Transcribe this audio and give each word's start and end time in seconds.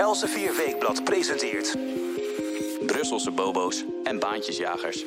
Elsevier 0.00 0.56
Weekblad 0.56 1.04
presenteert... 1.04 1.76
Brusselse 2.86 3.30
bobo's 3.30 3.84
en 4.04 4.18
baantjesjagers. 4.18 5.04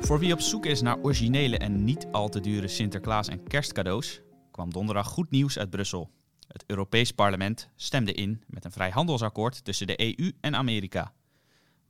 Voor 0.00 0.18
wie 0.18 0.32
op 0.32 0.40
zoek 0.40 0.66
is 0.66 0.80
naar 0.80 0.98
originele 1.02 1.58
en 1.58 1.84
niet 1.84 2.06
al 2.12 2.28
te 2.28 2.40
dure 2.40 2.68
Sinterklaas- 2.68 3.28
en 3.28 3.42
kerstcadeaus, 3.42 4.20
kwam 4.50 4.72
donderdag 4.72 5.06
goed 5.06 5.30
nieuws 5.30 5.58
uit 5.58 5.70
Brussel. 5.70 6.10
Het 6.48 6.64
Europees 6.66 7.12
Parlement 7.12 7.68
stemde 7.76 8.12
in 8.12 8.44
met 8.46 8.64
een 8.64 8.72
vrijhandelsakkoord 8.72 9.64
tussen 9.64 9.86
de 9.86 10.18
EU 10.18 10.32
en 10.40 10.56
Amerika. 10.56 11.12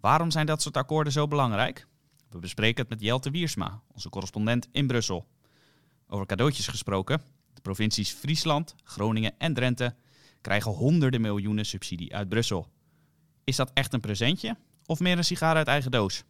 Waarom 0.00 0.30
zijn 0.30 0.46
dat 0.46 0.62
soort 0.62 0.76
akkoorden 0.76 1.12
zo 1.12 1.28
belangrijk? 1.28 1.86
We 2.30 2.38
bespreken 2.38 2.80
het 2.80 2.90
met 2.90 3.00
Jelte 3.00 3.30
Wiersma, 3.30 3.82
onze 3.92 4.08
correspondent 4.08 4.68
in 4.72 4.86
Brussel. 4.86 5.26
Over 6.08 6.26
cadeautjes 6.26 6.68
gesproken, 6.68 7.20
de 7.54 7.60
provincies 7.60 8.10
Friesland, 8.10 8.74
Groningen 8.84 9.34
en 9.38 9.54
Drenthe 9.54 9.94
krijgen 10.44 10.70
honderden 10.70 11.20
miljoenen 11.20 11.66
subsidie 11.66 12.14
uit 12.14 12.28
Brussel. 12.28 12.68
Is 13.44 13.56
dat 13.56 13.70
echt 13.74 13.92
een 13.92 14.00
presentje 14.00 14.56
of 14.86 15.00
meer 15.00 15.18
een 15.18 15.24
sigaar 15.24 15.56
uit 15.56 15.66
eigen 15.66 15.90
doos? 15.90 16.24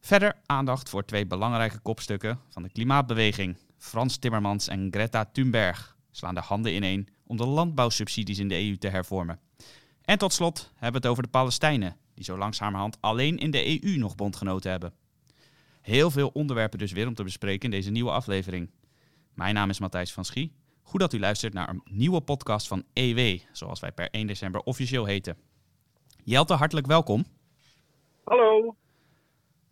Verder 0.00 0.36
aandacht 0.46 0.88
voor 0.88 1.04
twee 1.04 1.26
belangrijke 1.26 1.78
kopstukken 1.78 2.40
van 2.48 2.62
de 2.62 2.68
klimaatbeweging. 2.68 3.56
Frans 3.78 4.16
Timmermans 4.16 4.68
en 4.68 4.88
Greta 4.90 5.24
Thunberg 5.24 5.96
slaan 6.10 6.34
de 6.34 6.40
handen 6.40 6.74
ineen 6.74 7.08
om 7.26 7.36
de 7.36 7.46
landbouwsubsidies 7.46 8.38
in 8.38 8.48
de 8.48 8.68
EU 8.68 8.76
te 8.76 8.88
hervormen. 8.88 9.40
En 10.02 10.18
tot 10.18 10.32
slot 10.32 10.70
hebben 10.72 11.00
we 11.00 11.06
het 11.06 11.06
over 11.06 11.22
de 11.22 11.28
Palestijnen, 11.28 11.96
die 12.14 12.24
zo 12.24 12.38
langzamerhand 12.38 12.96
alleen 13.00 13.38
in 13.38 13.50
de 13.50 13.84
EU 13.84 13.96
nog 13.96 14.14
bondgenoten 14.14 14.70
hebben. 14.70 14.92
Heel 15.80 16.10
veel 16.10 16.30
onderwerpen 16.32 16.78
dus 16.78 16.92
weer 16.92 17.06
om 17.06 17.14
te 17.14 17.24
bespreken 17.24 17.64
in 17.64 17.70
deze 17.70 17.90
nieuwe 17.90 18.10
aflevering. 18.10 18.70
Mijn 19.34 19.54
naam 19.54 19.70
is 19.70 19.78
Matthijs 19.78 20.12
van 20.12 20.24
Schie. 20.24 20.52
Goed 20.84 21.00
dat 21.00 21.12
u 21.12 21.18
luistert 21.18 21.52
naar 21.52 21.68
een 21.68 21.82
nieuwe 21.84 22.20
podcast 22.20 22.68
van 22.68 22.84
EW, 22.92 23.38
zoals 23.52 23.80
wij 23.80 23.92
per 23.92 24.08
1 24.10 24.26
december 24.26 24.60
officieel 24.60 25.04
heten. 25.04 25.36
Jelte, 26.24 26.54
hartelijk 26.54 26.86
welkom. 26.86 27.24
Hallo. 28.24 28.76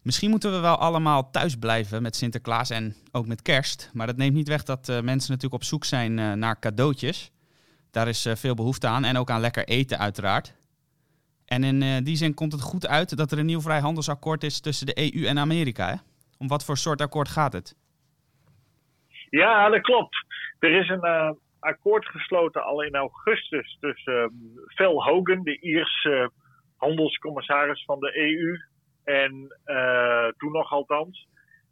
Misschien 0.02 0.30
moeten 0.30 0.52
we 0.52 0.58
wel 0.58 0.76
allemaal 0.76 1.30
thuis 1.30 1.56
blijven 1.56 2.02
met 2.02 2.16
Sinterklaas 2.16 2.70
en 2.70 2.96
ook 3.12 3.26
met 3.26 3.42
kerst. 3.42 3.90
Maar 3.92 4.06
dat 4.06 4.16
neemt 4.16 4.34
niet 4.34 4.48
weg 4.48 4.62
dat 4.62 4.88
uh, 4.88 5.00
mensen 5.00 5.30
natuurlijk 5.30 5.62
op 5.62 5.64
zoek 5.64 5.84
zijn 5.84 6.18
uh, 6.18 6.32
naar 6.32 6.58
cadeautjes. 6.58 7.30
Daar 7.90 8.08
is 8.08 8.26
uh, 8.26 8.34
veel 8.34 8.54
behoefte 8.54 8.86
aan 8.86 9.04
en 9.04 9.16
ook 9.16 9.30
aan 9.30 9.40
lekker 9.40 9.64
eten 9.64 9.98
uiteraard. 9.98 10.54
En 11.44 11.64
in 11.64 12.04
die 12.04 12.16
zin 12.16 12.34
komt 12.34 12.52
het 12.52 12.60
goed 12.60 12.86
uit 12.86 13.16
dat 13.16 13.32
er 13.32 13.38
een 13.38 13.46
nieuw 13.46 13.60
vrijhandelsakkoord 13.60 14.44
is 14.44 14.60
tussen 14.60 14.86
de 14.86 15.14
EU 15.14 15.26
en 15.26 15.38
Amerika. 15.38 15.88
Hè? 15.88 15.94
Om 16.38 16.48
wat 16.48 16.64
voor 16.64 16.76
soort 16.76 17.00
akkoord 17.00 17.28
gaat 17.28 17.52
het? 17.52 17.76
Ja, 19.30 19.68
dat 19.68 19.80
klopt. 19.80 20.24
Er 20.62 20.72
is 20.72 20.88
een 20.88 21.36
akkoord 21.60 22.06
gesloten 22.06 22.62
al 22.62 22.82
in 22.82 22.94
augustus 22.94 23.76
tussen 23.80 24.32
Phil 24.74 25.02
Hogan, 25.02 25.42
de 25.42 25.60
Ierse 25.60 26.30
handelscommissaris 26.76 27.84
van 27.84 28.00
de 28.00 28.18
EU, 28.18 28.56
en 29.04 29.56
uh, 29.66 30.28
toen 30.36 30.52
nog 30.52 30.72
althans. 30.72 31.26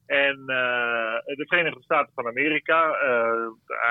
En 0.06 0.36
de 0.46 1.44
Verenigde 1.48 1.83
Staten 1.83 2.12
van 2.14 2.27
Amerika, 2.27 2.92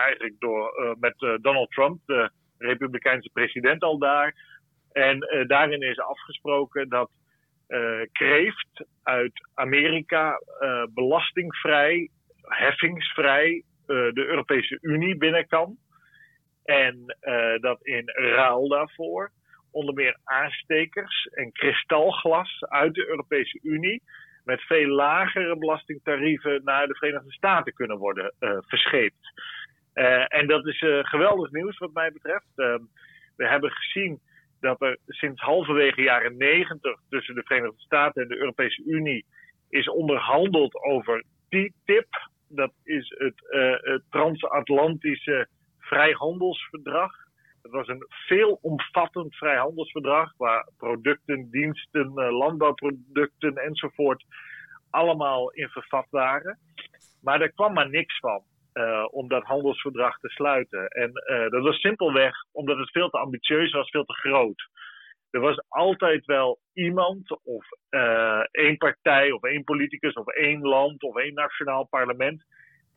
eigenlijk 0.02 0.36
door, 0.40 0.96
met 1.00 1.38
Donald 1.42 1.72
Trump, 1.72 2.00
de 2.06 2.32
Republikeinse 2.58 3.30
president 3.34 3.84
al 3.84 3.98
daar. 3.98 4.36
En 4.92 5.20
daarin 5.48 5.82
is 5.82 6.00
afgesproken 6.00 6.90
dat 6.90 7.12
kreeft 8.12 8.86
uit 9.04 9.50
Amerika 9.54 10.40
belastingvrij, 10.94 12.10
heffingsvrij 12.42 13.64
de 13.90 14.26
Europese 14.28 14.78
Unie 14.82 15.18
binnen 15.18 15.48
kan. 15.48 15.78
En 16.64 17.18
dat 17.62 17.86
in 17.86 18.04
ruil 18.06 18.68
daarvoor 18.68 19.32
onder 19.72 19.94
meer 19.94 20.18
aanstekers 20.24 21.26
en 21.26 21.52
kristalglas 21.52 22.64
uit 22.64 22.94
de 22.94 23.08
Europese 23.08 23.60
Unie 23.64 24.02
met 24.44 24.62
veel 24.62 24.88
lagere 24.88 25.58
belastingtarieven 25.58 26.62
naar 26.64 26.88
de 26.88 26.96
Verenigde 26.96 27.32
Staten 27.32 27.74
kunnen 27.74 27.98
worden 27.98 28.34
uh, 28.40 28.58
verscheept. 28.62 29.42
En 30.28 30.48
dat 30.48 30.68
is 30.68 30.86
geweldig 31.02 31.52
nieuws 31.52 31.78
wat 31.78 31.94
mij 31.94 32.12
betreft. 32.12 32.48
Ehm, 32.56 32.84
we 33.36 33.48
hebben 33.48 33.72
gezien 33.72 34.20
dat 34.60 34.82
er 34.82 34.98
sinds 35.08 35.42
halverwege 35.42 36.02
jaren 36.02 36.38
90 36.38 37.00
tussen 37.10 37.36
de 37.36 37.44
Verenigde 37.44 37.82
Staten 37.82 38.22
en 38.22 38.28
de 38.28 38.38
Europese 38.38 38.84
Unie 38.86 39.26
is 39.70 39.90
onderhandeld 39.90 40.76
over 40.84 41.24
TTIP. 41.50 42.30
Dat 42.50 42.72
is 42.84 43.16
het, 43.18 43.42
het 43.82 44.04
transatlantische 44.10 45.48
vrijhandelsverdrag. 45.90 47.12
Het 47.62 47.72
was 47.72 47.88
een 47.88 48.06
veelomvattend 48.10 49.36
vrijhandelsverdrag 49.36 50.34
waar 50.38 50.70
producten, 50.78 51.50
diensten, 51.52 52.12
eh, 52.16 52.32
landbouwproducten 52.38 53.56
enzovoort 53.56 54.26
allemaal 54.90 55.52
in 55.52 55.70
vervat 55.70 56.08
waren. 56.10 56.60
Maar 57.22 57.42
er 57.42 57.52
kwam 57.52 57.74
maar 57.74 57.90
niks 57.90 58.20
van 58.20 58.44
uh, 58.74 59.06
om 59.12 59.28
dat 59.28 59.44
handelsverdrag 59.44 60.20
te 60.20 60.30
sluiten. 60.30 60.88
En 60.88 61.12
dat 61.50 61.64
was 61.64 61.80
simpelweg 61.80 62.34
omdat 62.52 62.78
het 62.78 62.92
veel 62.92 63.10
te 63.10 63.18
ambitieus 63.18 63.72
was, 63.72 63.90
veel 63.90 64.06
te 64.06 64.14
groot. 64.14 64.70
Er 65.32 65.40
was 65.40 65.62
altijd 65.68 66.26
wel 66.26 66.60
iemand 66.74 67.40
of 67.44 67.66
uh, 67.90 68.44
één 68.52 68.78
partij 68.78 69.32
of 69.32 69.44
één 69.44 69.64
politicus 69.64 70.14
of 70.14 70.28
één 70.28 70.62
land 70.62 71.04
of 71.04 71.16
één 71.16 71.34
nationaal 71.34 71.86
parlement 71.86 72.46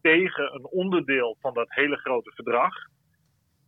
tegen 0.00 0.54
een 0.54 0.66
onderdeel 0.66 1.37
van 1.41 1.54
dat 1.54 1.66
hele 1.69 1.97
grote 1.97 2.32
verdrag. 2.34 2.75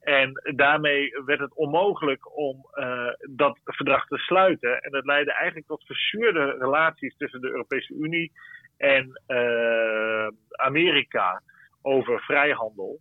En 0.01 0.33
daarmee 0.57 1.11
werd 1.25 1.41
het 1.41 1.55
onmogelijk 1.55 2.37
om 2.37 2.67
uh, 2.75 3.09
dat 3.31 3.59
verdrag 3.65 4.07
te 4.07 4.17
sluiten. 4.17 4.81
En 4.81 4.91
dat 4.91 5.05
leidde 5.05 5.33
eigenlijk 5.33 5.67
tot 5.67 5.87
verzuurde 5.87 6.57
relaties 6.59 7.17
tussen 7.17 7.41
de 7.41 7.51
Europese 7.51 7.95
Unie 7.95 8.33
en 8.77 9.21
uh, 9.27 10.29
Amerika 10.51 11.43
over 11.83 12.21
vrijhandel. 12.21 13.01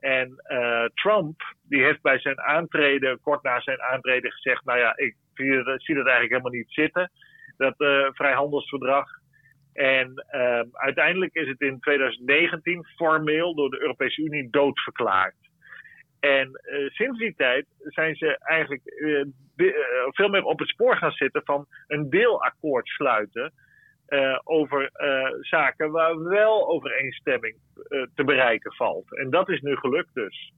En 0.00 0.42
uh, 0.48 0.84
Trump, 0.94 1.40
die 1.68 1.82
heeft 1.82 2.02
bij 2.02 2.18
zijn 2.18 2.40
aantreden, 2.40 3.20
kort 3.20 3.42
na 3.42 3.60
zijn 3.60 3.80
aantreden, 3.80 4.32
gezegd: 4.32 4.64
Nou 4.64 4.78
ja, 4.78 4.96
ik 4.96 5.16
zie 5.34 5.64
dat, 5.64 5.66
eigenlijk 5.86 6.28
helemaal 6.28 6.50
niet 6.50 6.72
zitten, 6.72 7.10
dat 7.56 7.74
vrijhandelsverdrag. 8.14 9.08
En 9.72 10.24
uiteindelijk 10.72 11.34
is 11.34 11.48
het 11.48 11.60
in 11.60 11.80
2019 11.80 12.84
formeel 12.96 13.54
door 13.54 13.70
de 13.70 13.80
Europese 13.80 14.22
Unie 14.22 14.50
doodverklaard. 14.50 15.34
En 16.20 16.48
uh, 16.48 16.90
sinds 16.90 17.18
die 17.18 17.34
tijd 17.36 17.66
zijn 17.78 18.16
ze 18.16 18.38
eigenlijk 18.38 18.82
veel 20.10 20.28
meer 20.28 20.44
op 20.44 20.58
het 20.58 20.68
spoor 20.68 20.96
gaan 20.96 21.12
zitten 21.12 21.42
van 21.44 21.66
een 21.86 22.10
deelakkoord 22.10 22.86
sluiten. 22.88 23.52
Over 24.44 24.90
zaken 25.40 25.90
waar 25.90 26.22
wel 26.22 26.68
overeenstemming 26.68 27.56
te 28.14 28.24
bereiken 28.24 28.72
valt. 28.72 29.16
En 29.16 29.30
dat 29.30 29.48
is 29.48 29.60
nu 29.60 29.76
gelukt 29.76 30.14
dus. 30.14 30.52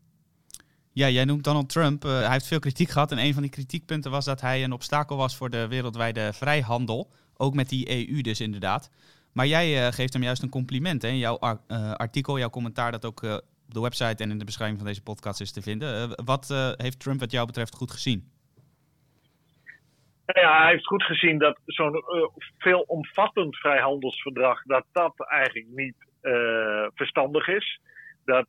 Ja, 0.92 1.08
jij 1.08 1.24
noemt 1.24 1.44
Donald 1.44 1.68
Trump. 1.68 2.02
hij 2.02 2.30
heeft 2.30 2.46
veel 2.46 2.58
kritiek 2.58 2.88
gehad. 2.88 3.12
En 3.12 3.18
een 3.18 3.32
van 3.32 3.42
die 3.42 3.50
kritiekpunten 3.50 4.10
was 4.10 4.24
dat 4.24 4.40
hij 4.40 4.64
een 4.64 4.72
obstakel 4.72 5.16
was 5.16 5.36
voor 5.36 5.50
de 5.50 5.68
wereldwijde 5.68 6.32
vrijhandel. 6.32 7.10
Ook 7.36 7.54
met 7.54 7.68
die 7.68 8.08
EU 8.08 8.20
dus 8.20 8.40
inderdaad. 8.40 8.90
Maar 9.32 9.46
jij 9.46 9.92
geeft 9.92 10.12
hem 10.12 10.22
juist 10.22 10.42
een 10.42 10.48
compliment 10.48 11.02
hè? 11.02 11.08
jouw 11.08 11.38
artikel, 11.96 12.38
jouw 12.38 12.50
commentaar 12.50 12.92
dat 12.92 13.04
ook 13.04 13.22
op 13.22 13.74
de 13.74 13.80
website 13.80 14.22
en 14.22 14.30
in 14.30 14.38
de 14.38 14.44
beschrijving 14.44 14.78
van 14.78 14.88
deze 14.88 15.02
podcast 15.02 15.40
is 15.40 15.52
te 15.52 15.62
vinden. 15.62 16.10
Wat 16.24 16.74
heeft 16.76 17.00
Trump 17.00 17.20
wat 17.20 17.30
jou 17.30 17.46
betreft 17.46 17.74
goed 17.74 17.90
gezien? 17.90 18.31
Ja, 20.26 20.62
hij 20.62 20.70
heeft 20.70 20.86
goed 20.86 21.02
gezien 21.02 21.38
dat 21.38 21.58
zo'n 21.64 21.94
uh, 21.94 22.26
veelomvattend 22.58 23.56
vrijhandelsverdrag, 23.56 24.62
dat 24.62 24.84
dat 24.92 25.14
eigenlijk 25.28 25.66
niet 25.68 26.10
verstandig 26.94 27.48
is. 27.48 27.80
Dat, 28.24 28.46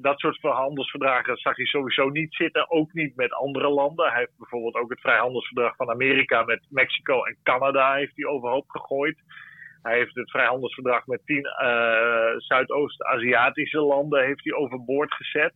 dat 0.00 0.18
soort 0.18 0.40
handelsverdragen 0.40 1.36
zag 1.36 1.56
hij 1.56 1.66
sowieso 1.66 2.08
niet 2.08 2.34
zitten, 2.34 2.70
ook 2.70 2.92
niet 2.92 3.16
met 3.16 3.32
andere 3.32 3.68
landen. 3.68 4.08
Hij 4.08 4.18
heeft 4.18 4.38
bijvoorbeeld 4.38 4.74
ook 4.74 4.90
het 4.90 5.00
vrijhandelsverdrag 5.00 5.76
van 5.76 5.90
Amerika 5.90 6.42
met 6.42 6.66
Mexico 6.70 7.24
en 7.24 7.36
Canada 7.42 7.94
heeft 7.94 8.16
hij 8.16 8.26
overhoop 8.26 8.70
gegooid. 8.70 9.18
Hij 9.82 9.96
heeft 9.96 10.14
het 10.14 10.30
vrijhandelsverdrag 10.30 11.06
met 11.06 11.26
tien 11.26 11.46
Zuidoost-Aziatische 12.36 13.80
landen 13.80 14.24
heeft 14.24 14.44
hij 14.44 14.52
overboord 14.52 15.14
gezet. 15.14 15.54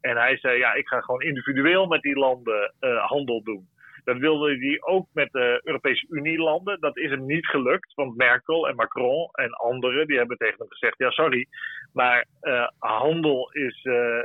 En 0.00 0.16
hij 0.16 0.38
zei, 0.38 0.58
ja, 0.58 0.74
ik 0.74 0.88
ga 0.88 1.00
gewoon 1.00 1.22
individueel 1.22 1.86
met 1.86 2.02
die 2.02 2.18
landen 2.18 2.74
handel 3.06 3.42
doen. 3.42 3.68
Dat 4.08 4.18
wilde 4.18 4.58
hij 4.58 4.76
ook 4.80 5.06
met 5.12 5.32
de 5.32 5.60
Europese 5.64 6.06
Unie-landen. 6.10 6.80
Dat 6.80 6.96
is 6.96 7.10
hem 7.10 7.26
niet 7.26 7.46
gelukt, 7.46 7.94
want 7.94 8.16
Merkel 8.16 8.68
en 8.68 8.74
Macron 8.74 9.28
en 9.32 9.52
anderen 9.52 10.06
die 10.06 10.16
hebben 10.16 10.36
tegen 10.36 10.58
hem 10.58 10.68
gezegd: 10.68 10.98
ja, 10.98 11.10
sorry, 11.10 11.46
maar 11.92 12.26
uh, 12.42 12.68
handel 12.78 13.50
is 13.52 13.84
uh, 13.84 14.22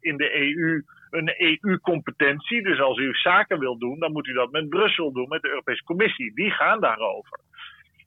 in 0.00 0.16
de 0.16 0.34
EU 0.34 0.82
een 1.10 1.34
EU-competentie. 1.36 2.62
Dus 2.62 2.80
als 2.80 2.98
u 2.98 3.14
zaken 3.14 3.58
wil 3.58 3.78
doen, 3.78 3.98
dan 3.98 4.12
moet 4.12 4.26
u 4.26 4.32
dat 4.32 4.50
met 4.50 4.68
Brussel 4.68 5.12
doen, 5.12 5.28
met 5.28 5.42
de 5.42 5.48
Europese 5.48 5.84
Commissie. 5.84 6.34
Die 6.34 6.50
gaan 6.50 6.80
daarover. 6.80 7.40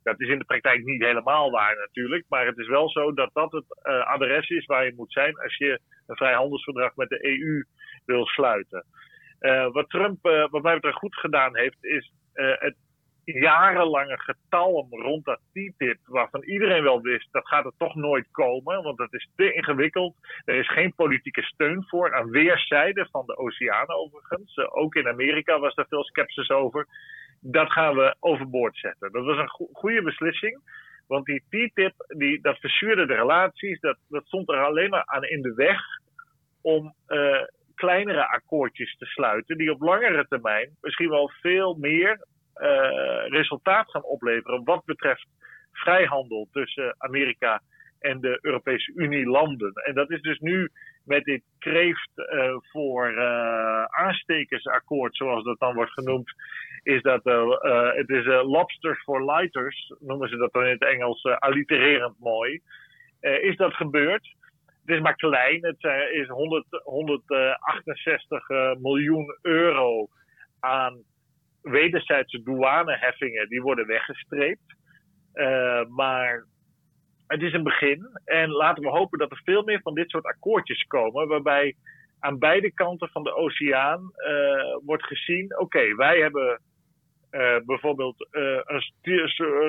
Dat 0.03 0.21
is 0.21 0.29
in 0.29 0.39
de 0.39 0.45
praktijk 0.45 0.83
niet 0.83 1.03
helemaal 1.03 1.51
waar 1.51 1.75
natuurlijk, 1.75 2.25
maar 2.29 2.45
het 2.45 2.57
is 2.57 2.67
wel 2.67 2.89
zo 2.89 3.13
dat 3.13 3.29
dat 3.33 3.51
het 3.51 3.65
uh, 3.83 4.05
adres 4.05 4.49
is 4.49 4.65
waar 4.65 4.85
je 4.85 4.93
moet 4.95 5.11
zijn 5.11 5.37
als 5.39 5.57
je 5.57 5.79
een 6.07 6.15
vrijhandelsverdrag 6.15 6.95
met 6.95 7.09
de 7.09 7.25
EU 7.25 7.65
wil 8.05 8.25
sluiten. 8.25 8.85
Wat 9.71 9.89
Trump, 9.89 10.21
wat 10.49 10.61
mij 10.61 10.73
betreft, 10.73 10.97
goed 10.97 11.15
gedaan 11.15 11.57
heeft, 11.57 11.77
is 11.83 12.11
het 12.33 12.75
jarenlange 13.33 14.19
getalm 14.19 14.87
rond 14.89 15.25
dat 15.25 15.39
TTIP, 15.51 15.99
waarvan 16.05 16.43
iedereen 16.43 16.83
wel 16.83 17.01
wist 17.01 17.27
dat 17.31 17.47
gaat 17.47 17.65
er 17.65 17.71
toch 17.77 17.95
nooit 17.95 18.27
komen, 18.31 18.83
want 18.83 18.97
dat 18.97 19.13
is 19.13 19.29
te 19.35 19.53
ingewikkeld. 19.53 20.15
Er 20.45 20.55
is 20.55 20.71
geen 20.71 20.93
politieke 20.93 21.41
steun 21.41 21.83
voor 21.87 22.13
aan 22.15 22.29
weerszijden 22.29 23.07
van 23.11 23.25
de 23.25 23.37
oceaan 23.37 23.89
overigens. 23.89 24.57
ook 24.57 24.95
in 24.95 25.07
Amerika 25.07 25.59
was 25.59 25.75
er 25.75 25.85
veel 25.89 26.03
sceptisch 26.03 26.49
over. 26.49 26.87
Dat 27.39 27.71
gaan 27.71 27.95
we 27.95 28.15
overboord 28.19 28.77
zetten. 28.77 29.11
Dat 29.11 29.25
was 29.25 29.37
een 29.37 29.67
goede 29.73 30.01
beslissing. 30.01 30.61
Want 31.07 31.25
die 31.25 31.43
TTIP, 31.49 31.93
die, 32.07 32.41
dat 32.41 32.57
verzuurde 32.57 33.05
de 33.05 33.15
relaties, 33.15 33.79
dat, 33.79 33.97
dat 34.09 34.25
stond 34.25 34.49
er 34.49 34.65
alleen 34.65 34.89
maar 34.89 35.05
aan 35.05 35.23
in 35.23 35.41
de 35.41 35.53
weg 35.53 35.81
om 36.61 36.93
kleinere 37.77 38.27
akkoordjes 38.27 38.95
te 38.97 39.05
sluiten, 39.05 39.57
die 39.57 39.71
op 39.71 39.81
langere 39.81 40.25
termijn 40.27 40.69
misschien 40.81 41.09
wel 41.09 41.31
veel 41.41 41.75
meer 41.79 42.25
uh, 42.55 43.27
resultaat 43.27 43.91
gaan 43.91 44.03
opleveren 44.03 44.63
wat 44.63 44.85
betreft 44.85 45.27
vrijhandel 45.71 46.47
tussen 46.51 46.95
Amerika 46.97 47.61
en 47.99 48.19
de 48.19 48.39
Europese 48.41 48.91
Unie 48.95 49.25
landen. 49.25 49.73
En 49.73 49.93
dat 49.93 50.11
is 50.11 50.21
dus 50.21 50.39
nu 50.39 50.69
met 51.05 51.23
dit 51.23 51.41
kreeft 51.59 52.11
uh, 52.15 52.55
voor 52.59 53.11
uh, 53.11 53.83
aanstekersakkoord, 53.83 55.15
zoals 55.15 55.43
dat 55.43 55.59
dan 55.59 55.75
wordt 55.75 55.91
genoemd, 55.91 56.31
is 56.83 57.01
dat 57.01 57.23
het 57.95 58.09
is 58.09 58.25
lobsters 58.25 59.03
for 59.03 59.25
lighters, 59.25 59.93
noemen 59.99 60.29
ze 60.29 60.37
dat 60.37 60.53
dan 60.53 60.63
in 60.63 60.71
het 60.71 60.85
Engels, 60.85 61.23
allitererend 61.23 62.19
mooi. 62.19 62.61
is 63.19 63.55
dat 63.55 63.73
gebeurd? 63.73 64.35
Het 64.87 64.95
is 64.95 65.01
maar 65.01 65.15
klein, 65.15 65.65
het 65.65 65.83
is 66.11 66.27
100, 66.27 66.65
168 66.83 68.47
miljoen 68.79 69.37
euro 69.41 70.07
aan 70.59 71.03
wederzijdse 71.61 72.43
douaneheffingen 72.43 73.49
die 73.49 73.61
worden 73.61 73.87
weggestreept. 73.87 74.75
Maar 75.89 76.45
het 77.27 77.41
is 77.41 77.53
een 77.53 77.63
begin. 77.63 78.19
En 78.25 78.49
laten 78.49 78.83
we 78.83 78.89
hopen 78.89 79.19
dat 79.19 79.31
er 79.31 79.41
veel 79.43 79.63
meer 79.63 79.81
van 79.81 79.93
dit 79.93 80.09
soort 80.09 80.25
akkoordjes 80.25 80.83
komen. 80.83 81.27
Waarbij 81.27 81.75
aan 82.19 82.39
beide 82.39 82.73
kanten 82.73 83.09
van 83.09 83.23
de 83.23 83.35
oceaan 83.35 84.11
wordt 84.85 85.05
gezien: 85.05 85.59
oké, 85.59 85.95
wij 85.95 86.19
hebben 86.19 86.61
uh, 87.31 87.55
bijvoorbeeld 87.65 88.27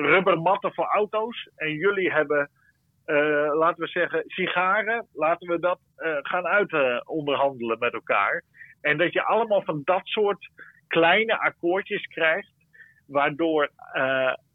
rubbermatten 0.01 0.73
voor 0.73 0.85
auto's. 0.85 1.49
En 1.55 1.73
jullie 1.73 2.11
hebben, 2.11 2.49
laten 3.53 3.83
we 3.83 3.87
zeggen, 3.87 4.23
sigaren. 4.27 5.07
Laten 5.13 5.47
we 5.47 5.59
dat 5.59 5.79
gaan 6.21 6.45
uit 6.45 7.05
onderhandelen 7.07 7.79
met 7.79 7.93
elkaar. 7.93 8.43
En 8.81 8.97
dat 8.97 9.13
je 9.13 9.23
allemaal 9.23 9.61
van 9.61 9.81
dat 9.83 10.01
soort 10.03 10.49
kleine 10.87 11.39
akkoordjes 11.39 12.07
krijgt, 12.07 12.51
waardoor 13.07 13.69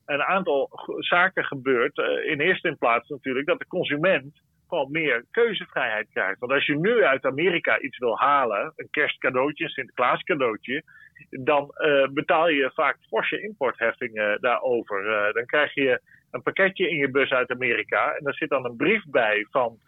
een 0.06 0.22
aantal 0.22 0.70
zaken 0.98 1.44
gebeurt. 1.44 1.98
In 2.26 2.40
eerste 2.40 2.76
plaats 2.78 3.08
natuurlijk 3.08 3.46
dat 3.46 3.58
de 3.58 3.66
consument 3.66 4.42
gewoon 4.68 4.90
meer 4.90 5.24
keuzevrijheid 5.30 6.08
krijgt. 6.10 6.38
Want 6.38 6.52
als 6.52 6.66
je 6.66 6.78
nu 6.78 7.04
uit 7.04 7.24
Amerika 7.24 7.80
iets 7.80 7.98
wil 7.98 8.18
halen, 8.18 8.72
een 8.76 8.90
kerstcadeautje, 8.90 9.64
een 9.64 9.70
Sinterklaas 9.70 10.22
cadeautje, 10.22 10.82
dan 11.30 11.74
uh, 11.76 12.08
betaal 12.08 12.48
je 12.48 12.70
vaak 12.74 12.96
forse 13.08 13.42
importheffingen 13.42 14.40
daarover. 14.40 15.32
dan 15.32 15.46
krijg 15.46 15.74
je 15.74 16.00
een 16.30 16.42
pakketje 16.42 16.90
in 16.90 16.96
je 16.96 17.10
bus 17.10 17.30
uit 17.30 17.50
Amerika 17.50 18.12
en 18.12 18.24
daar 18.24 18.34
zit 18.34 18.48
dan 18.48 18.64
een 18.64 18.76
brief 18.76 19.04
bij 19.06 19.46
van 19.50 19.78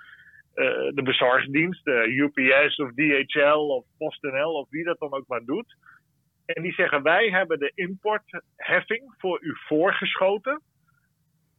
de 0.95 1.03
bezorgdienst, 1.05 1.87
UPS 1.87 2.77
of 2.77 2.91
DHL 2.95 3.59
of 3.59 3.85
PostNL 3.99 4.53
of 4.53 4.71
wie 4.71 4.85
dat 4.85 4.99
dan 4.99 5.13
ook 5.13 5.27
maar 5.27 5.45
doet. 5.45 5.77
En 6.47 6.63
die 6.63 6.73
zeggen: 6.73 7.03
Wij 7.03 7.29
hebben 7.31 7.59
de 7.59 7.73
importheffing 7.75 9.15
voor 9.19 9.43
u 9.43 9.57
voorgeschoten. 9.67 10.63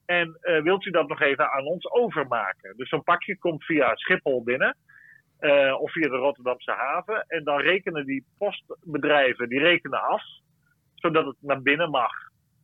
En 0.06 0.38
wilt 0.64 0.86
u 0.86 0.92
dat 0.92 1.08
nog 1.08 1.22
even 1.22 1.52
aan 1.52 1.66
ons 1.66 1.92
overmaken? 1.92 2.78
Dus 2.78 2.90
zo'n 2.90 3.04
pakje 3.04 3.38
komt 3.38 3.64
via 3.64 3.96
Schiphol 3.96 4.44
binnen. 4.44 4.76
Uh, 5.40 5.82
of 5.82 5.92
via 5.92 6.10
de 6.10 6.18
Rotterdamse 6.18 6.72
haven. 6.72 7.26
En 7.28 7.44
dan 7.44 7.60
rekenen 7.60 8.06
die 8.06 8.26
postbedrijven 8.38 9.50
die 9.50 9.60
rekenen 9.60 10.02
af. 10.02 10.24
Zodat 10.96 11.26
het 11.26 11.36
naar 11.40 11.62
binnen 11.62 11.90
mag. 11.90 12.12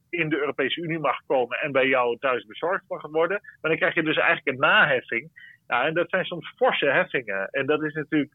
In 0.09 0.29
de 0.29 0.39
Europese 0.39 0.81
Unie 0.81 0.99
mag 0.99 1.19
komen. 1.27 1.57
En 1.59 1.71
bij 1.71 1.87
jou 1.87 2.17
thuis 2.17 2.45
bezorgd 2.45 2.83
mag 2.87 3.01
worden. 3.01 3.39
Maar 3.41 3.71
dan 3.71 3.79
krijg 3.79 3.93
je 3.93 4.03
dus 4.03 4.17
eigenlijk 4.17 4.47
een 4.47 4.67
naheffing. 4.69 5.31
Ja, 5.67 5.85
en 5.85 5.93
dat 5.93 6.09
zijn 6.09 6.25
soms 6.25 6.53
forse 6.55 6.85
heffingen. 6.85 7.47
En 7.47 7.65
dat 7.65 7.83
is 7.83 7.93
natuurlijk 7.93 8.33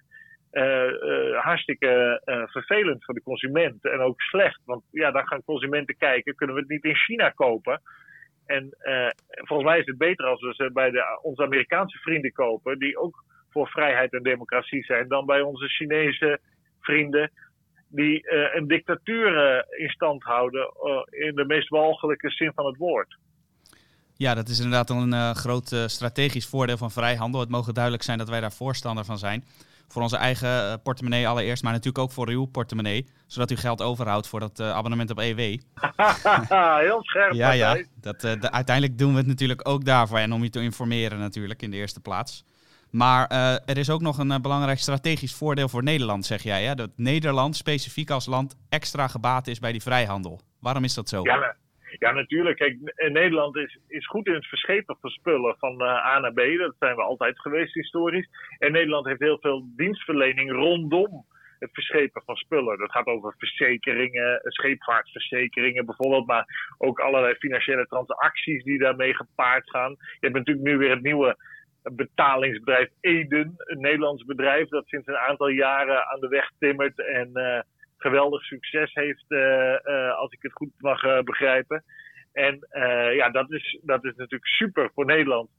uh, 0.52 1.40
hartstikke 1.40 2.22
uh, 2.24 2.42
vervelend 2.46 3.04
voor 3.04 3.14
de 3.14 3.22
consument 3.22 3.84
en 3.84 3.98
ook 3.98 4.20
slecht. 4.20 4.60
Want 4.64 4.84
ja, 4.90 5.10
dan 5.10 5.26
gaan 5.26 5.44
consumenten 5.44 5.96
kijken, 5.96 6.34
kunnen 6.34 6.54
we 6.54 6.60
het 6.60 6.70
niet 6.70 6.84
in 6.84 6.96
China 6.96 7.30
kopen? 7.30 7.80
En 8.46 8.76
volgens 9.32 9.68
mij 9.68 9.78
is 9.78 9.86
het 9.86 9.98
beter 9.98 10.26
als 10.26 10.40
we 10.40 10.54
ze 10.54 10.70
bij 10.72 10.90
de, 10.90 11.18
onze 11.22 11.42
Amerikaanse 11.42 11.98
vrienden 11.98 12.32
kopen, 12.32 12.78
die 12.78 12.98
ook 12.98 13.24
voor 13.50 13.68
vrijheid 13.68 14.12
en 14.12 14.22
democratie 14.22 14.84
zijn, 14.84 15.08
dan 15.08 15.26
bij 15.26 15.40
onze 15.40 15.68
Chinese 15.68 16.40
vrienden, 16.80 17.30
die 17.88 18.22
een 18.56 18.66
dictatuur 18.66 19.64
in 19.78 19.88
stand 19.88 20.22
houden 20.22 20.72
in 21.10 21.34
de 21.34 21.44
meest 21.46 21.68
walgelijke 21.68 22.30
zin 22.30 22.52
van 22.54 22.66
het 22.66 22.76
woord. 22.76 23.16
Ja, 24.16 24.34
dat 24.34 24.48
is 24.48 24.60
inderdaad 24.60 24.90
een 24.90 25.34
groot 25.34 25.76
strategisch 25.86 26.46
voordeel 26.46 26.76
van 26.76 26.90
vrijhandel. 26.90 27.40
Het 27.40 27.48
mogen 27.48 27.74
duidelijk 27.74 28.04
zijn 28.04 28.18
dat 28.18 28.28
wij 28.28 28.40
daar 28.40 28.52
voorstander 28.52 29.04
van 29.04 29.18
zijn. 29.18 29.44
Voor 29.88 30.02
onze 30.02 30.16
eigen 30.16 30.48
eh, 30.48 30.74
portemonnee 30.82 31.28
allereerst, 31.28 31.62
maar 31.62 31.72
natuurlijk 31.72 32.04
ook 32.04 32.12
voor 32.12 32.28
uw 32.28 32.44
portemonnee. 32.44 33.06
Zodat 33.26 33.50
u 33.50 33.56
geld 33.56 33.82
overhoudt 33.82 34.28
voor 34.28 34.40
dat 34.40 34.60
abonnement 34.60 35.10
op 35.10 35.18
EW. 35.18 35.38
Heel 36.86 37.02
scherp. 37.02 37.32
Ja, 37.32 37.50
ja. 37.50 37.82
Dat, 38.00 38.24
uiteindelijk 38.50 38.98
doen 38.98 39.12
we 39.12 39.18
het 39.18 39.26
natuurlijk 39.26 39.68
ook 39.68 39.84
daarvoor. 39.84 40.18
En 40.18 40.32
om 40.32 40.42
u 40.42 40.48
te 40.48 40.60
informeren 40.60 41.18
natuurlijk 41.18 41.62
in 41.62 41.70
de 41.70 41.76
eerste 41.76 42.00
plaats. 42.00 42.44
Maar 42.90 43.32
uh, 43.32 43.52
er 43.52 43.78
is 43.78 43.90
ook 43.90 44.00
nog 44.00 44.18
een 44.18 44.42
belangrijk 44.42 44.78
strategisch 44.78 45.34
voordeel 45.34 45.68
voor 45.68 45.82
Nederland, 45.82 46.26
zeg 46.26 46.42
jij. 46.42 46.62
Hè? 46.62 46.74
Dat 46.74 46.90
Nederland 46.96 47.56
specifiek 47.56 48.10
als 48.10 48.26
land 48.26 48.56
extra 48.68 49.08
gebaat 49.08 49.46
is 49.46 49.58
bij 49.58 49.72
die 49.72 49.82
vrijhandel. 49.82 50.40
Waarom 50.60 50.84
is 50.84 50.94
dat 50.94 51.08
zo? 51.08 51.20
Ja, 51.22 51.56
ja, 51.98 52.12
natuurlijk. 52.12 52.56
Kijk, 52.56 52.76
Nederland 53.12 53.56
is, 53.56 53.78
is 53.86 54.06
goed 54.06 54.26
in 54.26 54.34
het 54.34 54.46
verschepen 54.46 54.96
van 55.00 55.10
spullen 55.10 55.56
van 55.58 55.82
A 55.82 56.18
naar 56.18 56.32
B. 56.32 56.58
Dat 56.58 56.74
zijn 56.78 56.96
we 56.96 57.02
altijd 57.02 57.40
geweest 57.40 57.74
historisch. 57.74 58.28
En 58.58 58.72
Nederland 58.72 59.06
heeft 59.06 59.20
heel 59.20 59.38
veel 59.40 59.64
dienstverlening 59.76 60.50
rondom 60.50 61.24
het 61.58 61.70
verschepen 61.72 62.22
van 62.24 62.36
spullen. 62.36 62.78
Dat 62.78 62.90
gaat 62.90 63.06
over 63.06 63.34
verzekeringen, 63.38 64.40
scheepvaartverzekeringen 64.42 65.86
bijvoorbeeld, 65.86 66.26
maar 66.26 66.74
ook 66.78 67.00
allerlei 67.00 67.34
financiële 67.34 67.86
transacties 67.86 68.64
die 68.64 68.78
daarmee 68.78 69.14
gepaard 69.14 69.70
gaan. 69.70 69.90
Je 69.90 70.26
hebt 70.26 70.34
natuurlijk 70.34 70.66
nu 70.66 70.76
weer 70.76 70.90
het 70.90 71.02
nieuwe 71.02 71.36
betalingsbedrijf 71.92 72.88
Eden, 73.00 73.54
een 73.56 73.80
Nederlands 73.80 74.24
bedrijf 74.24 74.68
dat 74.68 74.86
sinds 74.86 75.06
een 75.06 75.16
aantal 75.16 75.48
jaren 75.48 76.06
aan 76.06 76.20
de 76.20 76.28
weg 76.28 76.50
timmert 76.58 76.98
en 77.00 77.30
uh, 77.34 77.60
geweldig 77.96 78.42
succes 78.42 78.94
heeft, 78.94 79.24
uh, 79.28 79.76
uh, 79.84 80.14
als 80.18 80.32
ik 80.32 80.42
het 80.42 80.52
goed 80.52 80.72
mag 80.78 81.22
begrijpen. 81.24 81.84
En 82.32 82.66
ja, 83.14 83.30
dat 83.30 83.52
is, 83.52 83.80
dat 83.82 84.04
is 84.04 84.14
natuurlijk 84.14 84.50
super 84.50 84.90
voor 84.94 85.04
Nederland. 85.04 85.50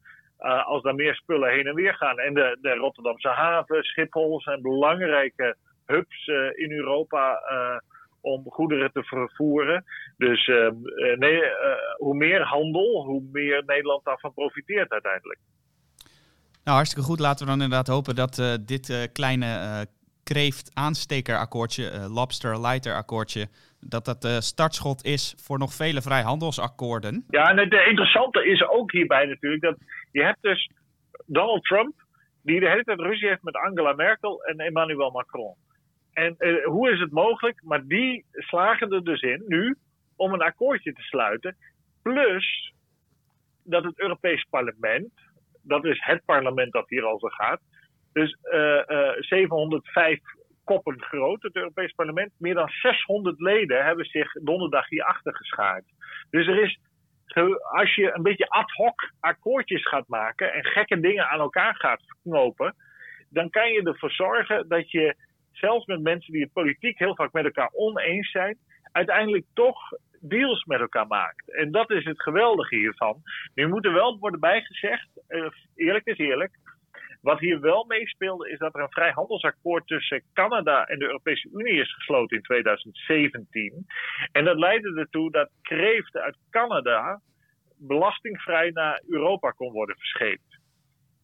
als 0.63 0.83
daar 0.83 0.95
meer 0.95 1.15
spullen 1.15 1.51
heen 1.51 1.67
en 1.67 1.75
weer 1.75 1.93
gaan. 1.93 2.19
En 2.19 2.33
de, 2.33 2.57
de 2.61 2.73
Rotterdamse 2.73 3.27
haven, 3.27 3.83
Schiphol 3.83 4.41
zijn 4.41 4.61
belangrijke 4.61 5.55
hubs 5.85 6.27
in 6.55 6.71
Europa 6.71 7.41
om 8.21 8.43
goederen 8.49 8.91
te 8.91 9.03
vervoeren. 9.03 9.83
Dus 10.17 10.45
nee, 11.15 11.41
hoe 11.97 12.15
meer 12.15 12.41
handel, 12.41 13.05
hoe 13.05 13.23
meer 13.31 13.63
Nederland 13.65 14.05
daarvan 14.05 14.33
profiteert 14.33 14.91
uiteindelijk. 14.91 15.39
Nou, 16.69 16.81
hartstikke 16.81 17.09
goed. 17.09 17.19
Laten 17.19 17.45
we 17.45 17.51
dan 17.51 17.61
inderdaad 17.61 17.87
hopen 17.87 18.15
dat 18.15 18.59
dit 18.65 19.09
kleine 19.13 19.85
kreeft 20.23 20.71
aanstekerakkoordje, 20.73 21.91
uh, 21.91 22.15
lobster 22.15 22.61
lighter 22.61 22.95
akkoordje, 22.95 23.47
dat 23.79 24.05
dat 24.05 24.21
de 24.21 24.41
startschot 24.41 25.03
is 25.05 25.33
voor 25.37 25.59
nog 25.59 25.73
vele 25.73 26.01
vrijhandelsakkoorden. 26.01 27.25
Ja, 27.29 27.49
en 27.49 27.57
het 27.57 27.73
interessante 27.73 28.45
is 28.45 28.67
ook 28.67 28.91
hierbij 28.91 29.25
natuurlijk 29.25 29.61
dat 29.61 29.77
je 30.11 30.23
hebt 30.23 30.41
dus 30.41 30.71
Donald 31.25 31.63
Trump, 31.63 31.93
die 32.43 32.59
de 32.59 32.69
hele 32.69 32.83
tijd 32.83 32.99
ruzie 32.99 33.27
heeft 33.27 33.43
met 33.43 33.55
Angela 33.55 33.93
Merkel 33.93 34.43
en 34.43 34.59
Emmanuel 34.59 35.11
Macron. 35.11 35.55
En 36.13 36.35
hoe 36.63 36.91
is 36.91 36.99
het 36.99 37.11
mogelijk? 37.11 37.61
Maar 37.63 37.85
die 37.85 38.25
slagen 38.31 38.91
er 38.91 39.03
dus 39.03 39.21
in 39.21 39.43
nu 39.47 39.75
om 40.15 40.33
een 40.33 40.41
akkoordje 40.41 40.93
te 40.93 41.01
sluiten. 41.01 41.55
Plus 42.01 42.73
dat 43.63 43.83
het 43.83 43.99
Europees 43.99 44.45
Parlement, 44.49 45.11
dat 45.63 45.85
is 45.85 45.99
het 46.03 46.25
parlement 46.25 46.71
dat 46.71 46.89
hier 46.89 47.05
over 47.05 47.31
gaat, 47.31 47.59
dus 48.13 48.37
uh, 48.53 48.81
uh, 48.87 49.11
705 49.19 50.19
koppen 50.63 51.01
groot, 51.01 51.41
het 51.41 51.55
Europees 51.55 51.91
Parlement. 51.91 52.31
Meer 52.37 52.53
dan 52.53 52.69
600 52.69 53.39
leden 53.39 53.85
hebben 53.85 54.05
zich 54.05 54.31
donderdag 54.31 54.89
hierachter 54.89 55.35
geschaard. 55.35 55.83
Dus 56.29 56.47
er 56.47 56.63
is, 56.63 56.79
als 57.71 57.95
je 57.95 58.11
een 58.15 58.23
beetje 58.23 58.49
ad 58.49 58.71
hoc 58.71 59.11
akkoordjes 59.19 59.87
gaat 59.87 60.07
maken 60.07 60.53
en 60.53 60.65
gekke 60.65 60.99
dingen 60.99 61.29
aan 61.29 61.39
elkaar 61.39 61.75
gaat 61.75 62.01
knopen, 62.23 62.75
dan 63.29 63.49
kan 63.49 63.71
je 63.71 63.83
ervoor 63.83 64.11
zorgen 64.11 64.67
dat 64.67 64.91
je 64.91 65.15
zelfs 65.51 65.85
met 65.85 66.01
mensen 66.01 66.33
die 66.33 66.41
het 66.41 66.53
politiek 66.53 66.99
heel 66.99 67.15
vaak 67.15 67.31
met 67.31 67.45
elkaar 67.45 67.69
oneens 67.71 68.31
zijn, 68.31 68.57
uiteindelijk 68.91 69.45
toch 69.53 69.79
deals 70.21 70.63
met 70.63 70.79
elkaar 70.79 71.07
maakt. 71.07 71.55
En 71.55 71.71
dat 71.71 71.91
is 71.91 72.05
het 72.05 72.21
geweldige 72.21 72.75
hiervan. 72.75 73.21
Nu 73.53 73.67
moet 73.67 73.85
er 73.85 73.93
wel 73.93 74.17
worden 74.19 74.39
bijgezegd, 74.39 75.09
uh, 75.29 75.49
eerlijk 75.75 76.05
is 76.05 76.17
eerlijk, 76.17 76.51
wat 77.21 77.39
hier 77.39 77.59
wel 77.59 77.85
meespeelde 77.87 78.49
is 78.49 78.57
dat 78.57 78.75
er 78.75 78.81
een 78.81 78.91
vrijhandelsakkoord 78.91 79.87
tussen 79.87 80.23
Canada 80.33 80.85
en 80.85 80.99
de 80.99 81.05
Europese 81.05 81.49
Unie 81.53 81.81
is 81.81 81.93
gesloten 81.93 82.37
in 82.37 82.43
2017. 82.43 83.85
En 84.31 84.45
dat 84.45 84.57
leidde 84.57 84.99
ertoe 84.99 85.31
dat 85.31 85.49
kreeften 85.61 86.21
uit 86.21 86.37
Canada 86.49 87.21
belastingvrij 87.77 88.69
naar 88.69 89.01
Europa 89.07 89.51
kon 89.51 89.71
worden 89.71 89.95
verscheept. 89.97 90.57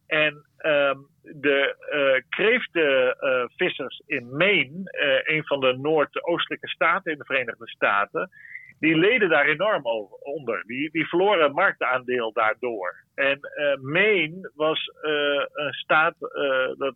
En 0.06 0.46
um, 0.58 1.08
de 1.22 1.76
uh, 1.92 2.22
kreeftenvissers 2.28 4.02
in 4.06 4.36
Maine, 4.36 4.80
uh, 4.82 5.36
een 5.36 5.44
van 5.44 5.60
de 5.60 5.76
noordoostelijke 5.76 6.68
staten 6.68 7.12
in 7.12 7.18
de 7.18 7.24
Verenigde 7.24 7.68
Staten, 7.68 8.30
die 8.78 8.96
leden 8.96 9.28
daar 9.28 9.46
enorm 9.46 9.86
over, 9.86 10.16
onder. 10.16 10.62
Die, 10.66 10.90
die 10.90 11.08
verloren 11.08 11.52
marktaandeel 11.52 12.32
daardoor. 12.32 13.04
En 13.14 13.38
uh, 13.38 13.76
Maine 13.92 14.50
was 14.54 14.90
uh, 15.02 15.44
een 15.52 15.72
staat 15.72 16.14
uh, 16.20 16.78
dat, 16.78 16.94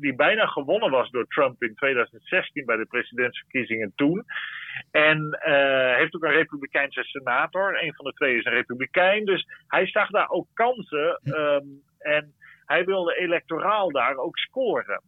die 0.00 0.14
bijna 0.14 0.46
gewonnen 0.46 0.90
was 0.90 1.10
door 1.10 1.26
Trump 1.26 1.62
in 1.62 1.74
2016 1.74 2.64
bij 2.64 2.76
de 2.76 2.86
presidentsverkiezingen 2.86 3.92
toen. 3.94 4.24
En 4.90 5.38
heeft 5.96 6.14
ook 6.14 6.24
een 6.24 6.30
republikeinse 6.30 7.02
senator. 7.02 7.82
Een 7.82 7.94
van 7.94 8.04
de 8.04 8.12
twee 8.12 8.38
is 8.38 8.44
een 8.44 8.52
republikein. 8.52 9.24
Dus 9.24 9.46
hij 9.66 9.86
zag 9.86 10.10
daar 10.10 10.28
ook 10.28 10.46
kansen. 10.54 11.20
Um, 11.24 11.82
en 11.98 12.34
hij 12.66 12.84
wilde 12.84 13.16
electoraal 13.16 13.90
daar 13.90 14.16
ook 14.16 14.38
scoren. 14.38 15.02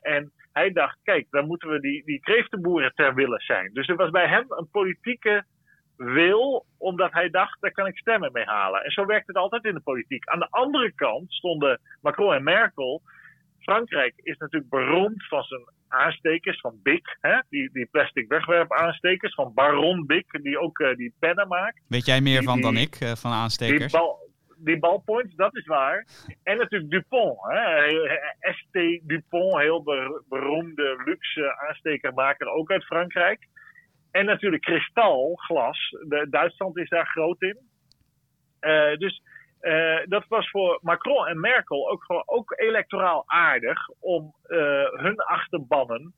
en 0.00 0.32
hij 0.58 0.72
dacht, 0.72 0.98
kijk, 1.02 1.26
dan 1.30 1.46
moeten 1.46 1.68
we 1.68 1.80
die, 1.80 2.04
die 2.04 2.20
kreeftenboeren 2.20 2.92
ter 2.94 3.14
wille 3.14 3.40
zijn. 3.40 3.70
Dus 3.72 3.88
er 3.88 3.96
was 3.96 4.10
bij 4.10 4.28
hem 4.28 4.44
een 4.48 4.68
politieke 4.70 5.44
wil, 5.96 6.66
omdat 6.78 7.12
hij 7.12 7.30
dacht, 7.30 7.60
daar 7.60 7.72
kan 7.72 7.86
ik 7.86 7.98
stemmen 7.98 8.32
mee 8.32 8.44
halen. 8.44 8.84
En 8.84 8.90
zo 8.90 9.06
werkt 9.06 9.26
het 9.26 9.36
altijd 9.36 9.64
in 9.64 9.74
de 9.74 9.80
politiek. 9.80 10.28
Aan 10.28 10.38
de 10.38 10.50
andere 10.50 10.92
kant 10.94 11.32
stonden 11.32 11.80
Macron 12.00 12.34
en 12.34 12.42
Merkel. 12.42 13.02
Frankrijk 13.58 14.12
is 14.16 14.36
natuurlijk 14.36 14.70
beroemd 14.70 15.26
van 15.28 15.42
zijn 15.42 15.62
aanstekers, 15.88 16.60
van 16.60 16.80
Bic, 16.82 17.16
hè? 17.20 17.38
Die, 17.48 17.70
die 17.72 17.86
plastic 17.86 18.28
wegwerpaanstekers, 18.28 19.34
van 19.34 19.52
Baron 19.54 20.06
Bic, 20.06 20.38
die 20.42 20.58
ook 20.58 20.78
uh, 20.78 20.96
die 20.96 21.14
pennen 21.18 21.48
maakt. 21.48 21.80
Weet 21.88 22.06
jij 22.06 22.20
meer 22.20 22.42
van 22.42 22.60
dan 22.60 22.76
ik, 22.76 23.00
uh, 23.00 23.12
van 23.12 23.32
aanstekers? 23.32 23.92
Die, 23.92 24.00
bal, 24.00 24.27
die 24.58 24.78
ballpoints, 24.78 25.34
dat 25.34 25.56
is 25.56 25.66
waar. 25.66 26.06
En 26.42 26.56
natuurlijk 26.56 26.90
Dupont. 26.90 27.38
Hè? 27.42 27.88
ST 28.40 29.00
Dupont, 29.02 29.58
heel 29.58 29.82
beroemde 30.28 31.02
luxe 31.04 31.56
aanstekermaker, 31.68 32.46
ook 32.46 32.70
uit 32.70 32.84
Frankrijk. 32.84 33.46
En 34.10 34.24
natuurlijk 34.24 34.62
kristalglas. 34.62 35.96
De, 36.08 36.26
Duitsland 36.30 36.76
is 36.76 36.88
daar 36.88 37.06
groot 37.06 37.42
in. 37.42 37.58
Uh, 38.60 38.96
dus 38.96 39.22
uh, 39.60 39.98
dat 40.04 40.24
was 40.28 40.50
voor 40.50 40.78
Macron 40.82 41.26
en 41.26 41.40
Merkel 41.40 41.90
ook, 41.90 42.04
ook 42.24 42.54
electoraal 42.56 43.24
aardig 43.26 43.88
om 44.00 44.34
hun 44.92 45.16
achterbannen 45.16 46.14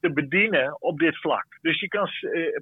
te 0.00 0.12
bedienen 0.12 0.82
op 0.82 0.98
dit 0.98 1.16
vlak. 1.20 1.46
Dus 1.60 1.80
je 1.80 1.88
kan, 1.88 2.08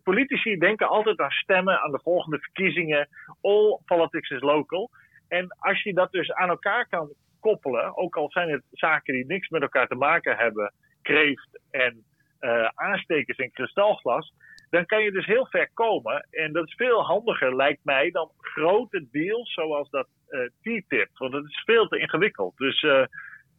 politici 0.02 0.56
denken 0.56 0.88
altijd 0.88 1.18
aan 1.18 1.30
stemmen 1.30 1.80
aan 1.80 1.90
de 1.90 2.00
volgende 2.02 2.38
verkiezingen. 2.38 3.08
All 3.40 3.78
politics 3.84 4.30
is 4.30 4.40
local. 4.40 4.90
En 5.32 5.56
als 5.58 5.82
je 5.82 5.94
dat 5.94 6.12
dus 6.12 6.32
aan 6.32 6.48
elkaar 6.48 6.88
kan 6.88 7.12
koppelen, 7.40 7.96
ook 7.96 8.16
al 8.16 8.30
zijn 8.30 8.50
het 8.50 8.62
zaken 8.70 9.14
die 9.14 9.26
niks 9.26 9.48
met 9.48 9.62
elkaar 9.62 9.86
te 9.86 9.94
maken 9.94 10.36
hebben, 10.36 10.72
kreeft 11.02 11.60
en 11.70 12.04
uh, 12.40 12.68
aanstekers 12.74 13.38
in 13.38 13.50
kristalglas, 13.50 14.32
dan 14.70 14.86
kan 14.86 15.02
je 15.02 15.10
dus 15.10 15.26
heel 15.26 15.46
ver 15.46 15.70
komen. 15.74 16.26
En 16.30 16.52
dat 16.52 16.66
is 16.66 16.74
veel 16.74 17.04
handiger, 17.04 17.56
lijkt 17.56 17.84
mij, 17.84 18.10
dan 18.10 18.30
grote 18.38 19.06
deals 19.10 19.52
zoals 19.52 19.90
dat 19.90 20.08
uh, 20.28 20.48
TTIP. 20.60 21.08
Want 21.14 21.32
dat 21.32 21.44
is 21.44 21.62
veel 21.64 21.88
te 21.88 21.98
ingewikkeld. 21.98 22.56
Dus 22.56 22.82
uh, 22.82 23.04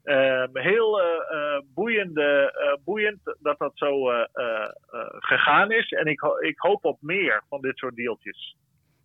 uh, 0.04 0.44
heel 0.54 1.02
boeiende, 1.74 2.54
boeiend 2.84 3.38
dat 3.40 3.60
dat 3.60 3.72
zo 3.76 4.10
gegaan 5.20 5.72
is. 5.72 5.92
En 5.92 6.06
ik, 6.06 6.22
ik 6.40 6.58
hoop 6.58 6.86
op 6.86 6.98
meer 7.02 7.44
van 7.50 7.62
dit 7.62 7.78
soort 7.78 7.96
deeltjes. 7.96 8.56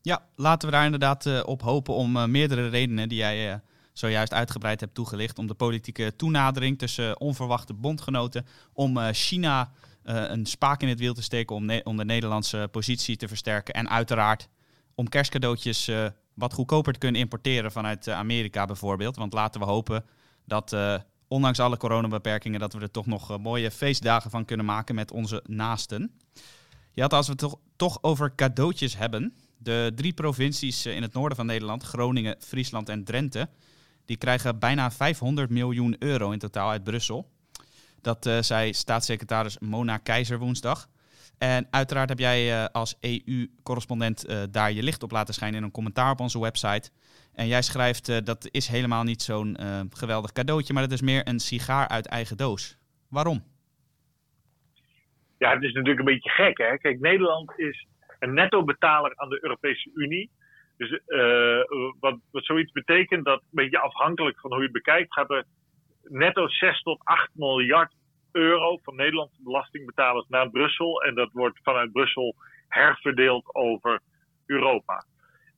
Ja, 0.08 0.22
laten 0.36 0.68
we 0.68 0.74
daar 0.74 0.84
inderdaad 0.84 1.44
op 1.44 1.62
hopen 1.62 1.94
om 1.94 2.30
meerdere 2.30 2.68
redenen 2.68 3.08
die 3.08 3.18
jij 3.18 3.60
zojuist 3.92 4.32
uitgebreid 4.32 4.80
hebt 4.80 4.94
toegelicht. 4.94 5.38
Om 5.38 5.46
de 5.46 5.54
politieke 5.54 6.16
toenadering 6.16 6.78
tussen 6.78 7.20
onverwachte 7.20 7.74
bondgenoten. 7.74 8.46
Om 8.72 9.12
China 9.12 9.70
een 10.02 10.46
spaak 10.46 10.82
in 10.82 10.88
het 10.88 10.98
wiel 10.98 11.14
te 11.14 11.22
steken 11.22 11.56
om, 11.84 11.96
de 11.96 12.04
Nederlandse 12.04 12.68
positie 12.70 13.16
te 13.16 13.28
versterken. 13.28 13.74
En 13.74 13.90
uiteraard 13.90 14.48
om 14.94 15.08
kerstcadeautjes 15.08 15.90
wat 16.34 16.52
goedkoper 16.52 16.92
te 16.92 16.98
kunnen 16.98 17.20
importeren 17.20 17.72
vanuit 17.72 18.08
Amerika 18.08 18.64
bijvoorbeeld. 18.64 19.16
Want 19.16 19.32
laten 19.32 19.60
we 19.60 19.66
hopen 19.66 20.04
dat 20.44 20.76
ondanks 21.28 21.60
alle 21.60 21.76
coronabeperkingen 21.76 22.60
dat 22.60 22.72
we 22.72 22.80
er 22.80 22.90
toch 22.90 23.06
nog 23.06 23.38
mooie 23.38 23.70
feestdagen 23.70 24.30
van 24.30 24.44
kunnen 24.44 24.66
maken 24.66 24.94
met 24.94 25.12
onze 25.12 25.42
naasten. 25.46 26.18
Je 26.92 27.02
had 27.02 27.12
als 27.12 27.26
we 27.26 27.32
het 27.32 27.40
toch, 27.40 27.58
toch 27.76 27.98
over 28.02 28.34
cadeautjes 28.34 28.96
hebben. 28.96 29.34
De 29.58 29.92
drie 29.94 30.12
provincies 30.12 30.86
in 30.86 31.02
het 31.02 31.12
noorden 31.12 31.36
van 31.36 31.46
Nederland, 31.46 31.82
Groningen, 31.82 32.36
Friesland 32.38 32.88
en 32.88 33.04
Drenthe, 33.04 33.48
die 34.06 34.16
krijgen 34.16 34.58
bijna 34.58 34.90
500 34.90 35.50
miljoen 35.50 35.96
euro 35.98 36.30
in 36.30 36.38
totaal 36.38 36.70
uit 36.70 36.84
Brussel. 36.84 37.30
Dat 38.02 38.26
uh, 38.26 38.38
zei 38.40 38.72
staatssecretaris 38.72 39.58
Mona 39.58 39.96
Keizer 39.96 40.38
woensdag. 40.38 40.88
En 41.38 41.66
uiteraard 41.70 42.08
heb 42.08 42.18
jij 42.18 42.52
uh, 42.52 42.64
als 42.72 42.98
EU-correspondent 43.00 44.26
daar 44.50 44.72
je 44.72 44.82
licht 44.82 45.02
op 45.02 45.10
laten 45.10 45.34
schijnen 45.34 45.58
in 45.58 45.64
een 45.64 45.70
commentaar 45.70 46.10
op 46.10 46.20
onze 46.20 46.40
website. 46.40 46.90
En 47.34 47.46
jij 47.46 47.62
schrijft 47.62 48.26
dat 48.26 48.48
is 48.50 48.68
helemaal 48.68 49.02
niet 49.02 49.22
zo'n 49.22 49.56
geweldig 49.90 50.32
cadeautje, 50.32 50.72
maar 50.72 50.82
het 50.82 50.92
is 50.92 51.00
meer 51.00 51.28
een 51.28 51.40
sigaar 51.40 51.88
uit 51.88 52.06
eigen 52.06 52.36
doos. 52.36 52.78
Waarom? 53.08 53.44
Ja, 55.38 55.54
het 55.54 55.62
is 55.62 55.72
natuurlijk 55.72 55.98
een 55.98 56.14
beetje 56.14 56.30
gek. 56.30 56.58
Hè? 56.58 56.78
Kijk, 56.78 57.00
Nederland 57.00 57.52
is 57.56 57.86
een 58.18 58.34
netto-betaler 58.34 59.12
aan 59.16 59.28
de 59.28 59.38
Europese 59.42 59.90
Unie. 59.94 60.30
Dus 60.76 61.00
wat, 62.00 62.18
wat 62.30 62.44
zoiets 62.44 62.72
betekent, 62.72 63.24
dat 63.24 63.40
een 63.40 63.46
beetje 63.50 63.78
afhankelijk 63.78 64.40
van 64.40 64.50
hoe 64.50 64.58
je 64.58 64.64
het 64.64 64.72
bekijkt, 64.72 65.12
gaat 65.12 65.30
er 65.30 65.44
netto 66.02 66.48
6 66.48 66.82
tot 66.82 67.00
8 67.04 67.30
miljard 67.32 67.92
euro 68.32 68.78
van 68.82 68.96
Nederlandse 68.96 69.42
belastingbetalers 69.42 70.28
naar 70.28 70.50
Brussel. 70.50 71.02
En 71.02 71.14
dat 71.14 71.32
wordt 71.32 71.58
vanuit 71.62 71.92
Brussel 71.92 72.34
herverdeeld 72.68 73.54
over 73.54 74.00
Europa. 74.46 75.04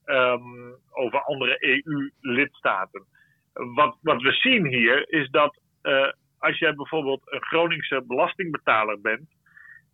Um, 0.05 0.77
over 0.91 1.23
andere 1.23 1.57
EU-lidstaten. 1.59 3.05
Wat, 3.53 3.97
wat 4.03 4.23
we 4.23 4.33
zien 4.33 4.67
hier 4.67 5.13
is 5.13 5.31
dat 5.31 5.61
uh, 5.83 6.13
als 6.39 6.59
jij 6.59 6.75
bijvoorbeeld 6.75 7.23
een 7.25 7.43
Groningse 7.43 8.03
belastingbetaler 8.07 9.01
bent, 9.01 9.29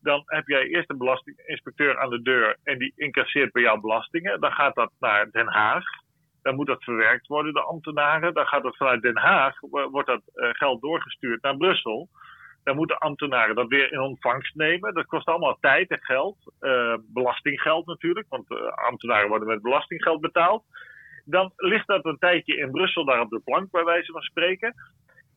dan 0.06 0.22
heb 0.26 0.46
jij 0.46 0.66
eerst 0.66 0.90
een 0.90 0.98
belastinginspecteur 0.98 1.98
aan 1.98 2.10
de 2.10 2.22
deur 2.22 2.56
en 2.62 2.78
die 2.78 2.92
incasseert 2.96 3.52
bij 3.52 3.62
jou 3.62 3.80
belastingen. 3.80 4.40
Dan 4.40 4.52
gaat 4.52 4.74
dat 4.74 4.90
naar 4.98 5.30
Den 5.30 5.46
Haag. 5.46 5.84
Dan 6.42 6.54
moet 6.54 6.66
dat 6.66 6.84
verwerkt 6.84 7.26
worden, 7.26 7.52
de 7.52 7.60
ambtenaren. 7.60 8.34
Dan 8.34 8.46
gaat 8.46 8.62
dat 8.62 8.76
vanuit 8.76 9.02
Den 9.02 9.16
Haag, 9.16 9.60
wordt 9.60 10.08
dat 10.08 10.22
uh, 10.34 10.48
geld 10.52 10.80
doorgestuurd 10.80 11.42
naar 11.42 11.56
Brussel. 11.56 12.08
Dan 12.64 12.76
moeten 12.76 12.98
ambtenaren 12.98 13.54
dat 13.54 13.68
weer 13.68 13.92
in 13.92 14.00
ontvangst 14.00 14.54
nemen. 14.54 14.94
Dat 14.94 15.06
kost 15.06 15.26
allemaal 15.26 15.58
tijd 15.60 15.90
en 15.90 16.02
geld. 16.02 16.36
Uh, 16.60 16.94
belastinggeld 17.12 17.86
natuurlijk, 17.86 18.26
want 18.28 18.50
uh, 18.50 18.58
ambtenaren 18.68 19.28
worden 19.28 19.48
met 19.48 19.62
belastinggeld 19.62 20.20
betaald. 20.20 20.64
Dan 21.24 21.52
ligt 21.56 21.86
dat 21.86 22.04
een 22.04 22.18
tijdje 22.18 22.56
in 22.56 22.70
Brussel 22.70 23.04
daar 23.04 23.20
op 23.20 23.30
de 23.30 23.40
plank, 23.44 23.70
bij 23.70 23.84
wijze 23.84 24.12
van 24.12 24.22
spreken. 24.22 24.74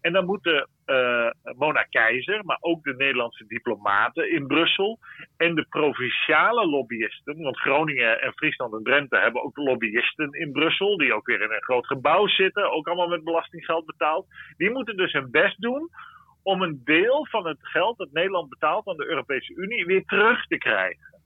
En 0.02 0.14
dan 0.14 0.26
moeten 0.26 0.70
uh, 0.86 1.30
Mona 1.58 1.84
Keizer, 1.84 2.46
maar 2.46 2.58
ook 2.60 2.84
de 2.84 2.96
Nederlandse 2.96 3.46
diplomaten 3.48 4.32
in 4.32 4.48
Brussel 4.48 5.00
en 5.38 5.56
de 5.56 5.66
provinciale 5.70 6.68
lobbyisten, 6.68 7.42
want 7.42 7.60
Groningen 7.60 8.22
en 8.22 8.34
Friesland 8.34 8.74
en 8.74 8.84
Drenthe 8.84 9.18
hebben 9.18 9.44
ook 9.44 9.58
lobbyisten 9.58 10.32
in 10.32 10.52
Brussel, 10.52 10.98
die 10.98 11.14
ook 11.14 11.26
weer 11.26 11.42
in 11.42 11.52
een 11.52 11.64
groot 11.64 11.88
gebouw 11.88 12.28
zitten, 12.28 12.72
ook 12.72 12.88
allemaal 12.88 13.08
met 13.08 13.24
belastinggeld 13.24 13.86
betaald. 13.86 14.28
Die 14.58 14.70
moeten 14.70 14.98
dus 14.98 15.12
hun 15.12 15.32
best 15.32 15.62
doen 15.62 15.90
om 16.44 16.62
een 16.62 16.82
deel 16.84 17.28
van 17.30 17.48
het 17.48 17.60
geld 17.62 17.98
dat 17.98 18.12
Nederland 18.12 18.50
betaalt 18.50 18.88
aan 18.88 18.98
de 18.98 19.10
Europese 19.10 19.54
Unie 19.54 19.86
weer 19.86 20.04
terug 20.06 20.46
te 20.46 20.58
krijgen. 20.58 21.18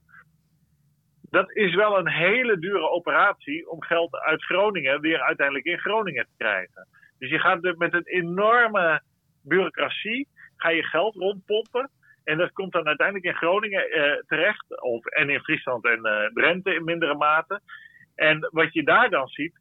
Dat 1.30 1.50
is 1.50 1.74
wel 1.74 1.98
een 1.98 2.08
hele 2.08 2.58
dure 2.58 2.88
operatie 2.88 3.70
om 3.70 3.82
geld 3.82 4.16
uit 4.16 4.44
Groningen 4.44 5.00
weer 5.00 5.20
uiteindelijk 5.20 5.66
in 5.66 5.78
Groningen 5.78 6.24
te 6.24 6.34
krijgen. 6.36 6.88
Dus 7.24 7.32
je 7.32 7.38
gaat 7.38 7.76
met 7.76 7.94
een 7.94 8.06
enorme 8.06 9.02
bureaucratie 9.42 10.28
ga 10.56 10.68
je 10.68 10.82
geld 10.82 11.14
rondpompen. 11.14 11.90
En 12.24 12.38
dat 12.38 12.52
komt 12.52 12.72
dan 12.72 12.86
uiteindelijk 12.86 13.26
in 13.26 13.34
Groningen 13.34 13.90
eh, 13.90 14.18
terecht. 14.26 14.82
Of, 14.82 15.06
en 15.06 15.30
in 15.30 15.40
Friesland 15.40 15.84
en 15.84 16.06
uh, 16.06 16.26
Drenthe 16.26 16.74
in 16.74 16.84
mindere 16.84 17.14
mate. 17.14 17.60
En 18.14 18.48
wat 18.50 18.72
je 18.72 18.82
daar 18.82 19.10
dan 19.10 19.28
ziet, 19.28 19.60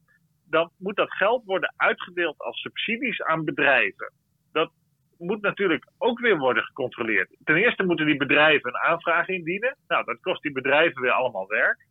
dan 0.50 0.72
moet 0.78 0.96
dat 0.96 1.14
geld 1.14 1.46
worden 1.46 1.74
uitgedeeld 1.78 2.40
als 2.40 2.62
subsidies 2.62 3.22
aan 3.22 3.46
bedrijven. 3.46 4.12
Dat 4.52 4.72
moet 5.18 5.42
natuurlijk 5.42 5.86
ook 5.98 6.20
weer 6.20 6.38
worden 6.38 6.64
gecontroleerd. 6.64 7.38
Ten 7.44 7.56
eerste 7.56 7.84
moeten 7.84 8.06
die 8.06 8.18
bedrijven 8.18 8.70
een 8.70 8.82
aanvraag 8.82 9.28
indienen. 9.28 9.78
Nou, 9.88 10.06
dat 10.06 10.20
kost 10.20 10.42
die 10.42 10.52
bedrijven 10.52 11.02
weer 11.02 11.12
allemaal 11.12 11.48
werk. 11.48 11.88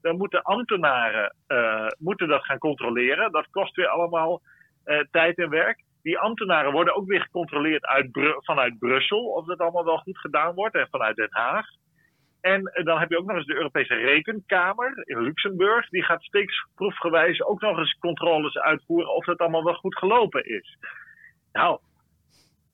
Dan 0.00 0.16
moeten 0.16 0.42
ambtenaren 0.42 1.36
uh, 1.48 1.86
moeten 1.98 2.28
dat 2.28 2.44
gaan 2.44 2.58
controleren. 2.58 3.32
Dat 3.32 3.50
kost 3.50 3.76
weer 3.76 3.88
allemaal 3.88 4.42
tijd 5.10 5.38
en 5.38 5.50
werk. 5.50 5.82
Die 6.02 6.18
ambtenaren 6.18 6.72
worden 6.72 6.94
ook 6.94 7.06
weer 7.06 7.20
gecontroleerd 7.20 7.84
uit 7.84 8.08
vanuit 8.38 8.78
Brussel, 8.78 9.24
of 9.24 9.46
dat 9.46 9.58
allemaal 9.58 9.84
wel 9.84 9.98
goed 9.98 10.18
gedaan 10.18 10.54
wordt, 10.54 10.74
en 10.74 10.88
vanuit 10.90 11.16
Den 11.16 11.28
Haag. 11.30 11.66
En 12.40 12.70
dan 12.84 12.98
heb 12.98 13.10
je 13.10 13.18
ook 13.18 13.26
nog 13.26 13.36
eens 13.36 13.46
de 13.46 13.54
Europese 13.54 13.94
Rekenkamer 13.94 15.02
in 15.04 15.20
Luxemburg. 15.20 15.88
Die 15.88 16.02
gaat 16.02 16.22
steeksproefgewijs 16.22 17.42
ook 17.42 17.60
nog 17.60 17.78
eens 17.78 17.98
controles 17.98 18.58
uitvoeren 18.58 19.14
of 19.14 19.24
dat 19.24 19.38
allemaal 19.38 19.64
wel 19.64 19.74
goed 19.74 19.98
gelopen 19.98 20.44
is. 20.44 20.78
Nou, 21.52 21.80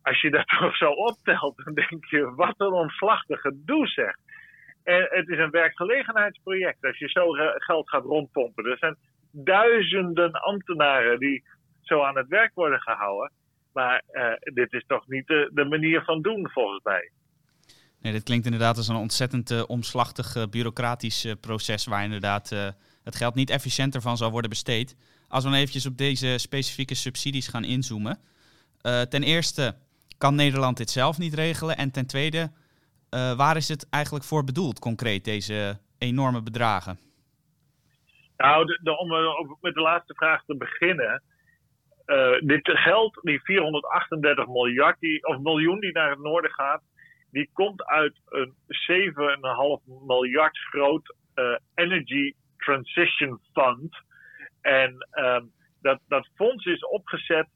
als 0.02 0.20
je 0.20 0.30
dat 0.30 0.46
toch 0.58 0.76
zo 0.76 0.90
optelt, 0.90 1.64
dan 1.64 1.74
denk 1.74 2.04
je, 2.04 2.34
wat 2.34 2.54
een 2.56 2.72
omslachtig 2.72 3.40
gedoe 3.40 3.86
zeg. 3.86 4.14
En 4.84 5.06
het 5.10 5.28
is 5.28 5.38
een 5.38 5.50
werkgelegenheidsproject 5.50 6.84
als 6.84 6.98
je 6.98 7.08
zo 7.08 7.30
geld 7.56 7.88
gaat 7.88 8.04
rondpompen. 8.04 8.64
Er 8.64 8.78
zijn 8.78 8.96
duizenden 9.32 10.32
ambtenaren 10.32 11.18
die 11.18 11.44
zo 11.82 12.02
aan 12.02 12.16
het 12.16 12.28
werk 12.28 12.54
worden 12.54 12.80
gehouden. 12.80 13.32
Maar 13.72 14.02
uh, 14.12 14.32
dit 14.54 14.72
is 14.72 14.84
toch 14.86 15.08
niet 15.08 15.26
de, 15.26 15.50
de, 15.54 15.64
manier 15.64 16.04
van 16.04 16.22
doen, 16.22 16.50
volgens 16.50 16.82
mij. 16.82 17.10
Nee, 18.00 18.12
dit 18.12 18.22
klinkt 18.22 18.44
inderdaad 18.44 18.76
als 18.76 18.88
een 18.88 18.96
ontzettend 18.96 19.50
uh, 19.50 19.62
omslachtig 19.66 20.36
uh, 20.36 20.44
bureaucratisch 20.50 21.34
proces 21.40 21.86
waar 21.86 22.04
inderdaad 22.04 22.50
het 23.04 23.16
geld 23.16 23.34
niet 23.34 23.50
efficiënter 23.50 24.00
van 24.00 24.16
zal 24.16 24.30
worden 24.30 24.50
besteed. 24.50 24.96
Als 25.28 25.44
we 25.44 25.50
dan 25.50 25.58
eventjes 25.58 25.86
op 25.86 25.96
deze 25.96 26.38
specifieke 26.38 26.94
subsidies 26.94 27.48
gaan 27.48 27.64
inzoomen. 27.64 28.18
ten 29.08 29.22
eerste 29.22 29.76
kan 30.18 30.34
Nederland 30.34 30.76
dit 30.76 30.90
zelf 30.90 31.18
niet 31.18 31.34
regelen. 31.34 31.76
En 31.76 31.90
ten 31.90 32.06
tweede, 32.06 32.50
waar 33.36 33.56
is 33.56 33.68
het 33.68 33.88
eigenlijk 33.90 34.24
voor 34.24 34.44
bedoeld, 34.44 34.78
concreet, 34.78 35.24
deze 35.24 35.78
enorme 35.98 36.42
bedragen? 36.42 36.98
Nou, 38.36 38.66
de, 38.66 38.78
de, 38.82 38.98
om 38.98 39.08
met 39.60 39.74
de 39.74 39.80
laatste 39.80 40.14
vraag 40.14 40.44
te 40.44 40.56
beginnen. 40.56 41.22
Uh, 42.10 42.38
dit 42.40 42.60
geld, 42.62 43.18
die 43.22 43.40
438 43.42 44.46
miljard, 44.46 45.00
die, 45.00 45.26
of 45.26 45.38
miljoen 45.38 45.80
die 45.80 45.92
naar 45.92 46.10
het 46.10 46.18
noorden 46.18 46.50
gaat, 46.50 46.82
die 47.30 47.50
komt 47.52 47.84
uit 47.84 48.20
een 48.28 48.54
7,5 49.80 50.06
miljard 50.06 50.58
groot 50.58 51.14
uh, 51.34 51.56
Energy 51.74 52.34
Transition 52.56 53.40
Fund. 53.52 53.96
En 54.60 55.08
um, 55.10 55.52
dat, 55.82 56.00
dat 56.08 56.28
fonds 56.34 56.64
is 56.64 56.86
opgezet 56.86 57.48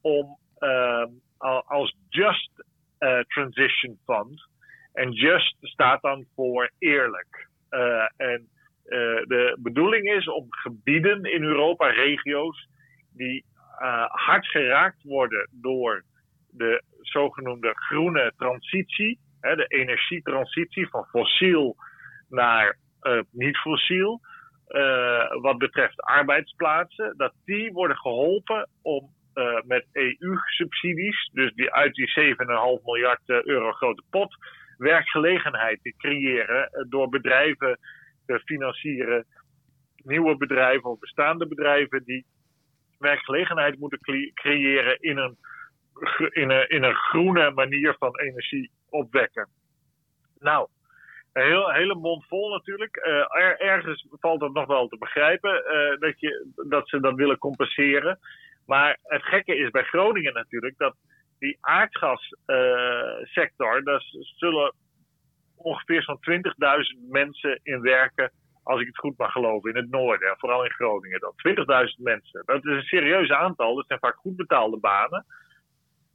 om 0.00 0.38
um, 0.58 1.20
als 1.66 1.96
Just 2.08 2.50
uh, 2.98 3.20
Transition 3.20 3.98
Fund. 4.04 4.48
En 4.92 5.12
Just 5.12 5.56
staat 5.60 6.02
dan 6.02 6.26
voor 6.34 6.70
eerlijk. 6.78 7.48
en 8.16 8.48
de 9.24 9.56
bedoeling 9.58 10.12
is 10.12 10.28
om 10.28 10.46
gebieden 10.48 11.24
in 11.24 11.42
Europa, 11.42 11.86
regio's, 11.86 12.68
die 13.12 13.44
uh, 13.82 14.04
hard 14.06 14.46
geraakt 14.46 15.02
worden 15.02 15.48
door 15.50 16.04
de 16.50 16.82
zogenoemde 17.00 17.72
groene 17.74 18.32
transitie, 18.36 19.18
hè, 19.40 19.56
de 19.56 19.66
energietransitie 19.66 20.88
van 20.88 21.04
fossiel 21.04 21.76
naar 22.28 22.78
uh, 23.02 23.20
niet-fossiel, 23.30 24.20
uh, 24.68 25.40
wat 25.40 25.58
betreft 25.58 26.02
arbeidsplaatsen, 26.02 27.14
dat 27.16 27.32
die 27.44 27.72
worden 27.72 27.96
geholpen 27.96 28.68
om 28.82 29.16
met 29.66 29.86
EU-subsidies, 29.92 31.30
dus 31.32 31.52
die 31.54 31.72
uit 31.72 31.94
die 31.94 32.34
7,5 32.78 32.84
miljard 32.84 33.20
euro 33.26 33.72
grote 33.72 34.02
pot, 34.10 34.36
werkgelegenheid 34.78 35.82
te 35.82 35.94
creëren 35.96 36.86
door 36.88 37.08
bedrijven 37.08 37.78
te 38.26 38.40
financieren, 38.44 39.26
nieuwe 39.96 40.36
bedrijven 40.36 40.90
of 40.90 40.98
bestaande 40.98 41.46
bedrijven 41.46 42.04
die 42.04 42.26
werkgelegenheid 42.98 43.78
moeten 43.78 43.98
creëren 44.34 45.00
in 45.00 45.16
een, 45.16 45.36
in, 46.30 46.50
een, 46.50 46.68
in 46.68 46.82
een 46.82 46.94
groene 46.94 47.50
manier 47.50 47.96
van 47.98 48.18
energie 48.18 48.70
opwekken. 48.88 49.48
Nou, 50.38 50.68
een 51.32 51.46
heel, 51.46 51.72
hele 51.72 51.94
mond 51.94 52.26
vol 52.26 52.50
natuurlijk. 52.50 52.96
Uh, 52.96 53.24
ergens 53.58 54.06
valt 54.10 54.40
het 54.40 54.52
nog 54.52 54.66
wel 54.66 54.88
te 54.88 54.98
begrijpen 54.98 55.52
uh, 55.52 55.98
dat, 55.98 56.20
je, 56.20 56.46
dat 56.68 56.88
ze 56.88 57.00
dat 57.00 57.14
willen 57.14 57.38
compenseren. 57.38 58.18
Maar 58.66 58.98
het 59.02 59.22
gekke 59.22 59.56
is 59.56 59.70
bij 59.70 59.82
Groningen 59.82 60.34
natuurlijk 60.34 60.78
dat 60.78 60.96
die 61.38 61.58
aardgassector, 61.60 63.78
uh, 63.78 63.84
daar 63.84 64.02
zullen 64.36 64.74
ongeveer 65.56 66.02
zo'n 66.02 66.20
20.000 66.30 66.38
mensen 67.08 67.60
in 67.62 67.80
werken 67.80 68.32
als 68.68 68.80
ik 68.80 68.86
het 68.86 68.98
goed 68.98 69.18
mag 69.18 69.32
geloven, 69.32 69.70
in 69.70 69.76
het 69.76 69.90
noorden, 69.90 70.38
vooral 70.38 70.64
in 70.64 70.70
Groningen 70.70 71.20
dan. 71.20 71.32
20.000 71.88 72.02
mensen. 72.02 72.42
Dat 72.44 72.64
is 72.64 72.72
een 72.72 72.82
serieus 72.82 73.30
aantal, 73.30 73.74
dat 73.74 73.86
zijn 73.86 73.98
vaak 73.98 74.16
goed 74.16 74.36
betaalde 74.36 74.78
banen. 74.78 75.26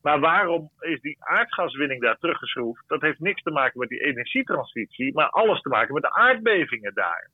Maar 0.01 0.19
waarom 0.19 0.71
is 0.79 1.01
die 1.01 1.17
aardgaswinning 1.19 2.01
daar 2.01 2.17
teruggeschroefd? 2.17 2.83
Dat 2.87 3.01
heeft 3.01 3.19
niks 3.19 3.41
te 3.41 3.51
maken 3.51 3.79
met 3.79 3.89
die 3.89 4.03
energietransitie, 4.03 5.13
maar 5.13 5.29
alles 5.29 5.61
te 5.61 5.69
maken 5.69 5.93
met 5.93 6.03
de 6.03 6.13
aardbevingen 6.13 6.93
daar. 6.93 7.29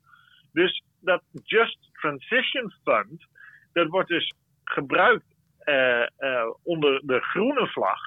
Dus 0.54 0.84
dat 1.02 1.22
Just 1.44 1.90
Transition 1.94 2.74
Fund, 2.84 3.26
dat 3.74 3.88
wordt 3.88 4.10
dus 4.10 4.34
gebruikt 4.64 5.36
uh, 5.64 6.08
uh, 6.20 6.54
onder 6.64 7.02
de 7.06 7.20
groene 7.22 7.68
vlag 7.68 8.00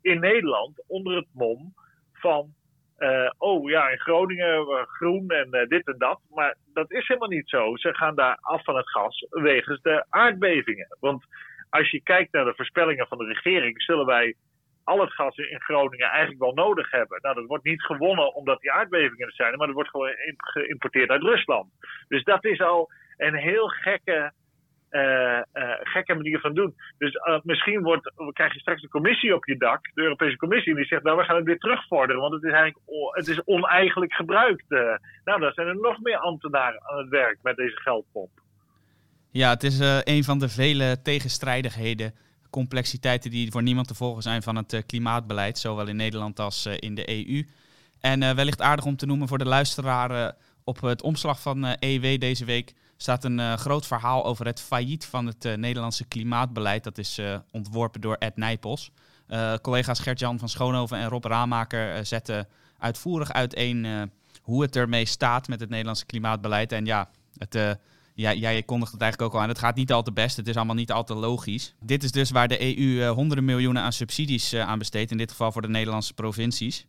in 0.00 0.20
Nederland, 0.20 0.84
onder 0.86 1.16
het 1.16 1.28
mom 1.32 1.74
van 2.12 2.54
uh, 2.98 3.30
oh 3.38 3.70
ja, 3.70 3.88
in 3.88 3.98
Groningen 3.98 4.60
uh, 4.60 4.82
groen 4.82 5.28
en 5.28 5.48
uh, 5.50 5.66
dit 5.66 5.86
en 5.86 5.98
dat. 5.98 6.20
Maar 6.30 6.56
dat 6.72 6.90
is 6.90 7.06
helemaal 7.06 7.28
niet 7.28 7.48
zo. 7.48 7.76
Ze 7.76 7.94
gaan 7.94 8.14
daar 8.14 8.38
af 8.40 8.64
van 8.64 8.76
het 8.76 8.90
gas 8.90 9.26
wegens 9.30 9.80
de 9.82 10.04
aardbevingen. 10.08 10.96
Want 11.00 11.24
als 11.70 11.90
je 11.90 12.02
kijkt 12.02 12.32
naar 12.32 12.44
de 12.44 12.54
voorspellingen 12.56 13.06
van 13.06 13.18
de 13.18 13.24
regering, 13.24 13.82
zullen 13.82 14.06
wij 14.06 14.34
al 14.84 15.00
het 15.00 15.12
gas 15.12 15.36
in 15.36 15.60
Groningen 15.60 16.08
eigenlijk 16.08 16.40
wel 16.40 16.54
nodig 16.54 16.90
hebben. 16.90 17.18
Nou, 17.22 17.34
dat 17.34 17.46
wordt 17.46 17.64
niet 17.64 17.82
gewonnen 17.82 18.34
omdat 18.34 18.60
die 18.60 18.72
aardbevingen 18.72 19.26
er 19.26 19.32
zijn, 19.32 19.56
maar 19.56 19.66
dat 19.66 19.74
wordt 19.74 19.90
gewoon 19.90 20.14
geïmporteerd 20.36 21.10
uit 21.10 21.22
Rusland. 21.22 21.70
Dus 22.08 22.24
dat 22.24 22.44
is 22.44 22.60
al 22.60 22.90
een 23.16 23.34
heel 23.34 23.68
gekke 23.68 24.32
gekke 25.82 26.14
manier 26.14 26.40
van 26.40 26.54
doen. 26.54 26.74
Dus 26.98 27.14
uh, 27.14 27.38
misschien 27.42 27.82
wordt, 27.82 28.12
krijg 28.32 28.52
je 28.52 28.60
straks 28.60 28.82
een 28.82 28.88
commissie 28.88 29.34
op 29.34 29.44
je 29.44 29.56
dak, 29.56 29.90
de 29.94 30.02
Europese 30.02 30.36
Commissie, 30.36 30.74
die 30.74 30.84
zegt, 30.84 31.02
nou 31.02 31.16
we 31.16 31.24
gaan 31.24 31.36
het 31.36 31.44
weer 31.44 31.58
terugvorderen, 31.58 32.20
want 32.20 32.34
het 32.34 32.42
is 32.42 32.52
eigenlijk 32.52 32.78
het 33.10 33.28
is 33.28 33.44
oneigenlijk 33.44 34.12
gebruikt. 34.12 34.68
nou, 35.24 35.40
dan 35.40 35.52
zijn 35.52 35.66
er 35.66 35.80
nog 35.80 36.00
meer 36.00 36.18
ambtenaren 36.18 36.82
aan 36.82 36.98
het 36.98 37.08
werk 37.08 37.38
met 37.42 37.56
deze 37.56 37.80
geldpomp. 37.80 38.30
Ja, 39.30 39.50
het 39.50 39.62
is 39.62 39.78
een 40.04 40.24
van 40.24 40.38
de 40.38 40.48
vele 40.48 41.02
tegenstrijdigheden, 41.02 42.14
complexiteiten 42.50 43.30
die 43.30 43.50
voor 43.50 43.62
niemand 43.62 43.88
te 43.88 43.94
volgen 43.94 44.22
zijn 44.22 44.42
van 44.42 44.56
het 44.56 44.84
klimaatbeleid, 44.86 45.58
zowel 45.58 45.88
in 45.88 45.96
Nederland 45.96 46.38
als 46.38 46.66
in 46.66 46.94
de 46.94 47.08
EU. 47.08 47.46
En 48.00 48.36
wellicht 48.36 48.60
aardig 48.60 48.84
om 48.84 48.96
te 48.96 49.06
noemen 49.06 49.28
voor 49.28 49.38
de 49.38 49.48
luisteraar 49.48 50.34
op 50.64 50.80
het 50.80 51.02
omslag 51.02 51.40
van 51.40 51.64
EW 51.64 52.20
deze 52.20 52.44
week 52.44 52.74
staat 52.96 53.24
een 53.24 53.38
uh, 53.38 53.52
groot 53.52 53.86
verhaal 53.86 54.24
over 54.24 54.46
het 54.46 54.60
failliet 54.60 55.04
van 55.04 55.26
het 55.26 55.44
uh, 55.44 55.54
Nederlandse 55.54 56.04
klimaatbeleid. 56.04 56.84
Dat 56.84 56.98
is 56.98 57.18
uh, 57.18 57.38
ontworpen 57.50 58.00
door 58.00 58.16
Ed 58.18 58.36
Nijpels. 58.36 58.90
collega's 59.62 59.98
Gert-Jan 59.98 60.38
van 60.38 60.48
Schoonhoven 60.48 60.98
en 60.98 61.08
Rob 61.08 61.24
Raamaker 61.24 62.06
zetten 62.06 62.48
uitvoerig 62.78 63.32
uiteen 63.32 64.10
hoe 64.42 64.62
het 64.62 64.76
ermee 64.76 65.06
staat 65.06 65.48
met 65.48 65.60
het 65.60 65.68
Nederlandse 65.68 66.06
klimaatbeleid. 66.06 66.72
En 66.72 66.84
ja, 66.84 67.08
het, 67.38 67.78
ja, 68.14 68.32
jij 68.32 68.62
kondigt 68.62 68.92
het 68.92 69.00
eigenlijk 69.00 69.32
ook 69.32 69.38
al 69.38 69.44
aan. 69.44 69.52
Het 69.52 69.58
gaat 69.58 69.74
niet 69.76 69.92
al 69.92 70.02
te 70.02 70.12
best. 70.12 70.36
Het 70.36 70.48
is 70.48 70.56
allemaal 70.56 70.74
niet 70.74 70.92
al 70.92 71.04
te 71.04 71.14
logisch. 71.14 71.74
Dit 71.84 72.04
is 72.04 72.12
dus 72.12 72.30
waar 72.30 72.48
de 72.48 72.78
EU 72.78 73.06
honderden 73.06 73.44
miljoenen 73.44 73.82
aan 73.82 73.92
subsidies 73.92 74.54
aan 74.54 74.78
besteedt. 74.78 75.10
In 75.10 75.16
dit 75.16 75.30
geval 75.30 75.52
voor 75.52 75.62
de 75.62 75.68
Nederlandse 75.68 76.14
provincies. 76.14 76.86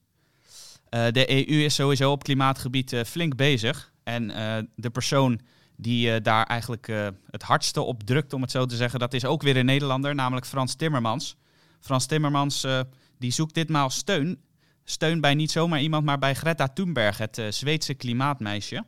de 0.89 1.49
EU 1.49 1.63
is 1.63 1.75
sowieso 1.75 2.11
op 2.11 2.23
klimaatgebied 2.23 3.01
flink 3.05 3.35
bezig. 3.35 3.91
En 4.03 4.27
de 4.75 4.89
persoon 4.89 5.39
die 5.77 6.09
uh, 6.09 6.15
daar 6.21 6.45
eigenlijk 6.45 6.87
uh, 6.87 7.07
het 7.29 7.43
hardste 7.43 7.81
op 7.81 8.03
drukt, 8.03 8.33
om 8.33 8.41
het 8.41 8.51
zo 8.51 8.65
te 8.65 8.75
zeggen. 8.75 8.99
Dat 8.99 9.13
is 9.13 9.25
ook 9.25 9.41
weer 9.41 9.57
een 9.57 9.65
Nederlander, 9.65 10.15
namelijk 10.15 10.45
Frans 10.45 10.75
Timmermans. 10.75 11.37
Frans 11.79 12.07
Timmermans 12.07 12.65
uh, 12.65 12.79
die 13.19 13.31
zoekt 13.31 13.53
ditmaal 13.53 13.89
steun. 13.89 14.41
Steun 14.83 15.21
bij 15.21 15.33
niet 15.33 15.51
zomaar 15.51 15.79
iemand, 15.79 16.05
maar 16.05 16.19
bij 16.19 16.33
Greta 16.33 16.67
Thunberg, 16.67 17.17
het 17.17 17.41
Zweedse 17.49 17.95
klimaatmeisje. 17.95 18.83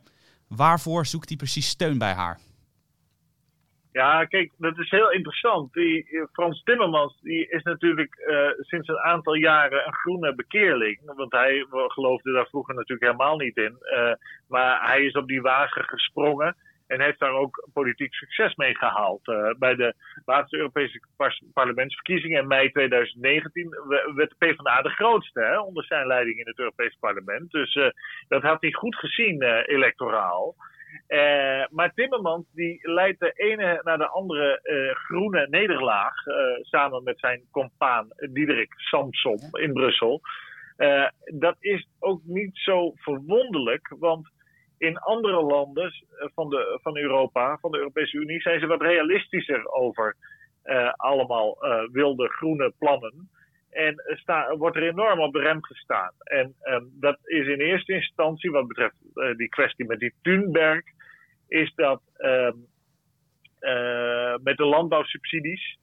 Waarvoor 0.48 1.06
zoekt 1.06 1.28
hij 1.28 1.36
precies 1.36 1.68
steun 1.68 1.98
bij 1.98 2.12
haar? 2.12 2.38
Ja, 3.92 4.24
kijk, 4.24 4.52
dat 4.56 4.78
is 4.78 4.90
heel 4.90 5.10
interessant. 5.12 5.72
Die, 5.72 6.26
Frans 6.32 6.62
Timmermans 6.62 7.20
die 7.20 7.48
is 7.48 7.62
natuurlijk 7.62 8.14
sinds 8.60 8.88
een 8.88 8.98
aantal 8.98 9.34
jaren 9.34 9.86
een 9.86 9.94
groene 9.94 10.34
bekeerling. 10.34 11.00
Want 11.04 11.32
hij 11.32 11.66
geloofde 11.68 12.32
daar 12.32 12.46
vroeger 12.46 12.74
natuurlijk 12.74 13.12
helemaal 13.12 13.36
niet 13.36 13.56
in. 13.56 13.76
maar 14.48 14.86
hij 14.86 15.04
is 15.04 15.14
op 15.14 15.28
die 15.28 15.40
wagen 15.40 15.84
gesprongen. 15.84 16.56
En 16.90 17.00
heeft 17.00 17.18
daar 17.18 17.32
ook 17.32 17.68
politiek 17.72 18.14
succes 18.14 18.54
mee 18.54 18.76
gehaald. 18.76 19.24
bij 19.58 19.74
de 19.74 19.94
laatste 20.24 20.56
Europese 20.56 21.00
parlementsverkiezingen 21.52 22.40
in 22.40 22.46
mei 22.46 22.70
2019 22.70 23.68
werd 24.14 24.30
de 24.30 24.34
PvdA 24.38 24.82
de 24.82 24.88
grootste 24.88 25.40
hè, 25.40 25.58
onder 25.58 25.84
zijn 25.84 26.06
leiding 26.06 26.38
in 26.38 26.46
het 26.46 26.58
Europese 26.58 26.96
parlement. 27.00 27.50
Dus 27.50 27.74
dat 28.28 28.42
had 28.42 28.60
hij 28.60 28.72
goed 28.72 28.96
gezien 28.96 29.42
electoraal. 29.62 30.54
Uh, 31.08 31.64
maar 31.70 31.92
Timmermans 31.94 32.46
die 32.52 32.78
leidt 32.82 33.20
de 33.20 33.32
ene 33.32 33.80
naar 33.84 33.98
de 33.98 34.08
andere 34.08 34.60
groene 34.94 35.46
nederlaag. 35.50 36.14
Samen 36.60 37.02
met 37.02 37.18
zijn 37.18 37.42
compaan 37.50 38.08
Diederik 38.16 38.72
Samsom 38.76 39.38
in 39.52 39.72
Brussel. 39.72 40.20
dat 41.24 41.56
is 41.58 41.88
ook 41.98 42.20
niet 42.24 42.56
zo 42.56 42.92
verwonderlijk, 42.94 43.94
want 43.98 44.30
in 44.80 44.98
andere 44.98 45.42
landen 45.42 45.92
van, 46.34 46.48
de, 46.48 46.78
van 46.82 46.96
Europa, 46.96 47.58
van 47.60 47.70
de 47.70 47.78
Europese 47.78 48.16
Unie, 48.16 48.40
zijn 48.40 48.60
ze 48.60 48.66
wat 48.66 48.82
realistischer 48.82 49.70
over 49.70 50.16
allemaal 50.96 51.58
wilde 51.92 52.28
groene 52.28 52.72
plannen. 52.78 53.30
En 53.70 53.94
sta, 54.06 54.56
wordt 54.56 54.76
er 54.76 54.88
enorm 54.88 55.20
op 55.20 55.32
de 55.32 55.40
rem 55.40 55.64
gestaan. 55.64 56.12
En 56.18 56.54
um, 56.62 56.90
dat 57.00 57.18
is 57.22 57.46
in 57.46 57.60
eerste 57.60 57.92
instantie, 57.92 58.50
wat 58.50 58.66
betreft 58.66 58.96
die 59.36 59.48
kwestie 59.48 59.86
met 59.86 59.98
die 59.98 60.14
Thunberg, 60.22 60.82
is 61.48 61.72
dat 61.74 62.02
uh, 63.60 64.34
met 64.42 64.56
de 64.56 64.64
landbouwsubsidies, 64.64 65.78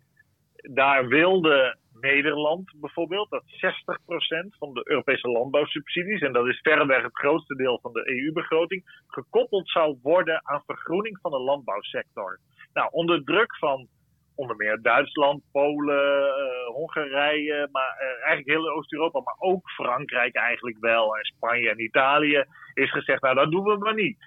daar 0.55 1.07
wilde 1.07 1.77
Nederland 1.99 2.71
bijvoorbeeld 2.75 3.29
dat 3.29 3.43
60% 3.43 4.57
van 4.57 4.73
de 4.73 4.81
Europese 4.83 5.27
landbouwsubsidies, 5.27 6.21
en 6.21 6.33
dat 6.33 6.47
is 6.47 6.59
verreweg 6.59 7.03
het 7.03 7.17
grootste 7.17 7.55
deel 7.55 7.79
van 7.81 7.93
de 7.93 8.09
EU-begroting, 8.09 9.03
gekoppeld 9.07 9.69
zou 9.69 9.97
worden 10.01 10.47
aan 10.47 10.63
vergroening 10.65 11.19
van 11.21 11.31
de 11.31 11.39
landbouwsector. 11.39 12.39
Nou, 12.73 12.89
onder 12.91 13.23
druk 13.23 13.57
van 13.57 13.87
onder 14.37 14.55
meer 14.55 14.81
Duitsland, 14.81 15.41
Polen, 15.51 16.19
uh, 16.19 16.73
Hongarije, 16.73 17.69
maar 17.71 17.97
uh, 18.01 18.25
eigenlijk 18.25 18.47
heel 18.47 18.69
Oost-Europa, 18.69 19.19
maar 19.19 19.35
ook 19.37 19.69
Frankrijk 19.69 20.35
eigenlijk 20.35 20.77
wel, 20.79 21.15
en 21.17 21.25
Spanje 21.25 21.69
en 21.69 21.83
Italië, 21.83 22.45
is 22.73 22.91
gezegd, 22.91 23.21
nou 23.21 23.35
dat 23.35 23.51
doen 23.51 23.63
we 23.63 23.77
maar 23.77 23.93
niet. 23.93 24.17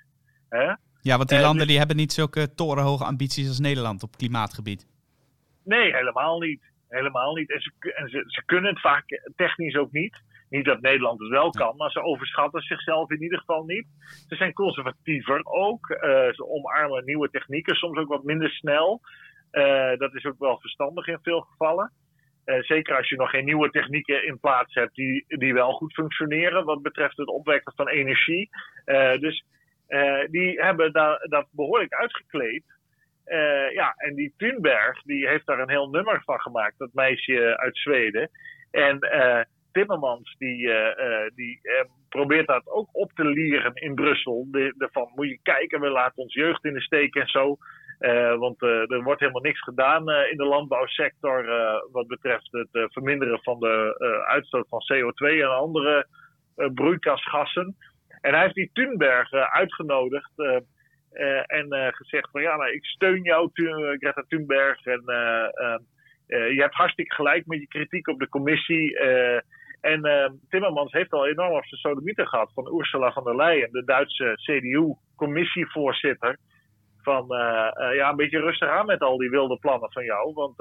Hè? 0.48 0.64
Ja, 1.02 1.16
want 1.16 1.28
die 1.28 1.38
uh, 1.38 1.44
landen 1.44 1.66
die 1.66 1.78
hebben 1.78 1.96
niet 1.96 2.12
zulke 2.12 2.54
torenhoge 2.54 3.04
ambities 3.04 3.48
als 3.48 3.58
Nederland 3.58 4.02
op 4.02 4.16
klimaatgebied. 4.16 4.86
Nee, 5.64 5.94
helemaal 5.94 6.38
niet. 6.38 6.69
Helemaal 6.90 7.34
niet. 7.34 7.52
En, 7.52 7.60
ze, 7.60 7.72
en 7.94 8.08
ze, 8.08 8.24
ze, 8.26 8.42
kunnen 8.44 8.70
het 8.70 8.80
vaak 8.80 9.04
technisch 9.36 9.76
ook 9.76 9.92
niet. 9.92 10.22
Niet 10.48 10.64
dat 10.64 10.80
Nederland 10.80 11.20
het 11.20 11.28
wel 11.28 11.50
kan, 11.50 11.76
maar 11.76 11.90
ze 11.90 12.02
overschatten 12.02 12.62
zichzelf 12.62 13.10
in 13.10 13.22
ieder 13.22 13.38
geval 13.38 13.64
niet. 13.64 13.86
Ze 14.28 14.36
zijn 14.36 14.52
conservatiever 14.52 15.40
ook. 15.44 15.86
ze 16.32 16.44
omarmen 16.48 17.04
nieuwe 17.04 17.30
technieken, 17.30 17.76
soms 17.76 17.98
ook 17.98 18.08
wat 18.08 18.24
minder 18.24 18.50
snel. 18.50 19.00
Uh, 19.52 19.96
dat 19.96 20.14
is 20.14 20.24
ook 20.24 20.38
wel 20.38 20.58
verstandig 20.60 21.06
in 21.06 21.18
veel 21.22 21.40
gevallen. 21.40 21.92
Uh, 22.44 22.62
zeker 22.62 22.96
als 22.96 23.08
je 23.08 23.16
nog 23.16 23.30
geen 23.30 23.44
nieuwe 23.44 23.70
technieken 23.70 24.26
in 24.26 24.40
plaats 24.40 24.74
hebt 24.74 24.94
die, 24.94 25.24
die 25.26 25.54
wel 25.54 25.72
goed 25.72 25.92
functioneren 25.92 26.64
wat 26.64 26.82
betreft 26.82 27.16
het 27.16 27.28
opwekken 27.28 27.72
van 27.76 27.88
energie. 27.88 28.48
Dus 29.20 29.44
die 30.30 30.60
hebben 30.60 30.92
daar, 30.92 31.26
dat 31.28 31.46
behoorlijk 31.50 31.92
uitgekleed. 31.92 32.64
Ja, 33.72 33.94
en 33.96 34.14
die 34.14 34.34
Thunberg 34.36 35.02
die 35.02 35.28
heeft 35.28 35.46
daar 35.46 35.58
een 35.58 35.70
heel 35.70 35.88
nummer 35.88 36.22
van 36.24 36.40
gemaakt, 36.40 36.78
dat 36.78 36.92
meisje 36.92 37.58
uit 37.58 37.76
Zweden. 37.76 38.30
En 38.70 38.98
Timmermans 39.72 40.36
die, 40.38 40.70
die 41.34 41.60
probeert 42.08 42.46
dat 42.46 42.68
ook 42.68 42.88
op 42.92 43.12
te 43.12 43.24
leren 43.24 43.74
in 43.74 43.94
Brussel. 43.94 44.46
De, 44.50 44.74
de 44.76 44.88
van 44.92 45.12
moet 45.14 45.28
je 45.28 45.38
kijken, 45.42 45.80
we 45.80 45.88
laten 45.88 46.22
ons 46.22 46.34
jeugd 46.34 46.64
in 46.64 46.72
de 46.72 46.80
steek 46.80 47.14
en 47.14 47.26
zo. 47.26 47.56
Want 48.38 48.62
er 48.62 49.02
wordt 49.02 49.20
helemaal 49.20 49.42
niks 49.42 49.60
gedaan 49.60 50.10
in 50.10 50.36
de 50.36 50.44
landbouwsector 50.44 51.44
wat 51.92 52.06
betreft 52.06 52.48
het 52.50 52.92
verminderen 52.92 53.42
van 53.42 53.58
de 53.58 53.94
uitstoot 54.26 54.68
van 54.68 54.82
CO2 54.92 55.26
en 55.40 55.56
andere 55.56 56.06
broeikasgassen. 56.74 57.76
En 58.20 58.32
hij 58.32 58.42
heeft 58.42 58.54
die 58.54 58.70
Thunberg 58.72 59.32
uitgenodigd 59.32 60.32
en 61.46 61.94
gezegd 61.94 62.30
van 62.30 62.42
ja, 62.42 62.56
nou, 62.56 62.72
ik 62.72 62.84
steun 62.84 63.22
jou, 63.22 63.50
Greta 63.98 64.24
Thunberg. 64.28 64.86
En 64.86 65.02
je 66.26 66.60
hebt 66.60 66.74
hartstikke 66.74 67.14
gelijk 67.14 67.46
met 67.46 67.60
je 67.60 67.68
kritiek 67.68 68.08
op 68.08 68.18
de 68.18 68.28
commissie. 68.28 68.98
en 69.80 70.40
Timmermans 70.48 70.92
heeft 70.92 71.12
al 71.12 71.26
enorm 71.26 71.52
op 71.52 71.64
zijn 71.64 71.80
sodomieten 71.80 72.28
gehad 72.28 72.50
van 72.54 72.74
Ursula 72.78 73.12
von 73.12 73.24
der 73.24 73.36
Leyen, 73.36 73.72
de 73.72 73.84
Duitse 73.84 74.32
CDU-commissievoorzitter 74.34 76.36
van 77.02 77.26
ja, 77.94 78.10
een 78.10 78.16
beetje 78.16 78.40
rustig 78.40 78.68
aan 78.68 78.86
met 78.86 79.00
al 79.00 79.18
die 79.18 79.30
wilde 79.30 79.58
plannen 79.58 79.92
van 79.92 80.04
jou. 80.04 80.32
Want 80.32 80.56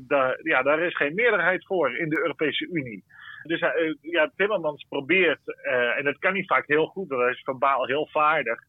daar, 0.00 0.38
ja, 0.42 0.62
daar 0.62 0.80
is 0.80 0.96
geen 0.96 1.14
meerderheid 1.14 1.66
voor 1.66 1.96
in 1.96 2.08
de 2.08 2.18
Europese 2.18 2.66
Unie. 2.66 3.04
Dus 3.42 3.60
ja, 4.00 4.32
Timmermans 4.36 4.86
probeert, 4.88 5.40
en 5.96 6.04
dat 6.04 6.18
kan 6.18 6.32
niet 6.32 6.46
vaak 6.46 6.66
heel 6.66 6.86
goed, 6.86 7.10
hij 7.10 7.30
is 7.30 7.42
verbaal 7.42 7.86
heel 7.86 8.08
vaardig, 8.12 8.60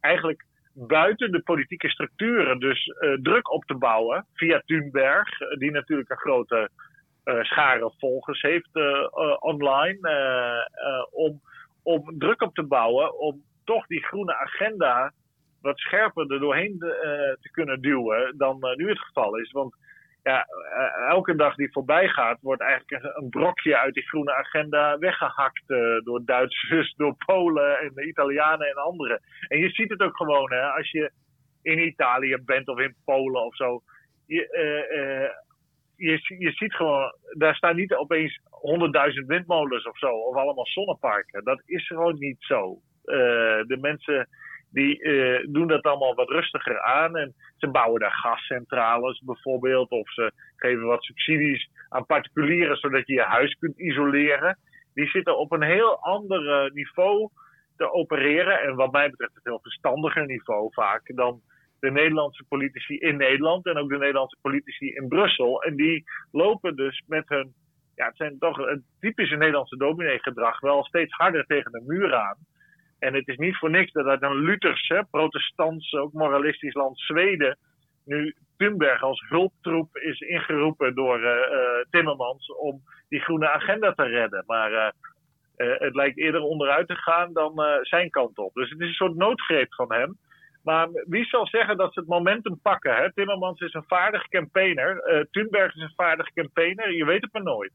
eigenlijk 0.00 0.44
buiten 0.72 1.32
de 1.32 1.42
politieke 1.42 1.88
structuren 1.88 2.58
dus 2.58 2.92
druk 3.22 3.52
op 3.52 3.64
te 3.64 3.74
bouwen 3.74 4.26
via 4.34 4.62
Thunberg, 4.66 5.28
die 5.58 5.70
natuurlijk 5.70 6.10
een 6.10 6.16
grote 6.16 6.70
schare 7.40 7.92
volgers 7.98 8.42
heeft 8.42 8.70
online, 9.38 9.98
om, 11.10 11.40
om 11.82 12.18
druk 12.18 12.42
op 12.42 12.54
te 12.54 12.62
bouwen 12.62 13.18
om 13.18 13.42
toch 13.64 13.86
die 13.86 14.04
groene 14.04 14.36
agenda 14.36 15.12
wat 15.60 15.78
scherper 15.78 16.32
er 16.32 16.40
doorheen 16.40 16.78
te 17.40 17.48
kunnen 17.52 17.80
duwen 17.80 18.34
dan 18.36 18.58
nu 18.76 18.88
het 18.88 18.98
geval 18.98 19.36
is. 19.36 19.50
Want 19.50 19.76
ja, 20.28 20.46
uh, 20.48 21.08
elke 21.08 21.34
dag 21.34 21.54
die 21.54 21.72
voorbij 21.72 22.08
gaat, 22.08 22.40
wordt 22.40 22.62
eigenlijk 22.62 23.16
een, 23.16 23.28
brokje 23.28 23.78
uit 23.78 23.94
die 23.94 24.08
groene 24.08 24.34
agenda 24.34 24.98
weggehakt 24.98 25.68
door 26.04 26.24
Duitsers, 26.24 26.94
door 27.00 27.14
Polen 27.26 27.78
en 27.78 27.90
de 27.94 28.06
Italianen 28.06 28.68
en 28.68 28.74
anderen. 28.74 29.20
En 29.48 29.58
je 29.58 29.70
ziet 29.70 29.90
het 29.90 30.00
ook 30.00 30.16
gewoon, 30.16 30.52
hè, 30.52 30.62
als 30.62 30.90
je 30.90 31.10
in 31.62 31.78
Italië 31.78 32.36
bent 32.44 32.68
of 32.68 32.78
in 32.78 32.94
Polen 33.04 33.44
of 33.44 33.56
zo. 33.56 33.82
Je, 34.26 34.48
je, 35.96 36.36
je 36.38 36.52
ziet 36.52 36.74
gewoon, 36.74 37.12
daar 37.36 37.54
staan 37.54 37.76
niet 37.76 37.94
opeens 37.94 38.40
honderdduizend 38.50 39.26
windmolens 39.26 39.84
of 39.84 39.98
zo, 39.98 40.10
of 40.10 40.36
allemaal 40.36 40.66
zonneparken. 40.66 41.44
Dat 41.44 41.62
is 41.64 41.86
gewoon 41.86 42.18
niet 42.18 42.36
zo. 42.38 42.78
de 43.66 43.78
mensen 43.80 44.28
die 44.70 45.02
uh, 45.02 45.46
doen 45.48 45.66
dat 45.66 45.82
allemaal 45.82 46.14
wat 46.14 46.28
rustiger 46.28 46.82
aan. 46.82 47.16
En 47.16 47.34
ze 47.56 47.68
bouwen 47.68 48.00
daar 48.00 48.12
gascentrales 48.12 49.22
bijvoorbeeld. 49.24 49.90
Of 49.90 50.12
ze 50.12 50.32
geven 50.56 50.86
wat 50.86 51.02
subsidies 51.02 51.70
aan 51.88 52.06
particulieren 52.06 52.76
zodat 52.76 53.06
je 53.06 53.14
je 53.14 53.22
huis 53.22 53.56
kunt 53.58 53.78
isoleren. 53.78 54.58
Die 54.94 55.08
zitten 55.08 55.38
op 55.38 55.52
een 55.52 55.62
heel 55.62 55.98
ander 55.98 56.70
niveau 56.72 57.28
te 57.76 57.92
opereren. 57.92 58.60
En 58.60 58.74
wat 58.74 58.92
mij 58.92 59.10
betreft 59.10 59.34
een 59.34 59.40
heel 59.44 59.60
verstandiger 59.62 60.26
niveau 60.26 60.72
vaak 60.72 61.12
dan 61.14 61.40
de 61.80 61.90
Nederlandse 61.90 62.44
politici 62.48 62.98
in 62.98 63.16
Nederland. 63.16 63.66
En 63.66 63.76
ook 63.76 63.88
de 63.88 63.98
Nederlandse 63.98 64.38
politici 64.42 64.94
in 64.94 65.08
Brussel. 65.08 65.62
En 65.62 65.76
die 65.76 66.04
lopen 66.32 66.76
dus 66.76 67.02
met 67.06 67.28
hun, 67.28 67.52
ja 67.94 68.06
het 68.06 68.16
zijn 68.16 68.38
toch 68.38 68.58
een 68.58 68.84
typische 69.00 69.36
Nederlandse 69.36 69.76
dominee-gedrag, 69.76 70.60
wel 70.60 70.84
steeds 70.84 71.12
harder 71.12 71.46
tegen 71.46 71.72
de 71.72 71.82
muur 71.86 72.14
aan. 72.14 72.36
En 72.98 73.14
het 73.14 73.28
is 73.28 73.36
niet 73.36 73.56
voor 73.56 73.70
niks 73.70 73.92
dat 73.92 74.06
uit 74.06 74.22
een 74.22 74.44
Luthers, 74.44 74.88
hè, 74.88 75.04
protestants, 75.04 75.92
ook 75.92 76.12
moralistisch 76.12 76.74
land 76.74 76.98
Zweden, 76.98 77.58
nu 78.04 78.34
Thunberg 78.56 79.02
als 79.02 79.24
hulptroep 79.28 79.96
is 79.96 80.20
ingeroepen 80.20 80.94
door 80.94 81.20
uh, 81.20 81.26
uh, 81.26 81.84
Timmermans 81.90 82.54
om 82.56 82.82
die 83.08 83.20
groene 83.20 83.48
agenda 83.48 83.92
te 83.92 84.02
redden. 84.02 84.44
Maar 84.46 84.72
uh, 84.72 84.90
het 85.56 85.94
lijkt 85.94 86.18
eerder 86.18 86.40
onderuit 86.40 86.88
te 86.88 86.96
gaan 86.96 87.32
dan 87.32 87.62
zijn 87.82 88.10
kant 88.10 88.38
op. 88.38 88.54
Dus 88.54 88.70
het 88.70 88.80
is 88.80 88.88
een 88.88 88.94
soort 88.94 89.14
noodgreep 89.14 89.74
van 89.74 89.92
hem. 89.92 90.18
Maar 90.62 90.88
wie 90.92 91.24
zal 91.24 91.46
zeggen 91.46 91.76
dat 91.76 91.92
ze 91.92 92.00
het 92.00 92.08
momentum 92.08 92.60
pakken? 92.62 92.96
Hè? 92.96 93.12
Timmermans 93.12 93.60
is 93.60 93.74
een 93.74 93.84
vaardig 93.86 94.28
campaigner. 94.28 95.26
Thunberg 95.30 95.74
is 95.74 95.82
een 95.82 95.92
vaardig 95.96 96.32
campaigner. 96.32 96.94
Je 96.94 97.04
weet 97.04 97.22
het 97.22 97.32
maar 97.32 97.42
nooit. 97.42 97.72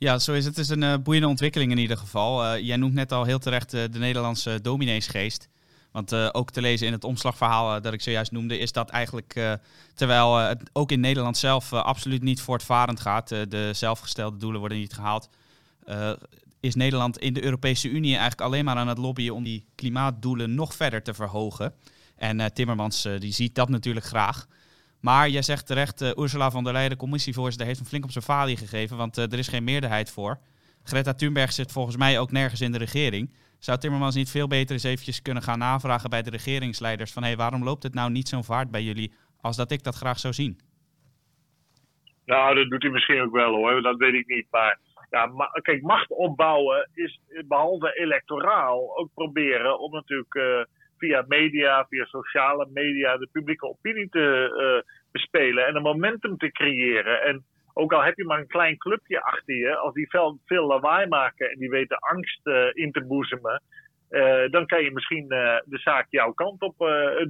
Ja, 0.00 0.18
zo 0.18 0.32
is 0.32 0.44
het. 0.44 0.56
Het 0.56 0.64
is 0.64 0.70
een 0.70 0.82
uh, 0.82 0.94
boeiende 1.02 1.28
ontwikkeling 1.28 1.70
in 1.70 1.78
ieder 1.78 1.96
geval. 1.96 2.44
Uh, 2.44 2.60
jij 2.66 2.76
noemt 2.76 2.94
net 2.94 3.12
al 3.12 3.24
heel 3.24 3.38
terecht 3.38 3.74
uh, 3.74 3.82
de 3.90 3.98
Nederlandse 3.98 4.60
domineesgeest. 4.62 5.48
Want 5.92 6.14
ook 6.14 6.50
te 6.50 6.60
lezen 6.60 6.86
in 6.86 6.92
het 6.92 7.04
omslagverhaal 7.04 7.80
dat 7.80 7.92
ik 7.92 8.00
zojuist 8.00 8.32
noemde, 8.32 8.58
is 8.58 8.72
dat 8.72 8.90
eigenlijk, 8.90 9.58
terwijl 9.94 10.36
het 10.36 10.70
ook 10.72 10.90
in 10.90 11.00
Nederland 11.00 11.36
zelf 11.36 11.72
absoluut 11.72 12.22
niet 12.22 12.40
voortvarend 12.40 13.00
gaat, 13.00 13.28
de 13.28 13.70
zelfgestelde 13.72 14.36
doelen 14.36 14.60
worden 14.60 14.78
niet 14.78 14.92
gehaald, 14.92 15.28
is 16.60 16.74
Nederland 16.74 17.18
in 17.18 17.32
de 17.32 17.44
Europese 17.44 17.88
Unie 17.88 18.10
eigenlijk 18.10 18.40
alleen 18.40 18.64
maar 18.64 18.76
aan 18.76 18.88
het 18.88 18.98
lobbyen 18.98 19.34
om 19.34 19.44
die 19.44 19.64
klimaatdoelen 19.74 20.54
nog 20.54 20.74
verder 20.74 21.02
te 21.02 21.14
verhogen. 21.14 21.74
En 22.16 22.52
Timmermans 22.52 23.02
die 23.18 23.32
ziet 23.32 23.54
dat 23.54 23.68
natuurlijk 23.68 24.06
graag. 24.06 24.46
Maar 25.00 25.28
jij 25.28 25.42
zegt 25.42 25.66
terecht, 25.66 26.02
uh, 26.02 26.10
Ursula 26.16 26.50
von 26.50 26.64
der 26.64 26.72
Leyen, 26.72 26.90
de 26.90 26.96
commissievoorzitter, 26.96 27.66
heeft 27.66 27.80
een 27.80 27.86
flink 27.86 28.04
op 28.04 28.10
zijn 28.10 28.24
falie 28.24 28.56
gegeven, 28.56 28.96
want 28.96 29.18
uh, 29.18 29.32
er 29.32 29.38
is 29.38 29.48
geen 29.48 29.64
meerderheid 29.64 30.10
voor. 30.10 30.38
Greta 30.82 31.14
Thunberg 31.14 31.52
zit 31.52 31.72
volgens 31.72 31.96
mij 31.96 32.18
ook 32.18 32.30
nergens 32.30 32.60
in 32.60 32.72
de 32.72 32.78
regering. 32.78 33.34
Zou 33.58 33.78
Timmermans 33.78 34.14
niet 34.14 34.30
veel 34.30 34.48
beter 34.48 34.72
eens 34.72 34.84
eventjes 34.84 35.22
kunnen 35.22 35.42
gaan 35.42 35.58
navragen 35.58 36.10
bij 36.10 36.22
de 36.22 36.30
regeringsleiders 36.30 37.12
van 37.12 37.22
hé, 37.22 37.28
hey, 37.28 37.36
waarom 37.36 37.64
loopt 37.64 37.82
het 37.82 37.94
nou 37.94 38.10
niet 38.10 38.28
zo'n 38.28 38.44
vaart 38.44 38.70
bij 38.70 38.82
jullie 38.82 39.12
als 39.40 39.56
dat 39.56 39.70
ik 39.70 39.82
dat 39.82 39.94
graag 39.94 40.18
zou 40.18 40.34
zien? 40.34 40.60
Nou, 42.24 42.54
dat 42.54 42.70
doet 42.70 42.82
hij 42.82 42.90
misschien 42.90 43.20
ook 43.20 43.32
wel 43.32 43.54
hoor, 43.54 43.82
dat 43.82 43.96
weet 43.96 44.14
ik 44.14 44.26
niet. 44.26 44.46
Maar 44.50 44.78
ja, 45.10 45.30
kijk, 45.62 45.82
macht 45.82 46.10
opbouwen 46.10 46.88
is 46.94 47.20
behalve 47.46 47.98
electoraal 47.98 48.96
ook 48.98 49.08
proberen 49.14 49.78
om 49.78 49.92
natuurlijk 49.92 50.34
uh, 50.34 50.64
via 51.00 51.24
media, 51.28 51.86
via 51.88 52.04
sociale 52.04 52.68
media, 52.72 53.16
de 53.16 53.28
publieke 53.32 53.68
opinie 53.68 54.08
te 54.08 54.26
uh, 54.56 54.92
bespelen 55.12 55.66
en 55.66 55.76
een 55.76 55.82
momentum 55.92 56.36
te 56.36 56.50
creëren. 56.52 57.22
En 57.22 57.44
ook 57.74 57.92
al 57.92 58.02
heb 58.02 58.16
je 58.16 58.24
maar 58.24 58.38
een 58.38 58.56
klein 58.56 58.76
clubje 58.76 59.22
achter 59.22 59.54
je, 59.54 59.76
als 59.76 59.94
die 59.94 60.10
veel, 60.10 60.38
veel 60.44 60.66
lawaai 60.66 61.06
maken 61.06 61.50
en 61.50 61.58
die 61.58 61.70
weten 61.70 61.98
angst 61.98 62.46
uh, 62.46 62.68
in 62.72 62.92
te 62.92 63.04
boezemen, 63.04 63.62
dan 64.50 64.66
kan 64.66 64.82
je 64.82 64.92
misschien 64.92 65.28
de 65.28 65.78
zaak 65.78 66.06
jouw 66.10 66.32
kant 66.32 66.62
op 66.62 66.74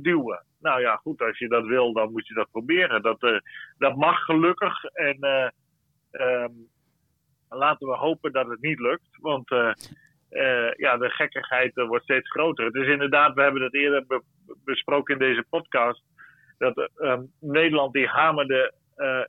duwen. 0.02 0.44
Nou 0.60 0.80
ja, 0.80 0.96
goed, 0.96 1.20
als 1.20 1.38
je 1.38 1.48
dat 1.48 1.66
wil, 1.66 1.92
dan 1.92 2.12
moet 2.12 2.26
je 2.26 2.34
dat 2.34 2.50
proberen. 2.50 3.02
Dat, 3.02 3.42
dat 3.78 3.96
mag 3.96 4.24
gelukkig. 4.24 4.84
En 4.84 5.52
um, 6.10 6.68
laten 7.48 7.88
we 7.88 7.94
hopen 7.96 8.32
dat 8.32 8.48
het 8.48 8.60
niet 8.60 8.78
lukt. 8.78 9.08
Want 9.20 9.50
uh, 10.30 10.72
ja, 10.72 10.96
de 10.96 11.10
gekkigheid 11.10 11.76
uh, 11.76 11.86
wordt 11.86 12.04
steeds 12.04 12.30
groter. 12.30 12.64
Het 12.64 12.74
is 12.74 12.86
inderdaad, 12.86 13.34
we 13.34 13.42
hebben 13.42 13.62
het 13.62 13.74
eerder 13.74 14.06
be 14.06 14.22
besproken 14.64 15.14
in 15.14 15.20
deze 15.20 15.44
podcast. 15.50 16.02
Dat 16.58 16.90
um, 16.98 17.32
Nederland 17.40 17.92
die 17.92 18.06
hamerde 18.06 18.72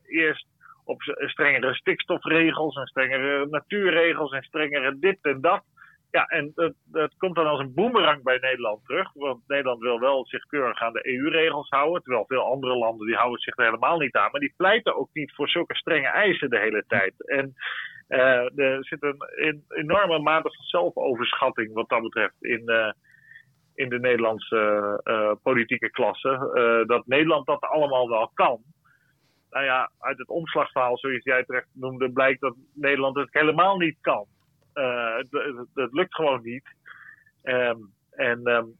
eerst 0.05 0.45
op 0.85 1.01
strengere 1.17 1.73
stikstofregels 1.73 2.75
en 2.75 2.85
strengere 2.85 3.47
natuurregels 3.49 4.31
en 4.31 4.43
strengere 4.43 4.99
dit 4.99 5.17
en 5.21 5.41
dat. 5.41 5.63
Ja, 6.11 6.25
en 6.25 6.51
dat, 6.55 6.73
dat 6.85 7.17
komt 7.17 7.35
dan 7.35 7.47
als 7.47 7.59
een 7.59 7.73
boemerang 7.73 8.23
bij 8.23 8.37
Nederland 8.37 8.85
terug. 8.85 9.13
Want 9.13 9.47
Nederland 9.47 9.81
wil 9.81 9.99
wel 9.99 10.25
zich 10.25 10.45
keurig 10.45 10.81
aan 10.81 10.93
de 10.93 11.07
EU-regels 11.07 11.69
houden. 11.69 12.01
Terwijl 12.01 12.25
veel 12.27 12.51
andere 12.51 12.75
landen 12.75 13.07
die 13.07 13.15
houden 13.15 13.39
zich 13.39 13.57
er 13.57 13.65
helemaal 13.65 13.97
niet 13.97 14.15
aan. 14.15 14.31
Maar 14.31 14.41
die 14.41 14.53
pleiten 14.57 14.95
ook 14.95 15.09
niet 15.13 15.33
voor 15.35 15.49
zulke 15.49 15.75
strenge 15.75 16.07
eisen 16.07 16.49
de 16.49 16.59
hele 16.59 16.83
tijd. 16.87 17.27
En 17.27 17.53
uh, 18.09 18.59
er 18.59 18.85
zit 18.85 19.03
een, 19.03 19.63
enorme 19.67 20.19
mate 20.19 20.51
van 20.55 20.65
zelfoverschatting 20.65 21.73
wat 21.73 21.89
dat 21.89 22.01
betreft 22.01 22.43
in, 22.43 22.61
uh, 22.65 22.91
in 23.75 23.89
de 23.89 23.99
Nederlandse 23.99 25.01
uh, 25.03 25.31
politieke 25.43 25.89
klasse. 25.89 26.83
dat 26.87 27.07
Nederland 27.07 27.45
dat 27.45 27.61
allemaal 27.61 28.09
wel 28.09 28.31
kan. 28.33 28.61
Nou 29.49 29.65
ja, 29.65 29.91
uit 29.99 30.17
het 30.17 30.27
omslagverhaal, 30.27 30.97
zoals 30.97 31.23
jij 31.23 31.43
terecht 31.43 31.67
noemde, 31.73 32.11
blijkt 32.11 32.41
dat 32.41 32.55
Nederland 32.73 33.15
het 33.15 33.27
helemaal 33.31 33.77
niet 33.77 33.97
kan. 34.01 34.25
Het, 34.73 35.27
het, 35.73 35.93
lukt 35.93 36.15
gewoon 36.15 36.41
niet. 36.43 36.75
Um, 37.43 37.93
en 38.11 38.47
um, 38.47 38.75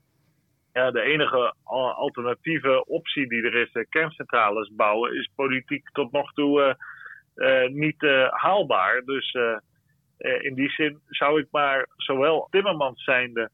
ja, 0.74 0.92
de 0.92 1.02
enige 1.02 1.54
alternatieve 1.96 2.86
optie 2.86 3.30
die 3.30 3.44
er 3.44 3.56
is, 3.56 3.86
kerncentrales 3.90 4.72
bouwen, 4.76 5.16
is 5.16 5.32
politiek 5.36 5.90
tot 5.90 6.12
nog 6.12 6.34
toe 6.34 6.78
uh, 7.36 7.68
niet 7.68 8.02
haalbaar. 8.30 9.02
Dus 9.02 9.38
in 10.18 10.56
die 10.56 10.70
zin 10.70 11.00
zou 11.08 11.40
ik 11.40 11.48
maar 11.52 11.88
zowel 11.96 12.48
Timmermans 12.50 13.04
zijnde 13.04 13.50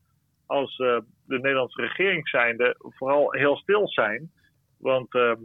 als 0.45 0.75
de 0.75 1.03
Nederlandse 1.25 1.81
regering 1.81 2.29
zijnde 2.29 2.75
vooral 2.79 3.31
heel 3.31 3.57
stil 3.57 3.87
zijn. 3.87 4.31
Want 4.79 5.13
ehm, 5.13 5.41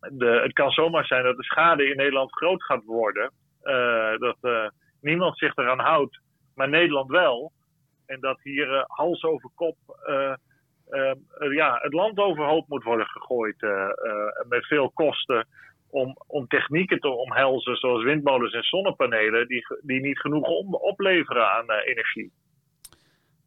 de, 0.00 0.40
het 0.42 0.52
kan 0.52 0.70
zomaar 0.70 1.06
zijn 1.06 1.24
dat 1.24 1.36
de 1.36 1.44
schade 1.44 1.88
in 1.88 1.96
Nederland 1.96 2.32
groot 2.32 2.64
gaat 2.64 2.84
worden. 2.84 3.32
dat 4.18 4.72
niemand 5.06 5.38
zich 5.38 5.56
eraan 5.56 5.78
houdt, 5.78 6.20
maar 6.54 6.68
Nederland 6.68 7.10
wel. 7.10 7.52
En 8.06 8.20
dat 8.20 8.38
hier 8.42 8.84
hals 8.86 9.22
over 9.22 9.50
kop 9.54 9.76
ja, 11.50 11.78
het 11.82 11.92
land 11.92 12.18
overhoop 12.18 12.68
moet 12.68 12.82
worden 12.82 13.06
gegooid 13.06 13.60
met 14.48 14.66
veel 14.66 14.90
kosten 14.90 15.46
om, 15.90 16.16
om 16.26 16.46
technieken 16.46 17.00
te 17.00 17.08
omhelzen, 17.08 17.76
zoals 17.76 18.04
windmolens 18.04 18.52
en 18.52 18.62
zonnepanelen, 18.62 19.48
die, 19.48 19.66
die 19.82 20.00
niet 20.00 20.18
genoeg 20.18 20.46
om, 20.46 20.74
opleveren 20.74 21.50
aan 21.50 21.70
energie. 21.70 22.32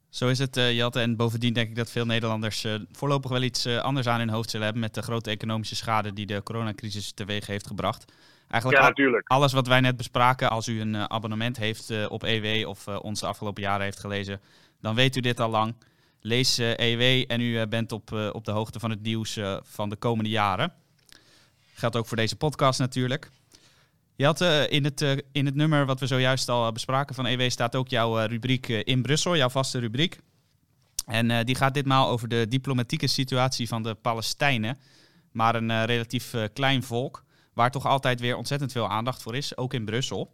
Zo 0.10 0.28
is 0.28 0.40
het, 0.40 0.56
Jelte. 0.56 1.00
En 1.00 1.16
bovendien 1.16 1.54
denk 1.54 1.70
ik 1.70 1.76
dat 1.76 1.92
veel 1.92 2.06
Nederlanders 2.06 2.68
voorlopig 2.92 3.32
wel 3.32 3.42
iets 3.42 3.68
anders 3.68 4.08
aan 4.08 4.20
hun 4.20 4.30
hoofd 4.30 4.50
zullen 4.50 4.66
hebben 4.66 4.84
met 4.84 4.94
de 4.96 5.02
grote 5.02 5.30
economische 5.30 5.76
schade 5.76 6.14
die 6.14 6.26
de 6.26 6.44
coronacrisis 6.44 7.14
teweeg 7.14 7.48
heeft 7.48 7.68
gebracht. 7.68 8.14
Eigenlijk 8.50 8.82
ja, 8.82 8.88
natuurlijk. 8.88 9.28
alles 9.28 9.54
wat 9.54 9.68
wij 9.68 9.80
net 9.80 9.98
bespraken, 9.98 10.50
als 10.50 10.68
u 10.68 10.82
een 10.82 11.10
abonnement 11.10 11.58
heeft 11.58 12.08
op 12.08 12.24
EW 12.24 12.68
of 12.68 12.88
ons 12.88 13.20
de 13.20 13.26
afgelopen 13.26 13.64
jaren 13.64 13.84
heeft 13.84 14.00
gelezen, 14.00 14.42
dan 14.82 14.96
weet 14.96 15.16
u 15.16 15.20
dit 15.20 15.40
al 15.40 15.50
lang. 15.50 15.76
Lees 16.22 16.58
EW 16.58 17.24
en 17.28 17.42
u 17.42 17.68
bent 17.68 17.92
op, 17.92 18.12
op 18.32 18.46
de 18.46 18.52
hoogte 18.52 18.80
van 18.80 18.90
het 18.90 19.02
nieuws 19.02 19.40
van 19.62 19.90
de 19.90 19.96
komende 19.96 20.30
jaren. 20.30 20.74
Geldt 21.74 21.96
ook 21.96 22.08
voor 22.08 22.18
deze 22.18 22.36
podcast 22.36 22.80
natuurlijk. 22.80 23.30
Je 24.20 24.26
had 24.26 24.42
uh, 24.42 24.72
in, 24.72 24.84
het, 24.84 25.02
uh, 25.02 25.12
in 25.32 25.46
het 25.46 25.56
nummer 25.56 25.86
wat 25.86 26.00
we 26.00 26.08
zojuist 26.08 26.50
al 26.50 26.72
bespraken 26.72 27.16
van 27.16 27.26
EW 27.26 27.50
staat 27.50 27.76
ook 27.76 27.88
jouw 27.88 28.20
uh, 28.20 28.26
rubriek 28.26 28.68
in 28.68 29.02
Brussel, 29.02 29.36
jouw 29.36 29.50
vaste 29.50 29.80
rubriek. 29.80 30.20
En 31.06 31.46
die 31.46 31.56
gaat 31.56 31.74
ditmaal 31.74 32.10
over 32.10 32.28
de 32.28 32.48
diplomatieke 32.50 33.08
situatie 33.08 33.68
van 33.68 33.84
de 33.84 33.94
Palestijnen. 33.94 34.78
Maar 35.32 35.56
een 35.56 35.86
relatief 35.86 36.34
klein 36.54 36.84
volk, 36.84 37.24
waar 37.60 37.72
toch 37.72 37.86
altijd 37.86 38.20
weer 38.20 38.38
ontzettend 38.38 38.72
veel 38.72 38.90
aandacht 38.90 39.22
voor 39.24 39.36
is, 39.36 39.58
ook 39.58 39.74
in 39.74 39.86
Brussel. 39.86 40.32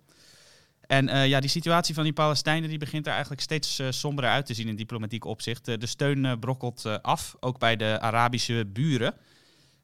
En 0.87 1.27
ja, 1.27 1.39
die 1.39 1.49
situatie 1.49 1.95
van 1.95 2.03
die 2.03 2.13
Palestijnen 2.13 2.69
die 2.69 2.77
begint 2.77 3.05
er 3.05 3.11
eigenlijk 3.11 3.41
steeds 3.41 3.81
somberder 3.89 4.31
uit 4.31 4.45
te 4.45 4.53
zien 4.53 4.67
in 4.67 4.75
diplomatiek 4.75 5.25
opzicht. 5.25 5.65
de 5.65 5.87
steun 5.87 6.39
brokkelt 6.39 6.99
af, 7.01 7.35
ook 7.39 7.59
bij 7.59 7.75
de 7.75 7.99
Arabische 7.99 8.65
buren. 8.73 9.13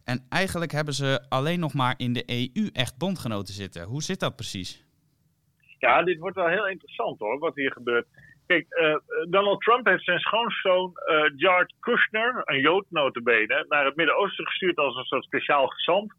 En 0.03 0.25
eigenlijk 0.29 0.71
hebben 0.71 0.93
ze 0.93 1.25
alleen 1.29 1.59
nog 1.59 1.73
maar 1.73 1.93
in 1.97 2.13
de 2.13 2.23
EU 2.53 2.69
echt 2.73 2.97
bondgenoten 2.97 3.53
zitten. 3.53 3.83
Hoe 3.83 4.03
zit 4.03 4.19
dat 4.19 4.35
precies? 4.35 4.83
Ja, 5.79 6.03
dit 6.03 6.19
wordt 6.19 6.35
wel 6.35 6.47
heel 6.47 6.67
interessant 6.67 7.19
hoor, 7.19 7.39
wat 7.39 7.55
hier 7.55 7.71
gebeurt. 7.71 8.07
Kijk, 8.45 8.67
Donald 9.29 9.61
Trump 9.61 9.85
heeft 9.85 10.03
zijn 10.03 10.19
schoonzoon 10.19 10.93
Jared 11.35 11.73
Kushner, 11.79 12.41
een 12.45 12.59
Jood 12.59 12.85
notabene, 12.89 13.65
naar 13.69 13.85
het 13.85 13.95
Midden-Oosten 13.95 14.45
gestuurd 14.45 14.77
als 14.77 14.95
een 14.95 15.03
soort 15.03 15.23
speciaal 15.23 15.67
gezant. 15.67 16.13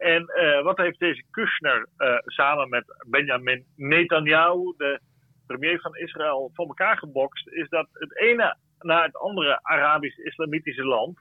En 0.00 0.22
uh, 0.22 0.62
wat 0.62 0.76
heeft 0.76 0.98
deze 0.98 1.24
Kushner 1.30 1.88
samen 2.24 2.68
met 2.68 2.84
Benjamin 3.06 3.64
Netanyahu, 3.76 4.74
de 4.76 5.00
premier 5.46 5.80
van 5.80 5.96
Israël, 5.96 6.50
voor 6.54 6.66
elkaar 6.66 6.98
gebokst, 6.98 7.48
is 7.48 7.68
dat 7.68 7.86
het 7.92 8.16
ene 8.16 8.56
na 8.78 9.02
het 9.02 9.16
andere 9.16 9.58
Arabisch-Islamitische 9.62 10.84
land 10.84 11.18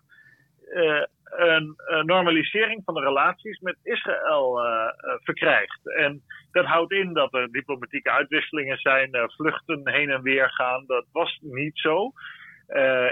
een, 1.24 1.76
normalisering 2.06 2.82
van 2.86 2.94
de 2.94 3.00
relaties 3.00 3.60
met 3.60 3.78
Israël 3.84 4.66
uh, 4.66 4.88
verkrijgt. 5.24 5.96
En 5.96 6.22
dat 6.52 6.66
houdt 6.66 6.92
in 6.92 7.14
dat 7.14 7.34
er 7.34 7.52
diplomatieke 7.52 8.12
uitwisselingen 8.12 8.78
zijn, 8.78 9.16
uh, 9.16 9.24
vluchten 9.28 9.90
heen 9.90 10.10
en 10.10 10.22
weer 10.22 10.50
gaan. 10.50 10.84
Dat 10.88 11.06
was 11.12 11.40
niet 11.42 11.80
zo. 11.80 12.12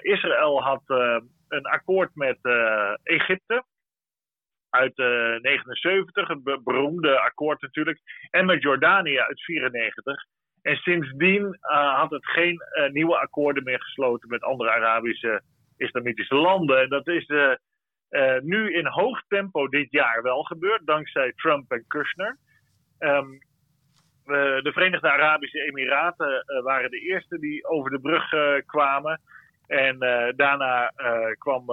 Israël 0.01 0.63
had 0.63 0.84
een 1.47 1.65
akkoord 1.65 2.15
met 2.15 2.38
Egypte 3.03 3.63
uit 4.69 4.97
79, 4.97 6.27
het 6.27 6.63
beroemde 6.63 7.19
akkoord 7.19 7.62
natuurlijk, 7.62 7.99
en 8.30 8.45
met 8.45 8.62
Jordanië 8.62 9.19
uit 9.19 9.41
94. 9.41 10.25
En 10.62 10.75
sindsdien 10.75 11.58
had 11.95 12.10
het 12.10 12.25
geen 12.25 12.62
nieuwe 12.91 13.17
akkoorden 13.17 13.63
meer 13.63 13.82
gesloten 13.82 14.30
met 14.30 14.41
andere 14.41 14.69
Arabische 14.69 15.41
islamitische 15.77 16.36
landen. 16.36 16.82
En 16.82 16.89
dat 16.89 17.08
is 17.08 17.27
nu 18.41 18.73
in 18.73 18.86
hoog 18.86 19.21
tempo 19.27 19.67
dit 19.67 19.91
jaar 19.91 20.21
wel 20.21 20.43
gebeurd, 20.43 20.86
dankzij 20.86 21.34
Trump 21.36 21.71
en 21.71 21.86
Kushner. 21.88 22.38
Uh, 22.99 24.62
de 24.63 24.71
Verenigde 24.73 25.12
Arabische 25.12 25.62
Emiraten 25.62 26.43
waren 26.63 26.89
de 26.89 26.99
eerste 26.99 27.39
die 27.39 27.67
over 27.67 27.91
de 27.91 27.99
brug 27.99 28.30
kwamen. 28.65 29.21
En 29.67 29.99
daarna 30.36 30.91
kwam 31.38 31.65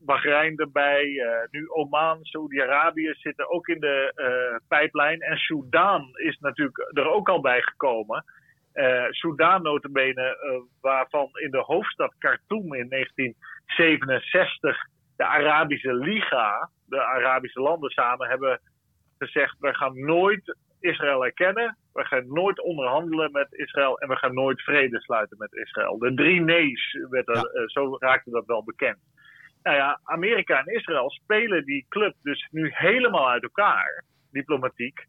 Bahrein 0.00 0.56
erbij. 0.56 1.22
nu 1.50 1.68
Oman, 1.68 2.18
Saudi-Arabië 2.24 3.14
zitten 3.14 3.50
ook 3.50 3.68
in 3.68 3.80
de 3.80 4.12
pijplijn. 4.68 5.20
En 5.20 5.36
Sudan 5.36 6.10
is 6.14 6.38
natuurlijk 6.38 6.90
er 6.92 7.10
ook 7.10 7.28
al 7.28 7.40
bij 7.40 7.62
gekomen. 7.62 8.24
Uh, 8.78 9.10
Soudaan 9.10 9.62
notabene, 9.62 10.38
uh, 10.42 10.60
waarvan 10.80 11.28
in 11.32 11.50
de 11.50 11.58
hoofdstad 11.58 12.14
Khartoum 12.18 12.74
in 12.74 12.88
1967 12.88 14.86
de 15.16 15.24
Arabische 15.24 15.94
Liga, 15.94 16.70
de 16.86 17.02
Arabische 17.02 17.60
landen 17.60 17.90
samen, 17.90 18.28
hebben 18.28 18.60
gezegd: 19.18 19.56
we 19.58 19.74
gaan 19.74 20.04
nooit 20.04 20.56
Israël 20.80 21.24
erkennen, 21.24 21.76
we 21.92 22.04
gaan 22.04 22.32
nooit 22.32 22.62
onderhandelen 22.62 23.32
met 23.32 23.48
Israël 23.50 23.98
en 23.98 24.08
we 24.08 24.16
gaan 24.16 24.34
nooit 24.34 24.62
vrede 24.62 25.00
sluiten 25.00 25.36
met 25.38 25.52
Israël. 25.52 25.98
De 25.98 26.14
drie 26.14 26.40
nee's, 26.40 26.98
werd 27.10 27.28
er, 27.28 27.44
eh, 27.44 27.66
zo 27.66 27.96
raakte 27.98 28.30
dat 28.30 28.46
wel 28.46 28.64
bekend. 28.64 28.98
Nou 29.68 29.80
ja, 29.80 30.00
Amerika 30.04 30.58
en 30.58 30.74
Israël 30.74 31.10
spelen 31.10 31.64
die 31.64 31.86
club 31.88 32.14
dus 32.22 32.48
nu 32.50 32.70
helemaal 32.74 33.30
uit 33.30 33.42
elkaar, 33.42 34.04
diplomatiek. 34.30 35.06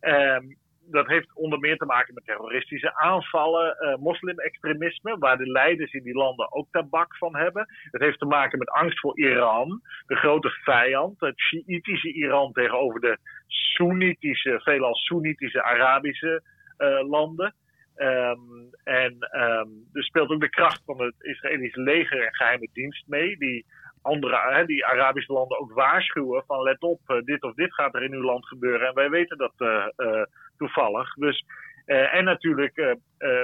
Um, 0.00 0.56
dat 0.90 1.06
heeft 1.06 1.34
onder 1.34 1.58
meer 1.58 1.76
te 1.76 1.84
maken 1.84 2.14
met 2.14 2.24
terroristische 2.24 2.94
aanvallen, 2.94 3.76
uh, 3.80 3.96
moslimextremisme, 3.96 5.18
waar 5.18 5.36
de 5.36 5.50
leiders 5.50 5.92
in 5.92 6.02
die 6.02 6.14
landen 6.14 6.52
ook 6.52 6.66
tabak 6.70 7.16
van 7.16 7.36
hebben. 7.36 7.66
Het 7.90 8.00
heeft 8.00 8.18
te 8.18 8.26
maken 8.26 8.58
met 8.58 8.70
angst 8.70 9.00
voor 9.00 9.18
Iran, 9.18 9.80
de 10.06 10.16
grote 10.16 10.50
vijand, 10.50 11.20
het 11.20 11.40
Shiïtische 11.40 12.12
Iran 12.12 12.52
tegenover 12.52 13.00
de 13.00 13.18
Soenitische, 13.46 14.60
veelal 14.62 14.94
Soenitische 14.94 15.62
Arabische 15.62 16.42
uh, 16.78 17.08
landen. 17.08 17.54
Um, 17.96 18.70
en 18.84 19.12
um, 19.12 19.88
er 19.92 20.04
speelt 20.04 20.30
ook 20.30 20.40
de 20.40 20.50
kracht 20.50 20.82
van 20.84 21.02
het 21.02 21.14
Israëlische 21.18 21.80
leger 21.80 22.26
en 22.26 22.34
geheime 22.34 22.68
dienst 22.72 23.08
mee, 23.08 23.36
die 23.36 23.66
andere, 24.02 24.52
hè, 24.52 24.64
die 24.64 24.86
Arabische 24.86 25.32
landen 25.32 25.58
ook 25.58 25.72
waarschuwen 25.72 26.44
van 26.46 26.62
let 26.62 26.80
op, 26.80 27.00
uh, 27.06 27.22
dit 27.22 27.42
of 27.42 27.54
dit 27.54 27.74
gaat 27.74 27.94
er 27.94 28.02
in 28.02 28.12
uw 28.12 28.22
land 28.22 28.46
gebeuren. 28.46 28.88
En 28.88 28.94
wij 28.94 29.10
weten 29.10 29.38
dat 29.38 29.52
uh, 29.58 29.86
uh, 29.96 30.22
toevallig. 30.56 31.14
Dus, 31.14 31.44
en 31.86 32.24
natuurlijk 32.24 32.96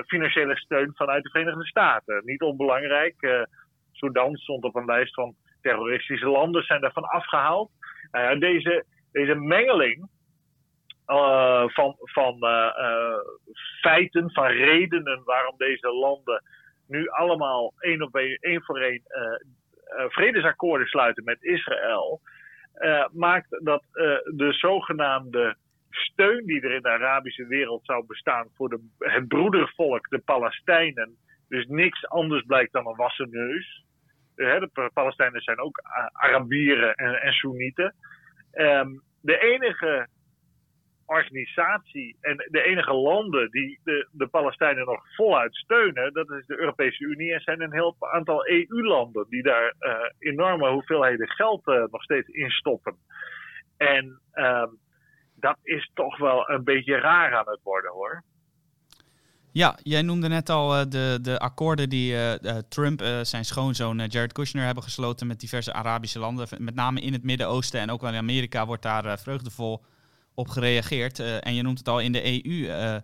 financiële 0.07 0.57
steun 0.57 0.93
vanuit 0.95 1.23
de 1.23 1.31
Verenigde 1.31 1.67
Staten. 1.67 2.23
Niet 2.25 2.43
onbelangrijk. 2.43 3.47
Sudan 3.93 4.37
stond 4.37 4.65
op 4.65 4.75
een 4.75 4.85
lijst 4.85 5.15
van 5.15 5.35
terroristische 5.61 6.29
landen, 6.29 6.63
zijn 6.63 6.81
daarvan 6.81 7.05
afgehaald. 7.05 7.71
deze, 8.39 8.85
deze 9.13 9.35
mengeling 9.35 10.09
van, 11.67 11.97
van 11.99 12.39
feiten, 13.81 14.31
van 14.33 14.47
redenen 14.47 15.23
waarom 15.25 15.55
deze 15.57 15.89
landen 15.89 16.43
nu 16.89 17.09
allemaal 17.09 17.73
één 17.79 18.03
op 18.03 18.17
één, 18.17 18.39
één 18.41 18.63
voor 18.63 18.81
één 18.81 19.03
vredesakkoorden 20.09 20.87
sluiten 20.87 21.25
met 21.25 21.43
Israël, 21.43 22.21
maakt 23.13 23.65
dat 23.65 23.83
de 24.25 24.53
zogenaamde 24.53 25.57
steun 25.91 26.47
die 26.47 26.61
er 26.61 26.75
in 26.75 26.83
de 26.83 26.89
Arabische 26.89 27.47
wereld 27.47 27.85
zou 27.85 28.07
bestaan 28.07 28.49
voor 28.55 28.81
het 28.99 29.29
broedervolk, 29.29 30.09
de 30.09 30.19
Palestijnen, 30.19 31.17
dus 31.49 31.67
niks 31.67 32.09
anders 32.09 32.43
blijkt 32.43 32.73
dan 32.73 32.87
een 32.87 32.97
wassen 32.97 33.31
neus. 33.31 33.85
de 34.35 34.91
Palestijnen 34.93 35.41
zijn 35.41 35.59
ook 35.59 35.81
Arabieren 36.13 36.95
en, 36.95 37.21
en 37.21 37.33
Soenieten. 37.33 37.95
Um, 38.53 39.03
de 39.21 39.39
enige 39.39 40.09
organisatie 41.07 42.17
en 42.21 42.37
de 42.37 42.63
enige 42.63 42.93
landen 42.95 43.51
die 43.51 43.81
de, 43.85 44.09
de 44.11 44.27
Palestijnen 44.27 44.87
nog 44.87 45.15
voluit 45.15 45.55
steunen, 45.55 46.13
dat 46.13 46.31
is 46.31 46.47
de 46.47 46.59
Europese 46.59 47.05
Unie 47.05 47.35
en 47.35 47.41
zijn 47.41 47.61
een 47.61 47.73
heel 47.73 47.97
aantal 47.99 48.49
EU-landen 48.49 49.27
die 49.29 49.43
daar 49.43 49.75
uh, 49.81 49.93
enorme 50.19 50.71
hoeveelheden 50.71 51.29
geld 51.29 51.67
uh, 51.67 51.85
nog 51.91 52.03
steeds 52.03 52.29
in 52.29 52.51
stoppen. 52.51 52.97
En 53.77 54.21
uh, 54.35 54.67
dat 55.35 55.59
is 55.63 55.91
toch 55.95 56.19
wel 56.19 56.51
een 56.51 56.65
beetje 56.65 56.99
raar 56.99 57.37
aan 57.37 57.49
het 57.49 57.63
worden 57.63 57.91
hoor. 57.91 58.23
Ja, 59.53 59.79
jij 59.83 60.03
noemde 60.03 60.29
net 60.29 60.49
al 60.49 60.79
uh, 60.79 60.85
de, 60.89 61.19
de 61.23 61.39
akkoorden 61.39 61.89
die 61.89 62.39
Trump, 62.69 63.03
uh, 63.03 63.21
zijn 63.23 63.45
schoonzoon 63.45 64.07
Jared 64.07 64.33
Kushner, 64.33 64.65
hebben 64.65 64.83
gesloten 64.83 65.27
met 65.27 65.41
diverse 65.41 65.73
Arabische 65.73 66.19
landen. 66.19 66.49
Met 66.59 66.75
name 66.75 67.01
in 67.01 67.13
het 67.13 67.23
Midden-Oosten 67.23 67.81
en 67.81 67.91
ook 67.91 68.01
wel 68.01 68.11
in 68.11 68.19
Amerika 68.19 68.67
wordt 68.67 68.83
daar 68.83 69.19
vreugdevol 69.19 69.83
op 70.37 70.49
gereageerd. 70.49 71.19
Uh, 71.19 71.47
en 71.47 71.55
je 71.55 71.63
noemt 71.63 71.79
het 71.79 71.89
al, 71.89 72.01
in 72.01 72.13
de 72.13 72.47
EU 72.47 72.67
eh, 72.67 72.97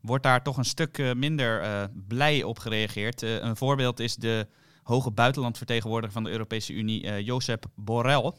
wordt 0.00 0.22
daar 0.22 0.42
toch 0.42 0.56
een 0.56 0.64
stuk 0.64 0.98
uh, 0.98 1.12
minder 1.12 1.62
blij 2.08 2.42
op 2.42 2.58
gereageerd. 2.58 3.22
een 3.22 3.56
voorbeeld 3.56 4.00
is 4.00 4.16
de 4.16 4.46
hoge 4.82 5.10
buitenlandvertegenwoordiger 5.10 6.14
van 6.14 6.24
de 6.24 6.30
Europese 6.30 6.72
Unie, 6.72 7.22
Josep 7.22 7.64
Borrell. 7.76 8.32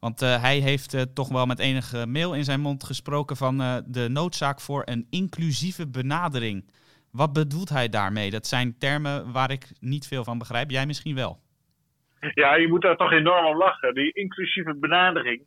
Want 0.00 0.20
hij 0.20 0.58
heeft 0.58 1.14
toch 1.14 1.28
wel 1.28 1.46
met 1.46 1.58
enige 1.58 2.06
mail 2.06 2.34
in 2.34 2.44
zijn 2.44 2.60
mond 2.60 2.84
gesproken 2.84 3.36
van 3.36 3.82
de 3.86 4.08
noodzaak 4.08 4.60
voor 4.60 4.82
een 4.84 5.06
inclusieve 5.10 5.88
benadering. 5.88 6.70
Wat 7.12 7.32
bedoelt 7.32 7.68
hij 7.68 7.88
daarmee? 7.88 8.30
Dat 8.30 8.46
zijn 8.46 8.78
termen 8.78 9.32
waar 9.32 9.50
ik 9.50 9.72
niet 9.80 10.06
veel 10.06 10.24
van 10.24 10.38
begrijp. 10.38 10.70
Jij 10.70 10.86
misschien 10.86 11.14
wel. 11.14 11.40
Ja, 12.34 12.54
je 12.54 12.68
moet 12.68 12.82
daar 12.82 12.96
toch 12.96 13.12
enorm 13.12 13.46
om 13.46 13.56
lachen. 13.56 13.94
Die 13.94 14.12
inclusieve 14.12 14.74
benadering 14.74 15.42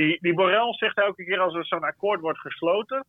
die, 0.00 0.18
die 0.20 0.34
Borrell 0.34 0.72
zegt 0.72 0.96
elke 0.96 1.24
keer 1.24 1.40
als 1.40 1.54
er 1.54 1.66
zo'n 1.66 1.84
akkoord 1.84 2.20
wordt 2.20 2.38
gesloten: 2.38 3.04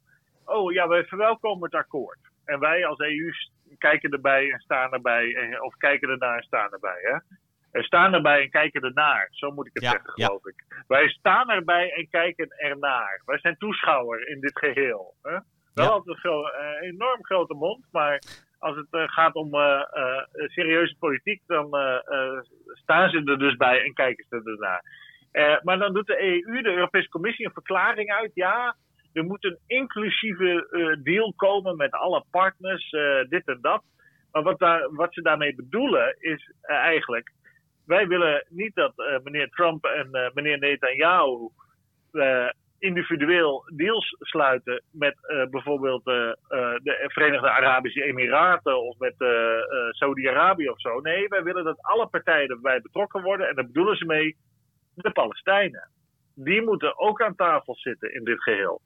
Oh 0.46 0.72
ja, 0.72 0.88
wij 0.88 1.04
verwelkomen 1.04 1.64
het 1.64 1.74
akkoord. 1.74 2.20
En 2.46 2.60
wij 2.60 2.86
als 2.86 3.00
EU 3.00 3.32
kijken 3.78 4.12
erbij 4.12 4.52
en 4.52 4.60
staan 4.60 4.94
erbij, 4.94 5.58
of 5.60 5.76
kijken 5.76 6.10
ernaar 6.10 6.38
en 6.38 6.44
staan 6.44 6.72
erbij. 6.72 7.00
Hè? 7.02 7.18
We 7.72 7.84
staan 7.84 8.14
erbij 8.14 8.42
en 8.42 8.50
kijken 8.50 8.82
ernaar, 8.82 9.28
zo 9.32 9.52
moet 9.52 9.68
ik 9.68 9.74
het 9.74 9.84
zeggen, 9.84 10.10
geloof 10.10 10.46
ik. 10.46 10.84
Wij 10.88 11.10
staan 11.10 11.50
erbij 11.50 11.94
en 11.94 12.10
kijken 12.10 12.50
ernaar. 12.58 13.22
Wij 13.26 13.40
zijn 13.40 13.58
toeschouwer 13.58 14.28
in 14.28 14.40
dit 14.40 14.60
geheel. 14.60 15.14
Hè? 15.22 15.38
Wel 15.74 15.86
ja. 15.86 15.92
altijd 15.92 16.24
een 16.24 16.32
uh, 16.32 16.88
enorm 16.90 17.26
grote 17.26 17.54
mond, 17.54 17.86
maar 17.92 18.22
als 18.60 18.76
het 18.76 18.88
uh, 18.92 19.04
gaat 19.06 19.34
om 19.34 19.56
uh, 19.56 19.82
serieuze 20.46 20.96
politiek, 21.00 21.42
dan 21.48 21.66
staan 22.66 23.10
ze 23.10 23.22
er 23.26 23.40
dus 23.40 23.56
bij 23.56 23.84
en 23.84 23.94
kijken 23.94 24.26
ze 24.30 24.42
ernaar. 24.44 24.84
Uh, 25.32 25.62
maar 25.62 25.78
dan 25.78 25.94
doet 25.94 26.06
de 26.06 26.24
EU, 26.24 26.62
de 26.62 26.74
Europese 26.74 27.10
Commissie, 27.10 27.46
een 27.46 27.52
verklaring 27.52 28.12
uit. 28.12 28.32
Ja, 28.34 28.76
er 29.14 29.24
moet 29.24 29.44
een 29.44 29.60
inclusieve 29.68 30.68
uh, 30.72 31.04
deal 31.04 31.34
komen 31.36 31.76
met 31.76 31.92
alle 31.92 32.24
partners, 32.32 32.92
uh, 32.92 33.24
dit 33.30 33.48
en 33.48 33.58
dat. 33.62 33.84
Maar 34.32 34.44
wat, 34.44 34.60
daar, 34.60 34.96
wat 34.96 35.14
ze 35.14 35.22
daarmee 35.22 35.56
bedoelen 35.56 36.16
is 36.20 36.54
eigenlijk. 36.62 37.32
Wij 37.86 38.08
willen 38.08 38.46
niet 38.50 38.76
dat 38.76 38.94
meneer 39.24 39.50
Trump 39.50 39.86
en 39.86 40.32
meneer 40.34 40.60
Netanyahu 40.60 41.50
individueel 42.80 43.72
deals 43.76 44.16
sluiten 44.20 44.84
met 44.92 45.16
bijvoorbeeld 45.50 46.04
de 46.04 47.08
Verenigde 47.08 47.50
Arabische 47.50 48.04
Emiraten 48.04 48.82
of 48.82 48.98
met 48.98 49.16
Saudi-Arabië 49.90 50.70
of 50.70 50.80
zo. 50.80 51.00
Nee, 51.00 51.28
wij 51.28 51.44
willen 51.44 51.64
dat 51.64 51.82
alle 51.82 52.08
partijen 52.08 52.50
erbij 52.50 52.82
betrokken 52.82 53.22
worden. 53.22 53.48
En 53.50 53.56
daar 53.56 53.66
bedoelen 53.66 53.98
ze 53.98 54.06
mee 54.06 54.38
de 54.96 55.12
Palestijnen. 55.12 55.90
Die 56.36 56.62
moeten 56.62 57.00
ook 57.00 57.22
aan 57.22 57.36
tafel 57.36 57.76
zitten 57.76 58.14
in 58.14 58.24
dit 58.24 58.44
geheel. 58.44 58.82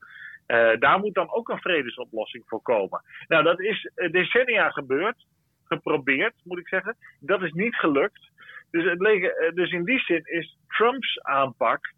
Uh, 0.48 0.80
daar 0.80 1.00
moet 1.00 1.13
dan 1.13 1.34
ook 1.34 1.50
een 1.50 1.60
vredesoplossing 1.60 2.44
voor 2.48 2.62
komen. 2.62 3.02
Nou, 3.28 3.44
dat 3.44 3.60
is 3.60 3.91
decennia 4.12 4.70
gebeurd, 4.70 5.26
geprobeerd 5.63 6.34
moet 6.44 6.60
ik 6.60 6.68
zeggen. 6.68 6.98
Dat 7.20 7.41
is 7.41 7.52
niet 7.52 7.76
gelukt. 7.76 8.32
Dus, 8.72 8.84
het 8.84 9.00
lege, 9.00 9.52
dus 9.54 9.72
in 9.72 9.84
die 9.84 10.00
zin 10.00 10.22
is 10.24 10.58
Trumps 10.68 11.22
aanpak, 11.22 11.94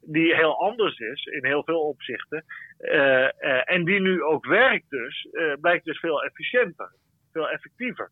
die 0.00 0.34
heel 0.34 0.60
anders 0.60 0.98
is 0.98 1.24
in 1.24 1.44
heel 1.44 1.64
veel 1.64 1.80
opzichten, 1.80 2.44
en 3.64 3.84
die 3.84 4.00
nu 4.00 4.22
ook 4.22 4.46
werkt 4.46 4.90
dus, 4.90 5.28
blijkt 5.60 5.84
dus 5.84 5.98
veel 5.98 6.24
efficiënter, 6.24 6.92
veel 7.32 7.48
effectiever. 7.48 8.10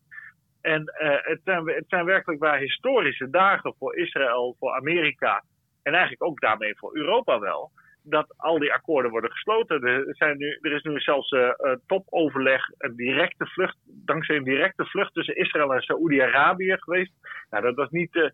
En 0.68 0.82
uh, 1.02 1.16
het, 1.22 1.40
zijn, 1.44 1.68
het 1.68 1.84
zijn 1.88 2.04
werkelijk 2.04 2.40
waar 2.40 2.58
historische 2.58 3.30
dagen 3.30 3.74
voor 3.78 3.96
Israël, 3.96 4.56
voor 4.58 4.72
Amerika 4.72 5.42
en 5.82 5.92
eigenlijk 5.92 6.22
ook 6.22 6.40
daarmee 6.40 6.76
voor 6.76 6.96
Europa 6.96 7.38
wel. 7.38 7.70
Dat 8.02 8.34
al 8.36 8.58
die 8.58 8.72
akkoorden 8.72 9.10
worden 9.10 9.30
gesloten. 9.30 9.82
Er, 9.82 10.16
zijn 10.16 10.38
nu, 10.38 10.58
er 10.60 10.72
is 10.72 10.82
nu 10.82 11.00
zelfs 11.00 11.30
uh, 11.30 11.50
topoverleg, 11.86 12.70
een 12.78 12.96
directe 12.96 13.46
vlucht, 13.46 13.76
dankzij 13.84 14.36
een 14.36 14.44
directe 14.44 14.84
vlucht 14.84 15.14
tussen 15.14 15.36
Israël 15.36 15.74
en 15.74 15.82
Saoedi-Arabië 15.82 16.76
geweest. 16.78 17.12
Nou, 17.50 17.62
dat 17.62 17.74
was 17.74 17.90
niet 17.90 18.32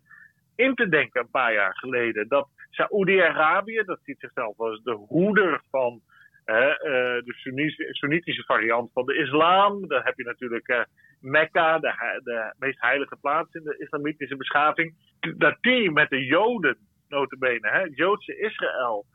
in 0.55 0.75
te 0.75 0.89
denken 0.89 1.21
een 1.21 1.29
paar 1.29 1.53
jaar 1.53 1.77
geleden. 1.77 2.27
Dat 2.27 2.47
Saoedi-Arabië, 2.69 3.83
dat 3.85 3.99
ziet 4.03 4.19
zichzelf 4.19 4.59
als 4.59 4.83
de 4.83 5.05
hoeder 5.07 5.61
van 5.69 6.01
de 6.45 7.91
Soenitische 7.91 8.43
variant 8.43 8.91
van 8.93 9.05
de 9.05 9.15
islam. 9.15 9.87
Dan 9.87 10.01
heb 10.03 10.17
je 10.17 10.23
natuurlijk 10.23 10.87
Mekka, 11.19 11.79
de, 11.79 12.19
de 12.23 12.53
meest 12.59 12.81
heilige 12.81 13.15
plaats 13.21 13.53
in 13.53 13.63
de 13.63 13.77
islamitische 13.77 14.35
beschaving, 14.35 14.95
dat 15.37 15.57
die 15.61 15.91
met 15.91 16.09
de 16.09 16.25
Joden, 16.25 16.77
notabene, 17.09 17.69
hè, 17.69 17.83
Joodse 17.93 18.37
Israël, 18.37 19.05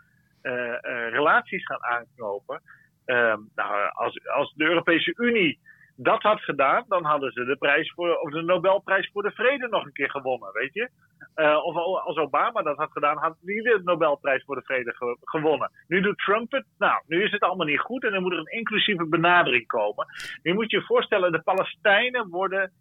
uh, 0.42 0.74
relaties 1.10 1.66
gaan 1.66 1.84
aanknopen. 1.84 2.62
Uh, 3.06 3.36
nou, 3.54 3.90
als, 3.92 4.28
als 4.28 4.52
de 4.54 4.64
Europese 4.64 5.14
Unie 5.16 5.58
dat 6.02 6.22
had 6.22 6.40
gedaan, 6.40 6.84
dan 6.88 7.04
hadden 7.04 7.32
ze 7.32 7.44
de, 7.44 7.56
prijs 7.56 7.92
voor, 7.92 8.16
of 8.16 8.30
de 8.30 8.42
Nobelprijs 8.42 9.10
voor 9.12 9.22
de 9.22 9.30
Vrede 9.30 9.68
nog 9.68 9.84
een 9.84 9.92
keer 9.92 10.10
gewonnen, 10.10 10.52
weet 10.52 10.74
je. 10.74 10.90
Uh, 11.36 11.64
of 11.64 11.76
als 12.04 12.16
Obama 12.16 12.62
dat 12.62 12.76
had 12.76 12.92
gedaan, 12.92 13.16
had 13.16 13.36
hij 13.44 13.54
de 13.54 13.80
Nobelprijs 13.84 14.44
voor 14.44 14.54
de 14.54 14.62
Vrede 14.62 14.94
ge 14.94 15.16
gewonnen. 15.20 15.70
Nu 15.86 16.00
doet 16.00 16.18
Trump 16.18 16.52
het. 16.52 16.64
Nou, 16.78 17.02
nu 17.06 17.22
is 17.22 17.30
het 17.30 17.40
allemaal 17.40 17.66
niet 17.66 17.80
goed 17.80 18.04
en 18.04 18.12
dan 18.12 18.22
moet 18.22 18.32
er 18.32 18.38
een 18.38 18.58
inclusieve 18.58 19.06
benadering 19.06 19.66
komen. 19.66 20.06
Nu 20.42 20.54
moet 20.54 20.70
je 20.70 20.76
je 20.76 20.84
voorstellen, 20.84 21.32
de 21.32 21.42
Palestijnen 21.42 22.28
worden 22.28 22.72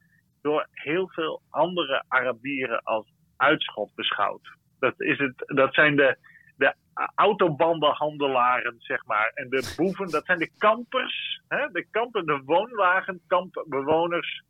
door 0.41 0.67
heel 0.71 1.09
veel 1.09 1.41
andere 1.49 2.03
Arabieren 2.07 2.83
als 2.83 3.05
uitschot 3.37 3.95
beschouwd. 3.95 4.57
Dat, 4.79 5.01
is 5.01 5.17
het, 5.17 5.33
dat 5.45 5.73
zijn 5.73 5.95
de, 5.95 6.17
de 6.59 6.73
autobandenhandelaren, 7.15 8.75
zeg 8.77 9.05
maar. 9.05 9.31
En 9.33 9.49
de 9.49 9.73
boeven, 9.77 10.11
dat 10.11 10.25
zijn 10.25 10.39
de 10.39 10.51
kampers, 10.57 11.41
hè? 11.47 11.67
de 11.71 11.85
kamper, 11.91 12.25
de 12.25 12.41
woonwagenkampbewoners 12.45 14.43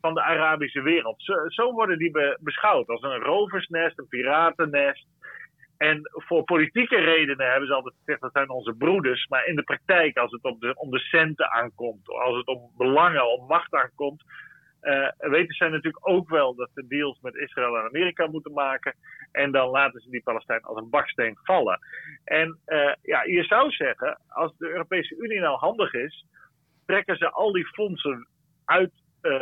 van 0.00 0.14
de 0.14 0.22
Arabische 0.22 0.82
wereld. 0.82 1.22
Zo, 1.22 1.34
zo 1.48 1.72
worden 1.72 1.98
die 1.98 2.10
be, 2.10 2.38
beschouwd 2.40 2.88
als 2.88 3.02
een 3.02 3.18
roversnest, 3.18 3.98
een 3.98 4.08
piratennest. 4.08 5.06
En 5.76 6.00
voor 6.12 6.44
politieke 6.44 6.96
redenen 6.96 7.50
hebben 7.50 7.68
ze 7.68 7.74
altijd 7.74 7.94
gezegd 7.98 8.20
dat 8.20 8.32
zijn 8.32 8.50
onze 8.50 8.74
broeders. 8.74 9.26
Maar 9.26 9.46
in 9.46 9.56
de 9.56 9.62
praktijk, 9.62 10.16
als 10.16 10.30
het 10.30 10.42
op 10.42 10.60
de, 10.60 10.74
om 10.74 10.90
de 10.90 10.98
centen 10.98 11.50
aankomt, 11.50 12.08
als 12.08 12.36
het 12.36 12.46
om 12.46 12.70
belangen, 12.76 13.32
om 13.32 13.46
macht 13.46 13.74
aankomt, 13.74 14.22
uh, 14.82 15.08
weten 15.18 15.54
zij 15.54 15.68
natuurlijk 15.68 16.08
ook 16.08 16.28
wel 16.28 16.54
dat 16.54 16.70
ze 16.74 16.86
deals 16.86 17.20
met 17.20 17.34
Israël 17.34 17.76
en 17.76 17.84
Amerika 17.84 18.26
moeten 18.26 18.52
maken. 18.52 18.94
En 19.32 19.50
dan 19.50 19.68
laten 19.68 20.00
ze 20.00 20.10
die 20.10 20.22
Palestijnen 20.22 20.68
als 20.68 20.78
een 20.78 20.90
baksteen 20.90 21.38
vallen. 21.42 21.78
En 22.24 22.58
uh, 22.66 22.92
ja, 23.02 23.22
je 23.22 23.44
zou 23.44 23.70
zeggen, 23.70 24.20
als 24.28 24.56
de 24.58 24.68
Europese 24.68 25.16
Unie 25.16 25.40
nou 25.40 25.58
handig 25.58 25.92
is, 25.92 26.26
trekken 26.86 27.16
ze 27.16 27.30
al 27.30 27.52
die 27.52 27.66
fondsen 27.66 28.28
uit 28.64 28.92
uh, 29.22 29.32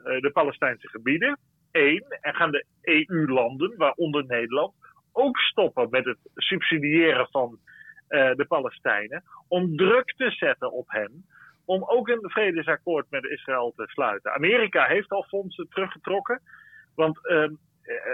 de 0.00 0.30
Palestijnse 0.32 0.88
gebieden. 0.88 1.38
Eén, 1.72 2.04
en 2.20 2.34
gaan 2.34 2.50
de 2.50 2.64
EU-landen, 2.82 3.76
waaronder 3.76 4.24
Nederland, 4.26 4.74
ook 5.12 5.38
stoppen 5.38 5.90
met 5.90 6.04
het 6.04 6.18
subsidiëren 6.34 7.28
van 7.30 7.58
de 8.08 8.44
Palestijnen. 8.48 9.22
Om 9.48 9.76
druk 9.76 10.14
te 10.16 10.30
zetten 10.30 10.72
op 10.72 10.90
hen 10.90 11.24
om 11.68 11.84
ook 11.86 12.08
een 12.08 12.30
vredesakkoord 12.30 13.06
met 13.10 13.24
Israël 13.24 13.72
te 13.76 13.86
sluiten. 13.86 14.32
Amerika 14.32 14.84
heeft 14.84 15.10
al 15.10 15.22
fondsen 15.22 15.68
teruggetrokken. 15.68 16.40
Want 16.94 17.18
uh, 17.22 17.48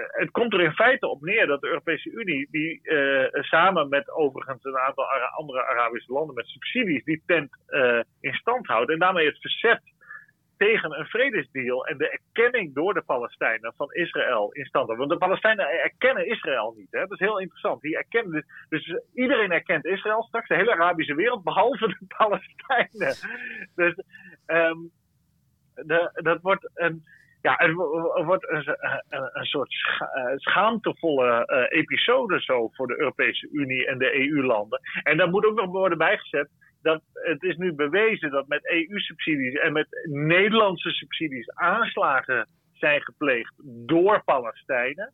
het 0.07 0.31
komt 0.31 0.53
er 0.53 0.61
in 0.61 0.73
feite 0.73 1.09
op 1.09 1.23
neer 1.23 1.47
dat 1.47 1.61
de 1.61 1.67
Europese 1.67 2.11
Unie, 2.11 2.49
die 2.51 2.81
uh, 2.83 3.27
samen 3.33 3.89
met 3.89 4.11
overigens 4.11 4.65
een 4.65 4.79
aantal 4.79 5.05
andere 5.37 5.65
Arabische 5.65 6.13
landen 6.13 6.35
met 6.35 6.47
subsidies, 6.47 7.05
die 7.05 7.23
tent 7.27 7.51
uh, 7.69 8.01
in 8.21 8.33
stand 8.33 8.67
houdt. 8.67 8.91
En 8.91 8.99
daarmee 8.99 9.27
het 9.27 9.41
verzet 9.41 9.83
tegen 10.57 10.99
een 10.99 11.07
vredesdeal 11.07 11.87
en 11.87 11.99
de 11.99 12.11
erkenning 12.11 12.75
door 12.75 12.95
de 12.95 13.03
Palestijnen 13.03 13.73
van 13.77 13.93
Israël 13.93 14.53
in 14.53 14.65
stand 14.65 14.87
houden. 14.87 15.09
Want 15.09 15.21
de 15.21 15.27
Palestijnen 15.27 15.83
erkennen 15.83 16.27
Israël 16.27 16.75
niet. 16.77 16.91
Hè? 16.91 17.01
Dat 17.01 17.13
is 17.13 17.19
heel 17.19 17.41
interessant. 17.41 17.81
Die 17.81 17.97
erkennen 17.97 18.45
dus, 18.69 18.99
iedereen 19.15 19.53
erkent 19.53 19.85
Israël 19.85 20.23
straks, 20.23 20.49
de 20.49 20.55
hele 20.55 20.73
Arabische 20.73 21.15
wereld, 21.15 21.43
behalve 21.43 21.87
de 21.87 22.07
Palestijnen. 22.17 23.17
Dus 23.75 23.95
de, 25.75 26.11
dat 26.15 26.41
wordt 26.41 26.71
een. 26.75 27.05
Ja, 27.43 27.55
het 27.57 27.73
wordt 28.25 28.51
een, 28.51 28.77
een, 29.09 29.45
soort 29.45 29.71
schaamtevolle 30.37 31.49
uh, 31.71 31.79
episode 31.81 32.41
zo 32.41 32.69
voor 32.73 32.87
de 32.87 32.99
Europese 32.99 33.49
Unie 33.53 33.87
en 33.87 33.99
de 33.99 34.29
EU-landen. 34.29 34.81
En 35.03 35.17
daar 35.17 35.29
moet 35.29 35.45
ook 35.45 35.57
nog 35.57 35.71
worden 35.71 35.99
bijgezet 35.99 36.49
dat 36.85 37.03
het 37.13 37.43
is 37.43 37.57
nu 37.57 37.73
bewezen 37.73 38.31
dat 38.31 38.49
met 38.49 38.71
EU-subsidies 38.71 39.55
en 39.55 39.73
met 39.73 39.87
Nederlandse 40.11 40.91
subsidies 40.91 41.51
aanslagen 41.51 42.49
zijn 42.73 43.03
gepleegd 43.03 43.55
door 43.87 44.23
Palestijnen. 44.25 45.13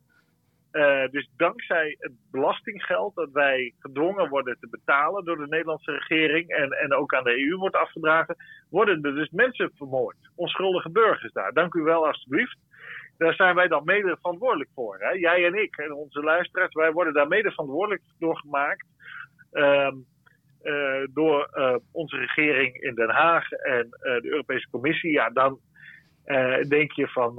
Uh, 0.71 1.07
dus 1.07 1.29
dankzij 1.37 1.95
het 1.99 2.11
belastinggeld 2.31 3.15
dat 3.15 3.31
wij 3.31 3.73
gedwongen 3.79 4.29
worden 4.29 4.57
te 4.59 4.67
betalen 4.69 5.25
door 5.25 5.37
de 5.37 5.47
Nederlandse 5.47 5.91
regering 5.91 6.49
en, 6.49 6.71
en 6.71 6.93
ook 6.93 7.13
aan 7.13 7.23
de 7.23 7.47
EU 7.47 7.57
wordt 7.57 7.75
afgedragen, 7.75 8.35
worden 8.69 9.03
er 9.03 9.15
dus 9.15 9.29
mensen 9.29 9.71
vermoord. 9.75 10.17
Onschuldige 10.35 10.89
burgers 10.89 11.33
daar. 11.33 11.53
Dank 11.53 11.73
u 11.73 11.81
wel 11.81 12.07
alstublieft. 12.07 12.57
Daar 13.17 13.33
zijn 13.33 13.55
wij 13.55 13.67
dan 13.67 13.83
mede 13.85 14.17
verantwoordelijk 14.19 14.69
voor. 14.73 14.97
Hè? 14.99 15.09
Jij 15.09 15.45
en 15.45 15.53
ik 15.53 15.77
en 15.77 15.93
onze 15.93 16.23
luisteraars, 16.23 16.73
wij 16.73 16.91
worden 16.91 17.13
daar 17.13 17.27
mede 17.27 17.51
verantwoordelijk 17.51 18.01
door 18.19 18.37
gemaakt. 18.37 18.87
Uh, 19.51 19.91
door 21.13 21.49
uh, 21.53 21.75
onze 21.91 22.17
regering 22.17 22.81
in 22.81 22.95
Den 22.95 23.09
Haag 23.09 23.51
en 23.51 23.85
uh, 23.85 24.21
de 24.21 24.29
Europese 24.29 24.69
Commissie, 24.69 25.11
ja, 25.11 25.29
dan 25.29 25.59
denk 26.67 26.91
je 26.91 27.07
van. 27.07 27.35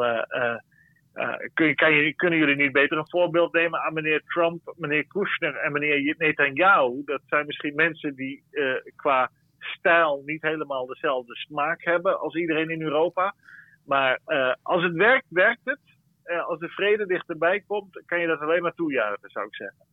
kan 1.75 1.93
je, 1.93 2.13
kunnen 2.17 2.39
jullie 2.39 2.57
niet 2.57 2.73
beter 2.73 2.99
een 2.99 3.09
voorbeeld 3.09 3.53
nemen 3.53 3.81
aan 3.81 3.95
meneer 3.95 4.23
Trump, 4.27 4.75
meneer 4.77 5.07
Kushner 5.07 5.57
en 5.57 5.73
meneer 5.73 6.15
Netanyahu? 6.19 7.03
Dat 7.05 7.21
zijn 7.27 7.47
misschien 7.47 7.75
mensen 7.75 8.15
die 8.15 8.45
qua 8.97 9.31
stijl 9.59 10.23
niet 10.25 10.43
helemaal 10.43 10.87
dezelfde 10.87 11.35
smaak 11.35 11.85
hebben 11.85 12.21
als 12.21 12.35
iedereen 12.35 12.71
in 12.71 12.83
Europa. 12.83 13.35
Maar 13.87 14.21
als 14.63 14.83
het 14.83 14.95
werkt, 14.95 15.27
werkt 15.29 15.65
het. 15.65 15.81
als 16.47 16.59
de 16.59 16.69
vrede 16.69 17.07
dichterbij 17.07 17.61
komt, 17.61 18.03
kan 18.07 18.21
je 18.21 18.27
dat 18.27 18.41
alleen 18.41 18.63
maar 18.63 18.75
toejuichen, 18.75 19.31
zou 19.31 19.47
ik 19.47 19.55
zeggen. 19.55 19.92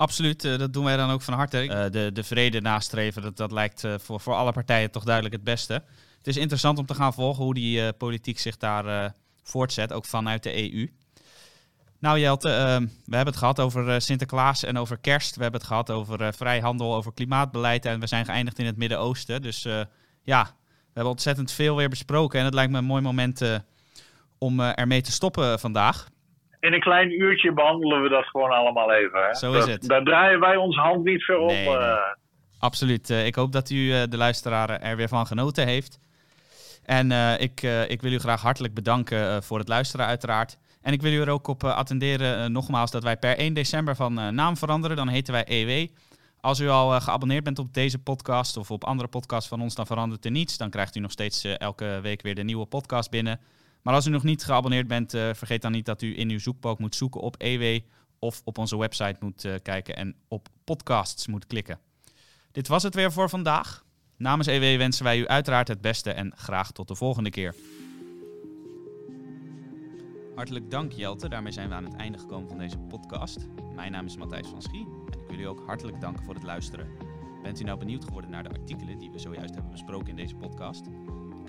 Absoluut, 0.00 0.44
uh, 0.44 0.58
dat 0.58 0.72
doen 0.72 0.84
wij 0.84 0.96
dan 0.96 1.10
ook 1.10 1.22
van 1.22 1.34
harte. 1.34 1.64
Uh, 1.64 1.84
de, 1.90 2.10
de 2.12 2.24
vrede 2.24 2.60
nastreven, 2.60 3.22
dat, 3.22 3.36
dat 3.36 3.52
lijkt 3.52 3.84
uh, 3.84 3.94
voor, 3.98 4.20
voor 4.20 4.34
alle 4.34 4.52
partijen 4.52 4.90
toch 4.90 5.04
duidelijk 5.04 5.34
het 5.34 5.44
beste. 5.44 5.72
Het 6.18 6.26
is 6.26 6.36
interessant 6.36 6.78
om 6.78 6.86
te 6.86 6.94
gaan 6.94 7.14
volgen 7.14 7.44
hoe 7.44 7.54
die 7.54 7.92
politiek 7.92 8.38
zich 8.38 8.56
daar 8.56 9.14
voortzet, 9.42 9.92
ook 9.92 10.04
vanuit 10.04 10.42
de 10.42 10.72
EU. 10.72 10.90
Nou 11.98 12.18
Jelte, 12.18 12.48
we 13.04 13.16
hebben 13.16 13.32
het 13.32 13.36
gehad 13.36 13.60
over 13.60 14.02
Sinterklaas 14.02 14.64
en 14.64 14.78
over 14.78 14.98
kerst. 14.98 15.36
We 15.36 15.42
hebben 15.42 15.60
het 15.60 15.68
gehad 15.68 15.90
over 15.90 16.34
vrijhandel, 16.34 16.94
over 16.94 17.12
klimaatbeleid 17.12 17.84
en 17.84 18.00
we 18.00 18.06
zijn 18.06 18.24
geëindigd 18.24 18.58
in 18.58 18.66
het 18.66 18.76
Midden-Oosten. 18.76 19.42
Dus 19.42 19.62
ja, 20.22 20.42
we 20.64 20.92
hebben 20.92 21.12
ontzettend 21.12 21.52
veel 21.52 21.76
weer 21.76 21.88
besproken 21.88 22.38
en 22.38 22.44
het 22.44 22.54
lijkt 22.54 22.72
me 22.72 22.78
een 22.78 22.84
mooi 22.84 23.02
moment 23.02 23.42
om 24.38 24.60
ermee 24.60 25.00
te 25.00 25.12
stoppen 25.12 25.60
vandaag 25.60 26.08
in 26.60 26.72
een 26.72 26.80
klein 26.80 27.20
uurtje 27.20 27.52
behandelen 27.52 28.02
we 28.02 28.08
dat 28.08 28.24
gewoon 28.24 28.50
allemaal 28.50 28.92
even. 28.92 29.22
Hè? 29.22 29.34
Zo 29.34 29.52
is 29.52 29.66
het. 29.66 29.88
Daar 29.88 30.02
draaien 30.02 30.40
wij 30.40 30.56
onze 30.56 30.80
hand 30.80 31.04
niet 31.04 31.24
voor. 31.24 31.46
Nee, 31.46 31.68
nee. 31.68 31.98
Absoluut. 32.58 33.10
Uh, 33.10 33.26
ik 33.26 33.34
hoop 33.34 33.52
dat 33.52 33.70
u, 33.70 33.76
uh, 33.76 34.02
de 34.08 34.16
luisteraar, 34.16 34.70
er 34.80 34.96
weer 34.96 35.08
van 35.08 35.26
genoten 35.26 35.66
heeft. 35.66 35.98
En 36.84 37.10
uh, 37.10 37.40
ik, 37.40 37.62
ik 37.88 38.02
wil 38.02 38.12
u 38.12 38.18
graag 38.18 38.42
hartelijk 38.42 38.74
bedanken 38.74 39.42
voor 39.42 39.58
het 39.58 39.68
luisteren, 39.68 40.06
uiteraard. 40.06 40.58
En 40.82 40.92
ik 40.92 41.02
wil 41.02 41.12
u 41.12 41.20
er 41.20 41.30
ook 41.30 41.46
op 41.46 41.64
attenderen, 41.64 42.52
nogmaals, 42.52 42.90
dat 42.90 43.02
wij 43.02 43.16
per 43.16 43.36
1 43.36 43.54
december 43.54 43.96
van 43.96 44.34
naam 44.34 44.56
veranderen. 44.56 44.96
Dan 44.96 45.08
heten 45.08 45.32
wij 45.32 45.44
EW. 45.46 45.88
Als 46.40 46.60
u 46.60 46.68
al 46.68 47.00
geabonneerd 47.00 47.44
bent 47.44 47.58
op 47.58 47.74
deze 47.74 47.98
podcast 47.98 48.56
of 48.56 48.70
op 48.70 48.84
andere 48.84 49.08
podcasts 49.08 49.48
van 49.48 49.60
ons, 49.60 49.74
dan 49.74 49.86
verandert 49.86 50.24
er 50.24 50.30
niets. 50.30 50.56
Dan 50.56 50.70
krijgt 50.70 50.96
u 50.96 51.00
nog 51.00 51.10
steeds 51.10 51.44
elke 51.44 51.98
week 52.02 52.22
weer 52.22 52.34
de 52.34 52.42
nieuwe 52.42 52.66
podcast 52.66 53.10
binnen. 53.10 53.40
Maar 53.82 53.94
als 53.94 54.06
u 54.06 54.10
nog 54.10 54.22
niet 54.22 54.44
geabonneerd 54.44 54.86
bent, 54.86 55.14
uh, 55.14 55.30
vergeet 55.34 55.62
dan 55.62 55.72
niet 55.72 55.86
dat 55.86 56.02
u 56.02 56.18
in 56.18 56.30
uw 56.30 56.38
zoekbalk 56.38 56.78
moet 56.78 56.94
zoeken 56.94 57.20
op 57.20 57.34
EW 57.38 57.80
of 58.18 58.40
op 58.44 58.58
onze 58.58 58.78
website 58.78 59.16
moet 59.20 59.44
uh, 59.44 59.54
kijken 59.62 59.96
en 59.96 60.14
op 60.28 60.48
podcasts 60.64 61.26
moet 61.26 61.46
klikken. 61.46 61.78
Dit 62.52 62.68
was 62.68 62.82
het 62.82 62.94
weer 62.94 63.12
voor 63.12 63.28
vandaag. 63.28 63.84
Namens 64.16 64.48
EW 64.48 64.78
wensen 64.78 65.04
wij 65.04 65.18
u 65.18 65.26
uiteraard 65.26 65.68
het 65.68 65.80
beste 65.80 66.10
en 66.12 66.32
graag 66.36 66.72
tot 66.72 66.88
de 66.88 66.94
volgende 66.94 67.30
keer. 67.30 67.54
Hartelijk 70.34 70.70
dank 70.70 70.92
Jelte, 70.92 71.28
daarmee 71.28 71.52
zijn 71.52 71.68
we 71.68 71.74
aan 71.74 71.84
het 71.84 71.96
einde 71.96 72.18
gekomen 72.18 72.48
van 72.48 72.58
deze 72.58 72.78
podcast. 72.78 73.46
Mijn 73.74 73.92
naam 73.92 74.06
is 74.06 74.16
Matthijs 74.16 74.46
van 74.46 74.62
Schie 74.62 74.86
en 75.10 75.20
ik 75.20 75.28
wil 75.28 75.38
u 75.38 75.44
ook 75.44 75.62
hartelijk 75.66 76.00
danken 76.00 76.24
voor 76.24 76.34
het 76.34 76.42
luisteren. 76.42 76.88
Bent 77.42 77.60
u 77.60 77.64
nou 77.64 77.78
benieuwd 77.78 78.04
geworden 78.04 78.30
naar 78.30 78.42
de 78.42 78.48
artikelen 78.48 78.98
die 78.98 79.10
we 79.10 79.18
zojuist 79.18 79.54
hebben 79.54 79.72
besproken 79.72 80.08
in 80.08 80.16
deze 80.16 80.34
podcast? 80.34 80.86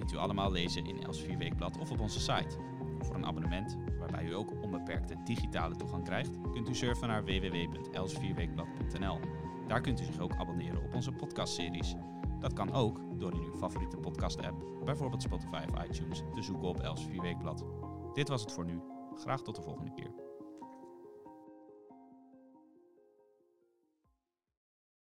Kunt 0.01 0.13
u 0.13 0.17
allemaal 0.17 0.51
lezen 0.51 0.85
in 0.85 1.03
Elsevier 1.03 1.37
Weekblad 1.37 1.77
of 1.77 1.91
op 1.91 1.99
onze 1.99 2.19
site. 2.19 2.57
Voor 2.99 3.15
een 3.15 3.25
abonnement, 3.25 3.77
waarbij 3.99 4.23
u 4.23 4.33
ook 4.33 4.63
onbeperkte 4.63 5.15
digitale 5.23 5.75
toegang 5.75 6.03
krijgt, 6.03 6.37
kunt 6.51 6.69
u 6.69 6.75
surfen 6.75 7.07
naar 7.07 7.23
www.elsevierweekblad.nl. 7.23 9.19
Daar 9.67 9.81
kunt 9.81 10.01
u 10.01 10.03
zich 10.03 10.19
ook 10.19 10.35
abonneren 10.35 10.83
op 10.83 10.93
onze 10.93 11.11
podcastseries. 11.11 11.95
Dat 12.39 12.53
kan 12.53 12.71
ook 12.71 13.19
door 13.19 13.33
in 13.33 13.43
uw 13.43 13.55
favoriete 13.55 13.97
podcast-app, 13.97 14.63
bijvoorbeeld 14.85 15.21
Spotify 15.21 15.63
of 15.71 15.83
iTunes, 15.83 16.23
te 16.33 16.41
zoeken 16.41 16.67
op 16.67 16.79
Elsevier 16.79 17.21
Weekblad. 17.21 17.65
Dit 18.13 18.27
was 18.27 18.41
het 18.41 18.51
voor 18.51 18.65
nu. 18.65 18.79
Graag 19.15 19.41
tot 19.41 19.55
de 19.55 19.61
volgende 19.61 19.91
keer. 19.91 20.30